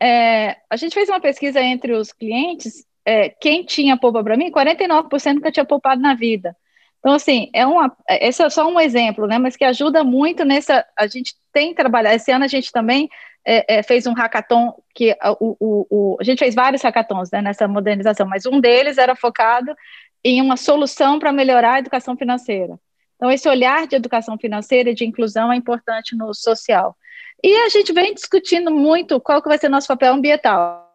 É, 0.00 0.56
a 0.70 0.76
gente 0.76 0.94
fez 0.94 1.08
uma 1.08 1.20
pesquisa 1.20 1.60
entre 1.60 1.92
os 1.92 2.12
clientes, 2.12 2.86
é, 3.04 3.28
quem 3.28 3.64
tinha 3.64 3.96
poupa 3.96 4.22
para 4.22 4.36
mim, 4.36 4.50
49% 4.50 5.34
nunca 5.34 5.52
tinha 5.52 5.64
poupado 5.64 6.00
na 6.00 6.14
vida. 6.14 6.56
Então, 6.98 7.12
assim, 7.12 7.48
é 7.54 7.64
uma, 7.64 7.96
esse 8.08 8.42
é 8.42 8.50
só 8.50 8.68
um 8.68 8.78
exemplo, 8.78 9.26
né? 9.26 9.38
Mas 9.38 9.56
que 9.56 9.64
ajuda 9.64 10.02
muito 10.02 10.44
nessa. 10.44 10.84
A 10.98 11.06
gente 11.06 11.34
tem 11.58 11.74
trabalhado. 11.74 12.14
Esse 12.14 12.30
ano 12.30 12.44
a 12.44 12.48
gente 12.48 12.70
também 12.70 13.10
é, 13.44 13.78
é, 13.78 13.82
fez 13.82 14.06
um 14.06 14.12
hackathon 14.12 14.80
que 14.94 15.16
o, 15.40 15.56
o, 15.58 15.86
o, 15.90 16.16
a 16.20 16.24
gente 16.24 16.38
fez 16.38 16.54
vários 16.54 16.82
hackathons 16.82 17.30
né, 17.32 17.42
nessa 17.42 17.66
modernização, 17.66 18.28
mas 18.28 18.46
um 18.46 18.60
deles 18.60 18.96
era 18.96 19.16
focado 19.16 19.74
em 20.22 20.40
uma 20.40 20.56
solução 20.56 21.18
para 21.18 21.32
melhorar 21.32 21.74
a 21.74 21.78
educação 21.80 22.16
financeira. 22.16 22.78
Então, 23.16 23.30
esse 23.30 23.48
olhar 23.48 23.88
de 23.88 23.96
educação 23.96 24.38
financeira 24.38 24.90
e 24.90 24.94
de 24.94 25.04
inclusão 25.04 25.52
é 25.52 25.56
importante 25.56 26.16
no 26.16 26.32
social. 26.32 26.96
E 27.42 27.52
a 27.56 27.68
gente 27.68 27.92
vem 27.92 28.14
discutindo 28.14 28.70
muito 28.70 29.20
qual 29.20 29.42
que 29.42 29.48
vai 29.48 29.58
ser 29.58 29.68
nosso 29.68 29.88
papel 29.88 30.14
ambiental. 30.14 30.86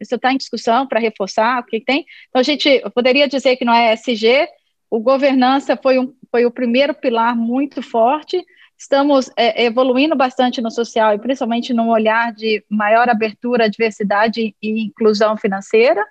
Isso 0.00 0.14
está 0.14 0.32
em 0.32 0.36
discussão 0.36 0.86
para 0.86 1.00
reforçar 1.00 1.60
o 1.60 1.64
que 1.64 1.80
tem. 1.80 2.06
Então, 2.28 2.38
a 2.38 2.44
gente 2.44 2.80
poderia 2.94 3.26
dizer 3.26 3.56
que 3.56 3.64
no 3.64 3.72
ESG, 3.74 4.46
o 4.88 5.00
governança 5.00 5.76
foi, 5.76 5.98
um, 5.98 6.14
foi 6.30 6.46
o 6.46 6.50
primeiro 6.50 6.94
pilar 6.94 7.34
muito 7.34 7.82
forte. 7.82 8.44
Estamos 8.82 9.30
é, 9.36 9.64
evoluindo 9.64 10.16
bastante 10.16 10.60
no 10.60 10.68
social 10.68 11.14
e 11.14 11.18
principalmente 11.18 11.72
num 11.72 11.88
olhar 11.88 12.32
de 12.32 12.64
maior 12.68 13.08
abertura, 13.08 13.70
diversidade 13.70 14.56
e 14.60 14.82
inclusão 14.82 15.36
financeira 15.36 16.04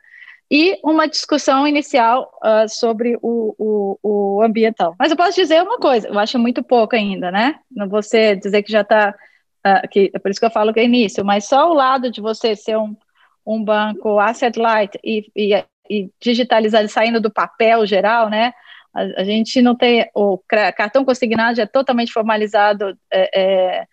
e 0.50 0.80
uma 0.82 1.06
discussão 1.06 1.68
inicial 1.68 2.32
uh, 2.42 2.70
sobre 2.70 3.18
o, 3.22 3.54
o, 3.60 4.00
o, 4.02 4.42
ambiental. 4.42 4.96
Mas 4.98 5.12
eu 5.12 5.18
posso 5.18 5.36
dizer 5.36 5.62
uma 5.62 5.80
coisa, 5.80 6.08
eu 6.08 6.18
acho 6.18 6.40
muito 6.40 6.64
pouco 6.64 6.96
ainda, 6.96 7.30
né? 7.30 7.60
Não 7.70 7.90
você 7.90 8.38
dizer 8.38 8.64
que 8.64 8.72
já 8.72 8.82
está, 8.82 9.14
uh, 9.68 9.88
que 9.90 10.10
é 10.14 10.18
por 10.18 10.32
isso 10.32 10.40
que 10.40 10.46
eu 10.46 10.52
falo 10.52 10.74
que 10.74 10.80
é 10.80 10.86
início, 10.86 11.26
mas 11.26 11.50
só 11.50 11.70
o 11.70 11.74
lado 11.74 12.10
de 12.10 12.22
você 12.22 12.56
ser 12.56 12.78
um, 12.78 12.96
um 13.46 13.62
banco 13.62 14.18
asset 14.18 14.58
light 14.58 14.98
e, 15.04 15.30
e, 15.36 15.62
e 15.90 16.10
digitalizar, 16.22 16.88
saindo 16.88 17.20
do 17.20 17.30
papel 17.30 17.86
geral, 17.86 18.30
né? 18.30 18.54
A, 18.94 19.22
a, 19.22 19.24
gente 19.24 19.62
não 19.62 19.76
tem, 19.76 20.10
o 20.14 20.38
cartão 20.76 21.06
consignado 21.06 21.62
é 21.62 21.66
totalmente 21.66 22.12
formalizado 22.12 22.98
é, 23.12 23.86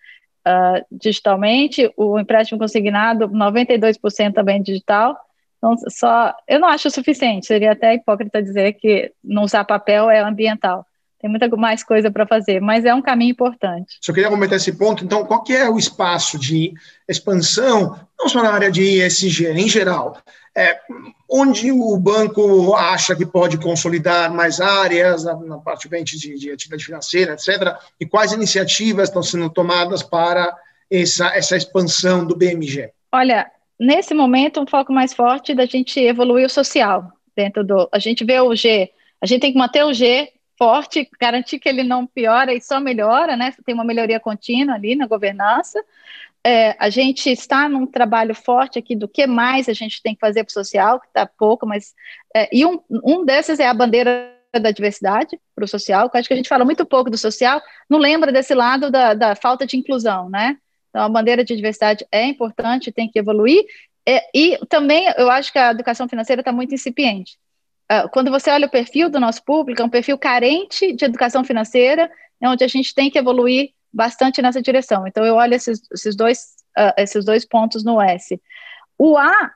uh, 0.47 0.85
digitalmente, 0.91 1.93
o 1.97 2.19
empréstimo 2.19 2.59
consignado 2.59 3.29
92% 3.29 4.33
também 4.33 4.63
digital, 4.63 5.17
então, 5.59 5.75
só, 5.89 6.35
eu 6.47 6.61
não 6.61 6.69
acho 6.69 6.89
o 6.89 6.91
suficiente, 6.91 7.47
seria 7.47 7.73
até 7.73 7.95
hipócrita 7.95 8.43
dizer 8.43 8.75
que 8.75 9.13
não 9.23 9.43
usar 9.43 9.65
papel 9.65 10.09
é 10.09 10.21
ambiental. 10.21 10.87
Tem 11.21 11.29
muita 11.29 11.49
mais 11.57 11.83
coisa 11.83 12.13
para 12.13 12.25
fazer, 12.25 12.61
mas 12.61 12.85
é 12.85 12.95
um 12.95 13.03
caminho 13.03 13.33
importante. 13.33 13.99
Só 14.01 14.13
queria 14.13 14.31
comentar 14.31 14.57
esse 14.57 14.73
ponto, 14.79 15.05
então, 15.05 15.25
qual 15.25 15.43
que 15.43 15.53
é 15.53 15.69
o 15.69 15.77
espaço 15.77 16.39
de 16.39 16.73
expansão, 17.09 17.99
não 18.17 18.29
só 18.29 18.41
na 18.41 18.53
área 18.53 18.71
de 18.71 19.03
ESG, 19.03 19.49
em 19.49 19.69
geral, 19.69 20.17
é, 20.59 20.81
onde 21.31 21.71
o 21.71 21.97
banco 21.97 22.75
acha 22.75 23.15
que 23.15 23.25
pode 23.25 23.57
consolidar 23.59 24.35
mais 24.35 24.61
áreas, 24.61 25.23
na, 25.23 25.37
na 25.37 25.59
parte 25.59 25.89
de, 25.89 26.35
de 26.35 26.51
atividade 26.51 26.85
financeira, 26.85 27.35
etc., 27.35 27.77
e 28.01 28.05
quais 28.05 28.33
iniciativas 28.33 29.09
estão 29.09 29.23
sendo 29.23 29.49
tomadas 29.49 30.03
para 30.03 30.53
essa, 30.91 31.29
essa 31.29 31.57
expansão 31.57 32.27
do 32.27 32.35
BMG? 32.35 32.91
Olha, 33.13 33.49
nesse 33.79 34.13
momento, 34.15 34.61
um 34.61 34.67
foco 34.67 34.93
mais 34.93 35.15
forte 35.15 35.55
da 35.55 35.65
gente 35.65 36.01
evoluir 36.01 36.47
o 36.47 36.51
social 36.51 37.13
dentro 37.37 37.63
do. 37.63 37.89
A 37.93 38.01
gente 38.01 38.25
vê 38.25 38.41
o 38.41 38.53
G, 38.57 38.91
a 39.23 39.27
gente 39.27 39.41
tem 39.41 39.53
que 39.53 39.59
manter 39.59 39.85
o 39.85 39.95
G 39.95 40.33
forte, 40.59 41.09
garantir 41.21 41.61
que 41.61 41.69
ele 41.69 41.85
não 41.85 42.05
piora 42.05 42.53
e 42.53 42.61
só 42.61 42.81
melhora, 42.81 43.37
né? 43.37 43.55
Tem 43.65 43.73
uma 43.73 43.85
melhoria 43.85 44.19
contínua 44.19 44.75
ali 44.75 44.97
na 44.97 45.07
governança. 45.07 45.81
É, 46.45 46.77
a 46.79 46.89
gente 46.89 47.31
está 47.31 47.69
num 47.69 47.87
trabalho 47.87 48.35
forte 48.35 48.79
aqui 48.79 48.95
do 48.95 49.09
que 49.09 49.27
mais 49.27 49.69
a 49.69 49.73
gente 49.73 50.03
tem 50.03 50.15
que 50.15 50.21
fazer 50.21 50.45
para 50.45 50.51
o 50.51 50.53
social, 50.53 51.01
que 51.01 51.07
está 51.07 51.27
pouco, 51.27 51.67
mas. 51.67 51.95
É, 52.35 52.49
e 52.53 52.65
um, 52.65 52.81
um 52.91 53.25
desses 53.25 53.59
é 53.59 53.67
a 53.67 53.75
bandeira 53.75 54.35
da 54.59 54.71
diversidade 54.71 55.39
para 55.55 55.65
o 55.65 55.69
social, 55.69 56.09
que 56.09 56.17
acho 56.17 56.29
que 56.29 56.35
a 56.35 56.37
gente 56.37 56.49
fala 56.49 56.65
muito 56.65 56.87
pouco 56.87 57.11
do 57.11 57.19
social, 57.19 57.61
não 57.89 57.99
lembra 57.99 58.33
desse 58.33 58.55
lado 58.55 58.91
da, 58.91 59.13
da 59.13 59.35
falta 59.35 59.67
de 59.67 59.77
inclusão, 59.77 60.31
né? 60.31 60.57
Então, 60.89 61.03
a 61.03 61.09
bandeira 61.09 61.45
de 61.45 61.55
diversidade 61.55 62.07
é 62.11 62.25
importante, 62.25 62.91
tem 62.91 63.11
que 63.11 63.19
evoluir. 63.19 63.65
É, 64.07 64.23
e 64.35 64.59
também 64.69 65.13
eu 65.19 65.31
acho 65.31 65.53
que 65.53 65.59
a 65.59 65.71
educação 65.71 66.09
financeira 66.09 66.41
está 66.41 66.51
muito 66.51 66.75
incipiente. 66.75 67.37
Uh, 67.91 68.09
quando 68.11 68.31
você 68.31 68.51
olha 68.51 68.67
o 68.67 68.71
perfil 68.71 69.11
do 69.11 69.21
nosso 69.21 69.43
público, 69.45 69.83
é 69.83 69.85
um 69.85 69.91
perfil 69.91 70.17
carente 70.19 70.93
de 70.95 71.05
educação 71.05 71.45
financeira, 71.45 72.11
é 72.41 72.49
onde 72.49 72.65
a 72.65 72.69
gente 72.69 72.95
tem 72.95 73.11
que 73.11 73.19
evoluir 73.19 73.71
bastante 73.99 74.41
nessa 74.41 74.63
direção. 74.63 75.09
Então, 75.09 75.27
eu 75.27 75.35
olho 75.35 75.55
esses, 75.55 75.83
esses, 75.93 76.15
dois, 76.15 76.55
uh, 76.79 76.95
esses 76.97 77.25
dois 77.25 77.45
pontos 77.45 77.83
no 77.83 78.01
S. 78.01 78.41
O 78.97 79.19
A, 79.19 79.51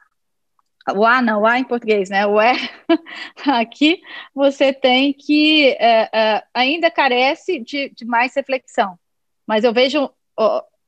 o 0.97 1.07
A 1.07 1.23
não, 1.23 1.43
o 1.43 1.47
A 1.47 1.61
em 1.61 1.65
português, 1.65 2.11
né? 2.11 2.27
O 2.27 2.43
E, 2.43 2.53
aqui 3.47 4.01
você 4.35 4.73
tem 4.73 5.13
que 5.13 5.79
uh, 5.81 6.43
ainda 6.53 6.91
carece 6.91 7.61
de, 7.61 7.93
de 7.95 8.05
mais 8.05 8.35
reflexão. 8.35 8.99
Mas 9.47 9.63
eu 9.63 9.73
vejo 9.73 10.11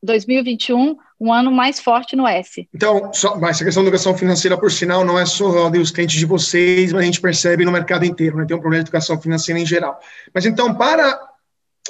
2021 0.03 0.97
um 1.21 1.33
ano 1.33 1.53
mais 1.53 1.79
forte 1.79 2.17
no 2.17 2.27
S. 2.27 2.69
Então, 2.75 3.13
só, 3.13 3.39
mas 3.39 3.51
essa 3.57 3.65
questão 3.65 3.85
da 3.85 3.89
educação 3.89 4.19
financeira, 4.19 4.59
por 4.59 4.71
sinal, 4.73 5.05
não 5.05 5.17
é 5.17 5.25
só 5.25 5.71
dos 5.71 5.93
clientes 5.93 6.19
de 6.19 6.27
vocês, 6.27 6.93
mas 6.93 7.03
a 7.03 7.05
gente 7.05 7.21
percebe 7.21 7.65
no 7.65 7.71
mercado 7.71 8.05
inteiro, 8.05 8.37
né? 8.37 8.47
Tem 8.47 8.57
um 8.57 8.61
problema 8.61 8.83
de 8.83 8.89
educação 8.89 9.21
financeira 9.21 9.61
em 9.61 9.67
geral. 9.67 10.01
Mas 10.35 10.45
então, 10.45 10.75
para 10.75 11.34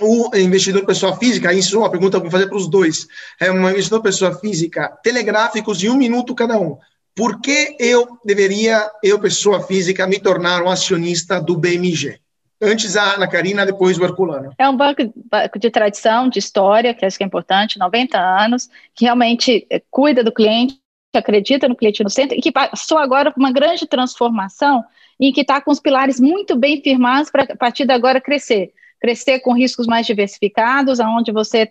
o 0.00 0.30
investidor 0.36 0.84
pessoa 0.84 1.16
física, 1.16 1.52
isso 1.52 1.76
é 1.76 1.78
uma 1.78 1.90
pergunta 1.90 2.18
que 2.18 2.26
eu 2.26 2.30
vou 2.30 2.30
fazer 2.30 2.48
para 2.48 2.56
os 2.56 2.68
dois. 2.68 3.06
É 3.40 3.50
um 3.50 3.68
investidor 3.68 4.02
pessoa 4.02 4.34
física, 4.38 4.88
telegráficos 5.02 5.78
de 5.78 5.88
um 5.88 5.96
minuto 5.96 6.34
cada 6.34 6.58
um. 6.58 6.78
Por 7.14 7.40
que 7.40 7.76
eu 7.78 8.18
deveria, 8.24 8.90
eu 9.02 9.20
pessoa 9.20 9.62
física, 9.62 10.06
me 10.06 10.18
tornar 10.18 10.62
um 10.62 10.68
acionista 10.68 11.40
do 11.40 11.56
BMG? 11.56 12.18
Antes 12.60 12.96
a 12.96 13.14
Ana 13.14 13.28
Karina, 13.28 13.64
depois 13.64 13.98
o 13.98 14.04
Herculano. 14.04 14.52
É 14.58 14.68
um 14.68 14.76
banco 14.76 15.02
de 15.58 15.70
tradição, 15.70 16.28
de 16.28 16.38
história, 16.38 16.94
que 16.94 17.04
acho 17.04 17.16
que 17.16 17.22
é 17.22 17.26
importante, 17.26 17.78
90 17.78 18.18
anos, 18.18 18.68
que 18.94 19.04
realmente 19.04 19.66
eh, 19.70 19.82
cuida 19.90 20.24
do 20.24 20.32
cliente, 20.32 20.80
acredita 21.14 21.68
no 21.68 21.76
cliente 21.76 22.02
no 22.02 22.10
centro, 22.10 22.36
e 22.36 22.40
que 22.40 22.50
passou 22.50 22.98
agora 22.98 23.30
por 23.30 23.38
uma 23.38 23.52
grande 23.52 23.86
transformação 23.86 24.82
em 25.20 25.32
que 25.32 25.42
está 25.42 25.60
com 25.60 25.70
os 25.70 25.78
pilares 25.78 26.18
muito 26.18 26.56
bem 26.56 26.80
firmados 26.80 27.30
para 27.30 27.44
a 27.44 27.56
partir 27.56 27.86
de 27.86 27.92
agora 27.92 28.20
crescer 28.20 28.72
crescer 29.04 29.40
com 29.40 29.52
riscos 29.52 29.86
mais 29.86 30.06
diversificados, 30.06 30.98
aonde 30.98 31.30
você 31.30 31.70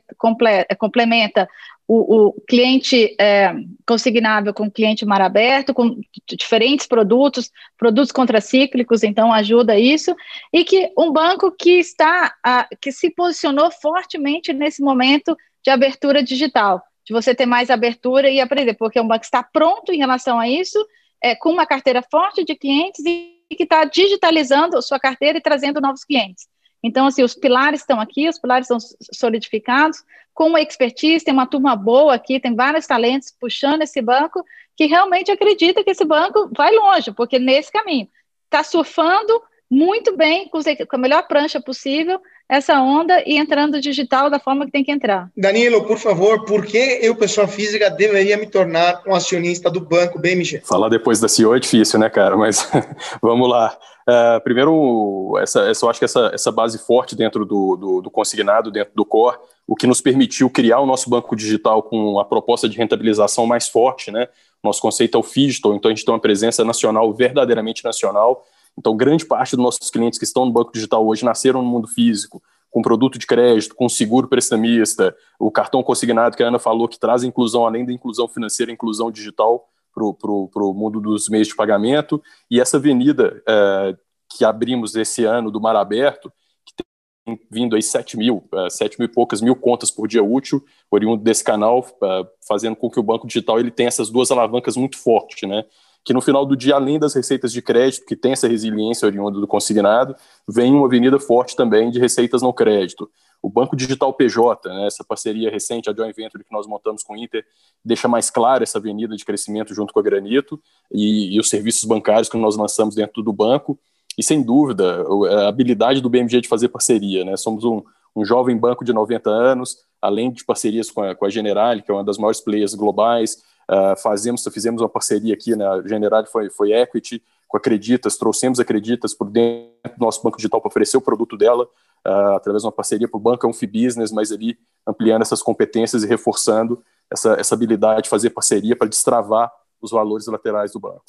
complementa 0.77 1.49
o, 1.87 2.27
o 2.27 2.41
cliente 2.47 3.15
é, 3.19 3.51
consignável 3.87 4.53
com 4.53 4.67
o 4.67 4.71
cliente 4.71 5.03
mar 5.03 5.19
aberto, 5.19 5.73
com 5.73 5.99
diferentes 6.29 6.85
produtos, 6.85 7.49
produtos 7.75 8.11
contracíclicos, 8.11 9.01
então 9.01 9.33
ajuda 9.33 9.79
isso, 9.79 10.15
e 10.53 10.63
que 10.63 10.91
um 10.95 11.11
banco 11.11 11.51
que 11.51 11.79
está, 11.79 12.35
a, 12.43 12.67
que 12.79 12.91
se 12.91 13.09
posicionou 13.09 13.71
fortemente 13.71 14.53
nesse 14.53 14.83
momento 14.83 15.35
de 15.63 15.71
abertura 15.71 16.21
digital, 16.21 16.83
de 17.03 17.13
você 17.13 17.33
ter 17.33 17.47
mais 17.47 17.71
abertura 17.71 18.29
e 18.29 18.39
aprender, 18.39 18.75
porque 18.75 19.01
um 19.01 19.07
banco 19.07 19.21
que 19.21 19.25
está 19.25 19.41
pronto 19.41 19.91
em 19.91 19.97
relação 19.97 20.39
a 20.39 20.47
isso, 20.47 20.77
é, 21.19 21.35
com 21.35 21.49
uma 21.49 21.65
carteira 21.65 22.03
forte 22.11 22.45
de 22.45 22.55
clientes 22.55 23.03
e 23.03 23.33
que 23.57 23.63
está 23.63 23.85
digitalizando 23.85 24.79
sua 24.83 24.99
carteira 24.99 25.39
e 25.39 25.41
trazendo 25.41 25.81
novos 25.81 26.03
clientes. 26.03 26.52
Então, 26.83 27.07
assim, 27.07 27.23
os 27.23 27.33
pilares 27.33 27.79
estão 27.79 27.99
aqui, 27.99 28.27
os 28.27 28.37
pilares 28.37 28.67
são 28.67 28.77
solidificados, 29.13 30.03
com 30.33 30.49
uma 30.49 30.61
expertise, 30.61 31.23
tem 31.23 31.33
uma 31.33 31.47
turma 31.47 31.75
boa 31.75 32.13
aqui, 32.13 32.39
tem 32.39 32.55
vários 32.55 32.85
talentos 32.85 33.33
puxando 33.39 33.83
esse 33.83 34.01
banco, 34.01 34.43
que 34.75 34.85
realmente 34.85 35.31
acredita 35.31 35.83
que 35.83 35.91
esse 35.91 36.03
banco 36.03 36.49
vai 36.55 36.71
longe, 36.75 37.11
porque 37.11 37.39
nesse 37.39 37.71
caminho 37.71 38.07
está 38.45 38.63
surfando 38.63 39.41
muito 39.69 40.15
bem, 40.15 40.49
com 40.49 40.59
a 40.95 40.99
melhor 40.99 41.27
prancha 41.27 41.59
possível, 41.59 42.19
essa 42.47 42.79
onda 42.79 43.23
e 43.25 43.37
entrando 43.37 43.81
digital 43.81 44.29
da 44.29 44.39
forma 44.39 44.65
que 44.65 44.71
tem 44.71 44.83
que 44.83 44.91
entrar. 44.91 45.31
Danilo, 45.35 45.85
por 45.85 45.97
favor, 45.97 46.45
por 46.45 46.65
que 46.65 46.99
eu, 47.01 47.15
pessoa 47.15 47.47
física, 47.47 47.89
deveria 47.89 48.37
me 48.37 48.45
tornar 48.45 49.01
um 49.07 49.15
acionista 49.15 49.71
do 49.71 49.81
banco 49.81 50.19
BMG? 50.19 50.61
Falar 50.63 50.89
depois 50.89 51.19
da 51.19 51.27
CEO 51.27 51.55
é 51.55 51.59
difícil, 51.59 51.99
né, 51.99 52.09
cara? 52.09 52.37
Mas 52.37 52.69
vamos 53.21 53.49
lá. 53.49 53.75
Uh, 54.07 54.41
primeiro, 54.43 55.37
essa, 55.41 55.61
essa, 55.61 55.85
eu 55.85 55.89
acho 55.89 55.99
que 55.99 56.05
essa, 56.05 56.29
essa 56.33 56.51
base 56.51 56.77
forte 56.77 57.15
dentro 57.15 57.45
do, 57.45 57.77
do, 57.77 58.01
do, 58.01 58.11
consignado, 58.11 58.69
dentro 58.69 58.93
do 58.93 59.05
core, 59.05 59.37
o 59.65 59.75
que 59.75 59.87
nos 59.87 60.01
permitiu 60.01 60.49
criar 60.49 60.81
o 60.81 60.85
nosso 60.85 61.09
banco 61.09 61.35
digital 61.35 61.81
com 61.81 62.19
a 62.19 62.25
proposta 62.25 62.67
de 62.67 62.77
rentabilização 62.77 63.45
mais 63.45 63.69
forte, 63.69 64.11
né? 64.11 64.27
Nosso 64.61 64.81
conceito 64.81 65.17
é 65.17 65.19
o 65.19 65.23
digital, 65.23 65.73
então 65.73 65.89
a 65.89 65.93
gente 65.93 66.03
tem 66.03 66.13
uma 66.13 66.19
presença 66.19 66.65
nacional, 66.65 67.13
verdadeiramente 67.13 67.83
nacional. 67.83 68.45
Então, 68.77 68.95
grande 68.95 69.25
parte 69.25 69.55
dos 69.55 69.63
nossos 69.63 69.89
clientes 69.89 70.19
que 70.19 70.25
estão 70.25 70.45
no 70.45 70.51
banco 70.51 70.73
digital 70.73 71.05
hoje 71.05 71.23
nasceram 71.23 71.61
no 71.61 71.69
mundo 71.69 71.87
físico, 71.87 72.41
com 72.69 72.81
produto 72.81 73.17
de 73.17 73.25
crédito, 73.25 73.75
com 73.75 73.87
seguro 73.87 74.27
prestamista, 74.27 75.15
o 75.39 75.51
cartão 75.51 75.83
consignado 75.83 76.35
que 76.35 76.43
a 76.43 76.47
Ana 76.47 76.59
falou, 76.59 76.87
que 76.87 76.99
traz 76.99 77.23
inclusão, 77.23 77.65
além 77.65 77.85
da 77.85 77.93
inclusão 77.93 78.27
financeira, 78.27 78.71
inclusão 78.71 79.11
digital 79.11 79.69
para 79.93 80.63
o 80.63 80.73
mundo 80.73 80.99
dos 80.99 81.29
meios 81.29 81.47
de 81.47 81.55
pagamento. 81.55 82.21
E 82.49 82.59
essa 82.59 82.77
avenida 82.77 83.41
é, 83.47 83.95
que 84.29 84.43
abrimos 84.43 84.95
esse 84.95 85.23
ano 85.25 85.51
do 85.51 85.61
Mar 85.61 85.75
Aberto, 85.75 86.31
que 86.65 86.73
tem 86.75 87.39
vindo 87.51 87.75
aí 87.75 87.81
7 87.81 88.17
mil, 88.17 88.43
é, 88.53 88.69
7 88.69 88.99
mil 88.99 89.07
e 89.07 89.11
poucas 89.11 89.41
mil 89.41 89.55
contas 89.55 89.91
por 89.91 90.07
dia 90.07 90.23
útil, 90.23 90.63
oriundo 90.89 91.23
desse 91.23 91.43
canal, 91.43 91.85
é, 92.03 92.27
fazendo 92.47 92.75
com 92.75 92.89
que 92.89 92.99
o 92.99 93.03
banco 93.03 93.27
digital 93.27 93.59
ele 93.59 93.71
tenha 93.71 93.87
essas 93.87 94.09
duas 94.09 94.31
alavancas 94.31 94.75
muito 94.75 94.97
fortes, 94.97 95.47
né? 95.47 95.63
que 96.03 96.13
no 96.13 96.21
final 96.21 96.45
do 96.45 96.55
dia, 96.55 96.75
além 96.75 96.99
das 96.99 97.13
receitas 97.13 97.51
de 97.51 97.61
crédito, 97.61 98.05
que 98.05 98.15
tem 98.15 98.33
essa 98.33 98.47
resiliência 98.47 99.05
oriunda 99.05 99.39
do 99.39 99.47
consignado, 99.47 100.15
vem 100.47 100.73
uma 100.73 100.85
avenida 100.85 101.19
forte 101.19 101.55
também 101.55 101.89
de 101.89 101.99
receitas 101.99 102.41
no 102.41 102.53
crédito. 102.53 103.09
O 103.43 103.49
Banco 103.49 103.75
Digital 103.75 104.13
PJ, 104.13 104.69
né, 104.69 104.87
essa 104.87 105.03
parceria 105.03 105.51
recente, 105.51 105.89
a 105.89 105.93
joint 105.93 106.15
venture 106.15 106.45
que 106.45 106.51
nós 106.53 106.65
montamos 106.65 107.03
com 107.03 107.13
o 107.13 107.17
Inter, 107.17 107.45
deixa 107.83 108.07
mais 108.07 108.29
clara 108.29 108.63
essa 108.63 108.77
avenida 108.77 109.17
de 109.17 109.25
crescimento 109.25 109.75
junto 109.75 109.93
com 109.93 109.99
a 109.99 110.03
Granito 110.03 110.57
e, 110.89 111.35
e 111.35 111.39
os 111.41 111.49
serviços 111.49 111.83
bancários 111.83 112.29
que 112.29 112.37
nós 112.37 112.55
lançamos 112.55 112.95
dentro 112.95 113.21
do 113.21 113.33
banco. 113.33 113.77
E 114.17 114.23
sem 114.23 114.41
dúvida, 114.41 115.05
a 115.41 115.49
habilidade 115.49 115.99
do 115.99 116.09
BMG 116.09 116.39
de 116.39 116.47
fazer 116.47 116.69
parceria. 116.69 117.25
Né? 117.25 117.35
Somos 117.35 117.65
um, 117.65 117.83
um 118.15 118.23
jovem 118.23 118.55
banco 118.55 118.85
de 118.85 118.93
90 118.93 119.29
anos, 119.29 119.79
além 120.01 120.31
de 120.31 120.45
parcerias 120.45 120.89
com 120.89 121.01
a, 121.01 121.13
com 121.13 121.25
a 121.25 121.29
Generali, 121.29 121.81
que 121.81 121.91
é 121.91 121.93
uma 121.93 122.03
das 122.03 122.17
maiores 122.17 122.39
players 122.39 122.73
globais, 122.73 123.43
uh, 123.69 123.99
fazemos, 124.01 124.47
fizemos 124.53 124.81
uma 124.81 124.89
parceria 124.89 125.33
aqui, 125.33 125.55
né, 125.55 125.67
a 125.67 125.81
Generali 125.85 126.27
foi, 126.27 126.49
foi 126.49 126.71
Equity, 126.71 127.21
com 127.47 127.57
Acreditas, 127.57 128.17
trouxemos 128.17 128.59
Acreditas 128.59 129.13
por 129.13 129.29
dentro 129.29 129.97
do 129.97 130.05
nosso 130.05 130.23
banco 130.23 130.37
digital 130.37 130.61
para 130.61 130.69
oferecer 130.69 130.97
o 130.97 131.01
produto 131.01 131.37
dela, 131.37 131.67
uh, 132.07 132.35
através 132.35 132.61
de 132.61 132.67
uma 132.67 132.71
parceria 132.71 133.07
para 133.07 133.17
o 133.17 133.21
banco, 133.21 133.47
é 133.47 133.67
Business, 133.67 134.11
mas 134.11 134.31
ali 134.31 134.57
ampliando 134.87 135.21
essas 135.21 135.41
competências 135.41 136.03
e 136.03 136.07
reforçando 136.07 136.81
essa, 137.11 137.33
essa 137.39 137.55
habilidade 137.55 138.03
de 138.03 138.09
fazer 138.09 138.29
parceria 138.31 138.75
para 138.75 138.87
destravar 138.87 139.51
os 139.81 139.91
valores 139.91 140.27
laterais 140.27 140.71
do 140.71 140.79
banco. 140.79 141.03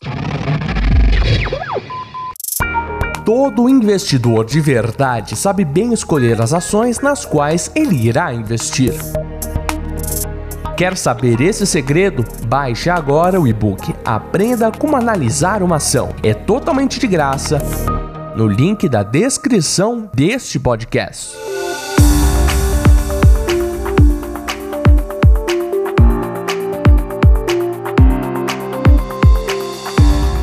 Todo 3.25 3.71
investidor 3.71 4.45
de 4.45 4.61
verdade 4.61 5.35
sabe 5.35 5.65
bem 5.65 5.95
escolher 5.95 6.43
as 6.43 6.53
ações 6.53 7.01
nas 7.01 7.25
quais 7.25 7.73
ele 7.75 7.97
irá 7.97 8.35
investir. 8.35 8.93
Quer 10.77 10.97
saber 10.97 11.41
esse 11.41 11.67
segredo? 11.67 12.25
Baixe 12.49 12.91
agora 12.91 13.41
o 13.41 13.47
e-book 13.47 13.95
Aprenda 14.05 14.73
como 14.73 14.97
analisar 14.97 15.63
uma 15.63 15.77
ação. 15.77 16.09
É 16.23 16.35
totalmente 16.35 16.99
de 16.99 17.07
graça 17.07 17.59
no 18.35 18.49
link 18.49 18.89
da 18.89 19.05
descrição 19.05 20.11
deste 20.13 20.59
podcast. 20.59 21.37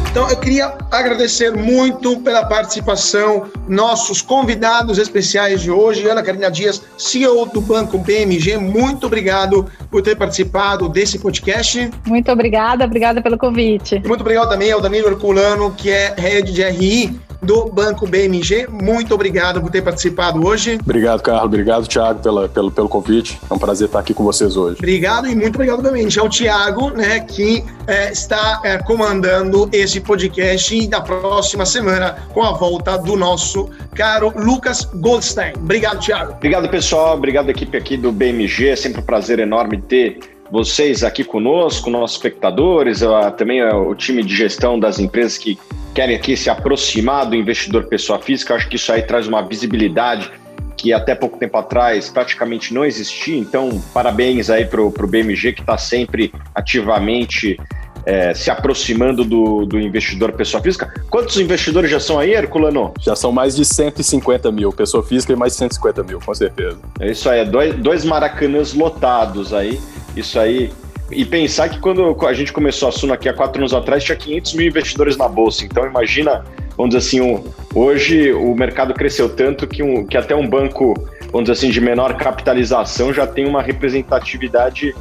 Então, 0.10 0.30
eu 0.30 0.38
queria 0.38 0.74
agradecer 0.90 1.52
muito 1.52 2.20
pela 2.22 2.46
participação, 2.46 3.50
nossos 3.68 4.22
convidados 4.22 4.98
especiais 4.98 5.62
de 5.62 5.70
hoje, 5.70 6.08
Ana 6.08 6.24
Carina 6.24 6.50
Dias, 6.50 6.82
CEO 6.98 7.46
do 7.46 7.60
Banco 7.60 7.98
BMG, 7.98 8.58
muito 8.58 9.08
obrigado 9.08 9.70
por 9.90 10.02
ter 10.02 10.16
participado 10.16 10.88
desse 10.88 11.20
podcast. 11.20 11.90
Muito 12.06 12.32
obrigada, 12.32 12.86
obrigada 12.86 13.22
pelo 13.22 13.38
convite. 13.38 14.02
E 14.04 14.08
muito 14.08 14.22
obrigado 14.22 14.50
também 14.50 14.72
ao 14.72 14.80
Danilo 14.80 15.08
Herculano, 15.08 15.72
que 15.72 15.90
é 15.90 16.14
head 16.18 16.52
de 16.52 16.64
RI 16.64 17.31
do 17.42 17.66
Banco 17.66 18.08
BMG. 18.08 18.68
Muito 18.70 19.14
obrigado 19.14 19.62
por 19.62 19.72
ter 19.72 19.82
participado 19.82 20.46
hoje. 20.46 20.78
Obrigado, 20.82 21.22
Carlos. 21.22 21.46
Obrigado, 21.46 21.88
Thiago, 21.88 22.22
pela, 22.22 22.48
pelo, 22.48 22.72
pelo 22.72 22.90
convite. 22.90 23.40
É 23.50 23.54
um 23.54 23.58
prazer 23.58 23.88
estar 23.88 24.00
aqui 24.00 24.14
com 24.14 24.24
vocês 24.24 24.56
hoje. 24.56 24.78
Obrigado 24.78 25.28
e 25.28 25.36
muito 25.36 25.56
obrigado 25.56 25.82
também 25.82 26.08
ao 26.20 26.30
Thiago, 26.30 26.90
né, 26.92 27.20
que 27.22 27.64
é, 27.88 28.12
está 28.12 28.62
é, 28.64 28.78
comandando 28.78 29.70
esse 29.72 30.00
podcast 30.00 30.88
da 30.88 31.02
próxima 31.02 31.66
semana 31.66 32.18
com 32.34 32.44
a 32.44 32.52
volta 32.54 32.98
do 32.98 33.16
nosso 33.16 33.70
caro 33.96 34.34
Lucas 34.36 34.86
Goldstein. 34.96 35.54
Obrigado, 35.56 36.00
Thiago. 36.00 36.34
Obrigado, 36.34 36.70
pessoal. 36.70 37.16
Obrigado, 37.16 37.50
equipe 37.50 37.78
aqui 37.78 37.98
do 37.98 38.12
BMG. 38.12 38.70
É 38.70 38.76
sempre 38.76 39.02
um 39.02 39.04
prazer 39.04 39.40
enorme 39.40 39.82
ter 39.82 40.20
vocês 40.52 41.02
aqui 41.04 41.24
conosco, 41.24 41.90
nossos 41.90 42.18
espectadores, 42.18 43.00
também 43.38 43.64
o 43.64 43.96
time 43.96 44.22
de 44.22 44.36
gestão 44.36 44.78
das 44.78 45.00
empresas 45.00 45.38
que 45.38 45.58
querem 45.96 46.16
aqui 46.16 46.36
se 46.36 46.50
aproximar 46.50 47.26
do 47.26 47.36
investidor 47.36 47.86
pessoa 47.86 48.20
física. 48.20 48.54
Acho 48.54 48.68
que 48.68 48.76
isso 48.76 48.92
aí 48.92 49.02
traz 49.02 49.28
uma 49.28 49.42
visibilidade 49.42 50.30
que 50.76 50.92
até 50.92 51.16
pouco 51.16 51.38
tempo 51.38 51.58
atrás 51.58 52.10
praticamente 52.10 52.74
não 52.74 52.84
existia. 52.84 53.38
Então, 53.38 53.82
parabéns 53.94 54.50
aí 54.50 54.66
para 54.66 54.82
o 54.82 54.92
BMG 54.92 55.54
que 55.54 55.62
está 55.62 55.78
sempre 55.78 56.34
ativamente 56.54 57.58
é, 58.06 58.34
se 58.34 58.50
aproximando 58.50 59.24
do, 59.24 59.66
do, 59.66 59.80
investidor 59.80 60.32
pessoa 60.34 60.62
física. 60.62 60.92
Quantos 61.10 61.38
investidores 61.40 61.90
já 61.90 62.00
são 62.00 62.20
aí, 62.20 62.34
Herculano? 62.34 62.94
Já 63.00 63.16
são 63.16 63.32
mais 63.32 63.56
de 63.56 63.66
150 63.66 64.52
mil, 64.52 64.72
pessoa 64.72 65.04
física 65.04 65.34
e 65.34 65.36
mais 65.36 65.54
de 65.54 65.60
150 65.60 66.04
mil, 66.04 66.20
com 66.20 66.34
certeza. 66.34 66.78
É 67.00 67.12
isso 67.12 67.30
aí, 67.30 67.40
é 67.42 67.46
dois, 67.46 67.76
dois 67.76 68.06
maracanãs 68.06 68.74
lotados 68.74 69.54
aí. 69.54 69.80
Isso 70.16 70.40
aí. 70.40 70.72
E 71.12 71.26
pensar 71.26 71.70
que 71.70 71.80
quando 71.80 72.16
a 72.26 72.34
gente 72.34 72.54
começou 72.54 72.88
a 72.88 72.92
Suno 72.92 73.14
aqui 73.14 73.28
há 73.28 73.34
quatro 73.34 73.60
anos 73.60 73.74
atrás, 73.74 74.04
tinha 74.04 74.16
500 74.16 74.54
mil 74.54 74.68
investidores 74.68 75.18
na 75.18 75.28
bolsa. 75.28 75.66
Então, 75.66 75.86
imagina, 75.86 76.46
vamos 76.78 76.96
dizer 76.96 77.06
assim, 77.06 77.22
um, 77.22 77.44
hoje 77.76 78.32
o 78.32 78.56
mercado 78.56 78.94
cresceu 78.94 79.28
tanto 79.28 79.68
que, 79.68 79.84
um, 79.84 80.06
que 80.06 80.16
até 80.16 80.34
um 80.34 80.48
banco, 80.48 80.94
vamos 81.32 81.50
dizer 81.50 81.52
assim, 81.52 81.70
de 81.70 81.82
menor 81.82 82.16
capitalização 82.16 83.14
já 83.14 83.28
tem 83.28 83.46
uma 83.46 83.62
representatividade 83.62 84.96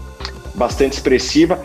bastante 0.55 0.95
expressiva. 0.95 1.61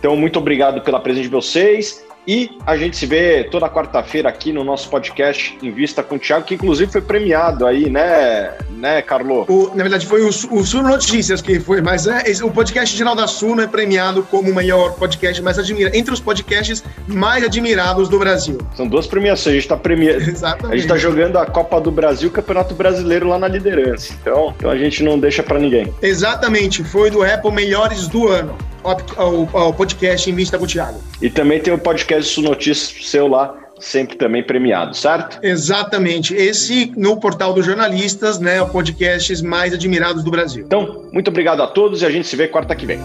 Então, 0.00 0.16
muito 0.16 0.38
obrigado 0.38 0.80
pela 0.80 0.98
presença 0.98 1.24
de 1.24 1.28
vocês. 1.28 2.02
E 2.26 2.50
a 2.66 2.76
gente 2.76 2.96
se 2.96 3.06
vê 3.06 3.44
toda 3.44 3.68
quarta-feira 3.68 4.28
aqui 4.28 4.52
no 4.52 4.62
nosso 4.62 4.90
podcast 4.90 5.58
Em 5.62 5.70
Vista 5.70 6.02
com 6.02 6.16
o 6.16 6.18
Thiago, 6.18 6.44
que 6.44 6.54
inclusive 6.54 6.92
foi 6.92 7.00
premiado 7.00 7.66
aí, 7.66 7.88
né, 7.88 8.52
né, 8.70 9.00
Carlo? 9.00 9.46
O, 9.48 9.74
na 9.74 9.82
verdade, 9.82 10.06
foi 10.06 10.22
o, 10.22 10.28
o 10.28 10.64
Suno 10.64 10.88
Notícias 10.88 11.40
que 11.40 11.58
foi, 11.58 11.80
mas 11.80 12.06
é, 12.06 12.22
o 12.44 12.50
podcast 12.50 12.94
geral 12.94 13.16
da 13.16 13.26
Suno 13.26 13.62
é 13.62 13.66
premiado 13.66 14.22
como 14.30 14.50
o 14.50 14.54
maior 14.54 14.92
podcast 14.92 15.42
mais 15.42 15.58
admirado, 15.58 15.96
entre 15.96 16.12
os 16.12 16.20
podcasts 16.20 16.84
mais 17.06 17.42
admirados 17.42 18.08
do 18.08 18.18
Brasil. 18.18 18.58
São 18.76 18.86
duas 18.86 19.06
premiações, 19.06 19.52
a 19.52 19.54
gente 19.54 19.62
está 19.62 19.76
premiando. 19.76 20.20
Exatamente. 20.28 20.72
A 20.72 20.76
gente 20.76 20.84
está 20.84 20.98
jogando 20.98 21.38
a 21.38 21.46
Copa 21.46 21.80
do 21.80 21.90
Brasil 21.90 22.28
e 22.28 22.30
o 22.30 22.32
Campeonato 22.32 22.74
Brasileiro 22.74 23.28
lá 23.28 23.38
na 23.38 23.48
liderança. 23.48 24.12
Então, 24.20 24.54
então 24.56 24.70
a 24.70 24.76
gente 24.76 25.02
não 25.02 25.18
deixa 25.18 25.42
para 25.42 25.58
ninguém. 25.58 25.92
Exatamente, 26.02 26.84
foi 26.84 27.10
do 27.10 27.24
Apple 27.24 27.50
Melhores 27.50 28.06
do 28.08 28.28
Ano 28.28 28.56
ao, 28.84 29.48
ao 29.52 29.72
podcast 29.72 30.30
em 30.30 30.34
Vista 30.34 30.58
com 30.58 30.64
o 30.64 30.66
Thiago. 30.66 31.00
E 31.20 31.30
também 31.30 31.60
tem 31.60 31.72
o 31.72 31.78
podcast 31.78 32.40
Notícias 32.40 33.06
seu 33.06 33.26
lá, 33.26 33.54
sempre 33.78 34.16
também 34.16 34.42
premiado, 34.42 34.94
certo? 34.94 35.38
Exatamente. 35.42 36.34
Esse 36.34 36.92
no 36.96 37.18
portal 37.18 37.52
dos 37.52 37.66
jornalistas, 37.66 38.38
né, 38.38 38.60
o 38.62 38.68
podcasts 38.68 39.40
mais 39.42 39.72
admirados 39.72 40.22
do 40.22 40.30
Brasil. 40.30 40.64
Então, 40.64 41.06
muito 41.12 41.28
obrigado 41.28 41.62
a 41.62 41.66
todos 41.66 42.02
e 42.02 42.06
a 42.06 42.10
gente 42.10 42.26
se 42.26 42.36
vê 42.36 42.46
quarta 42.48 42.74
que 42.74 42.86
vem. 42.86 43.00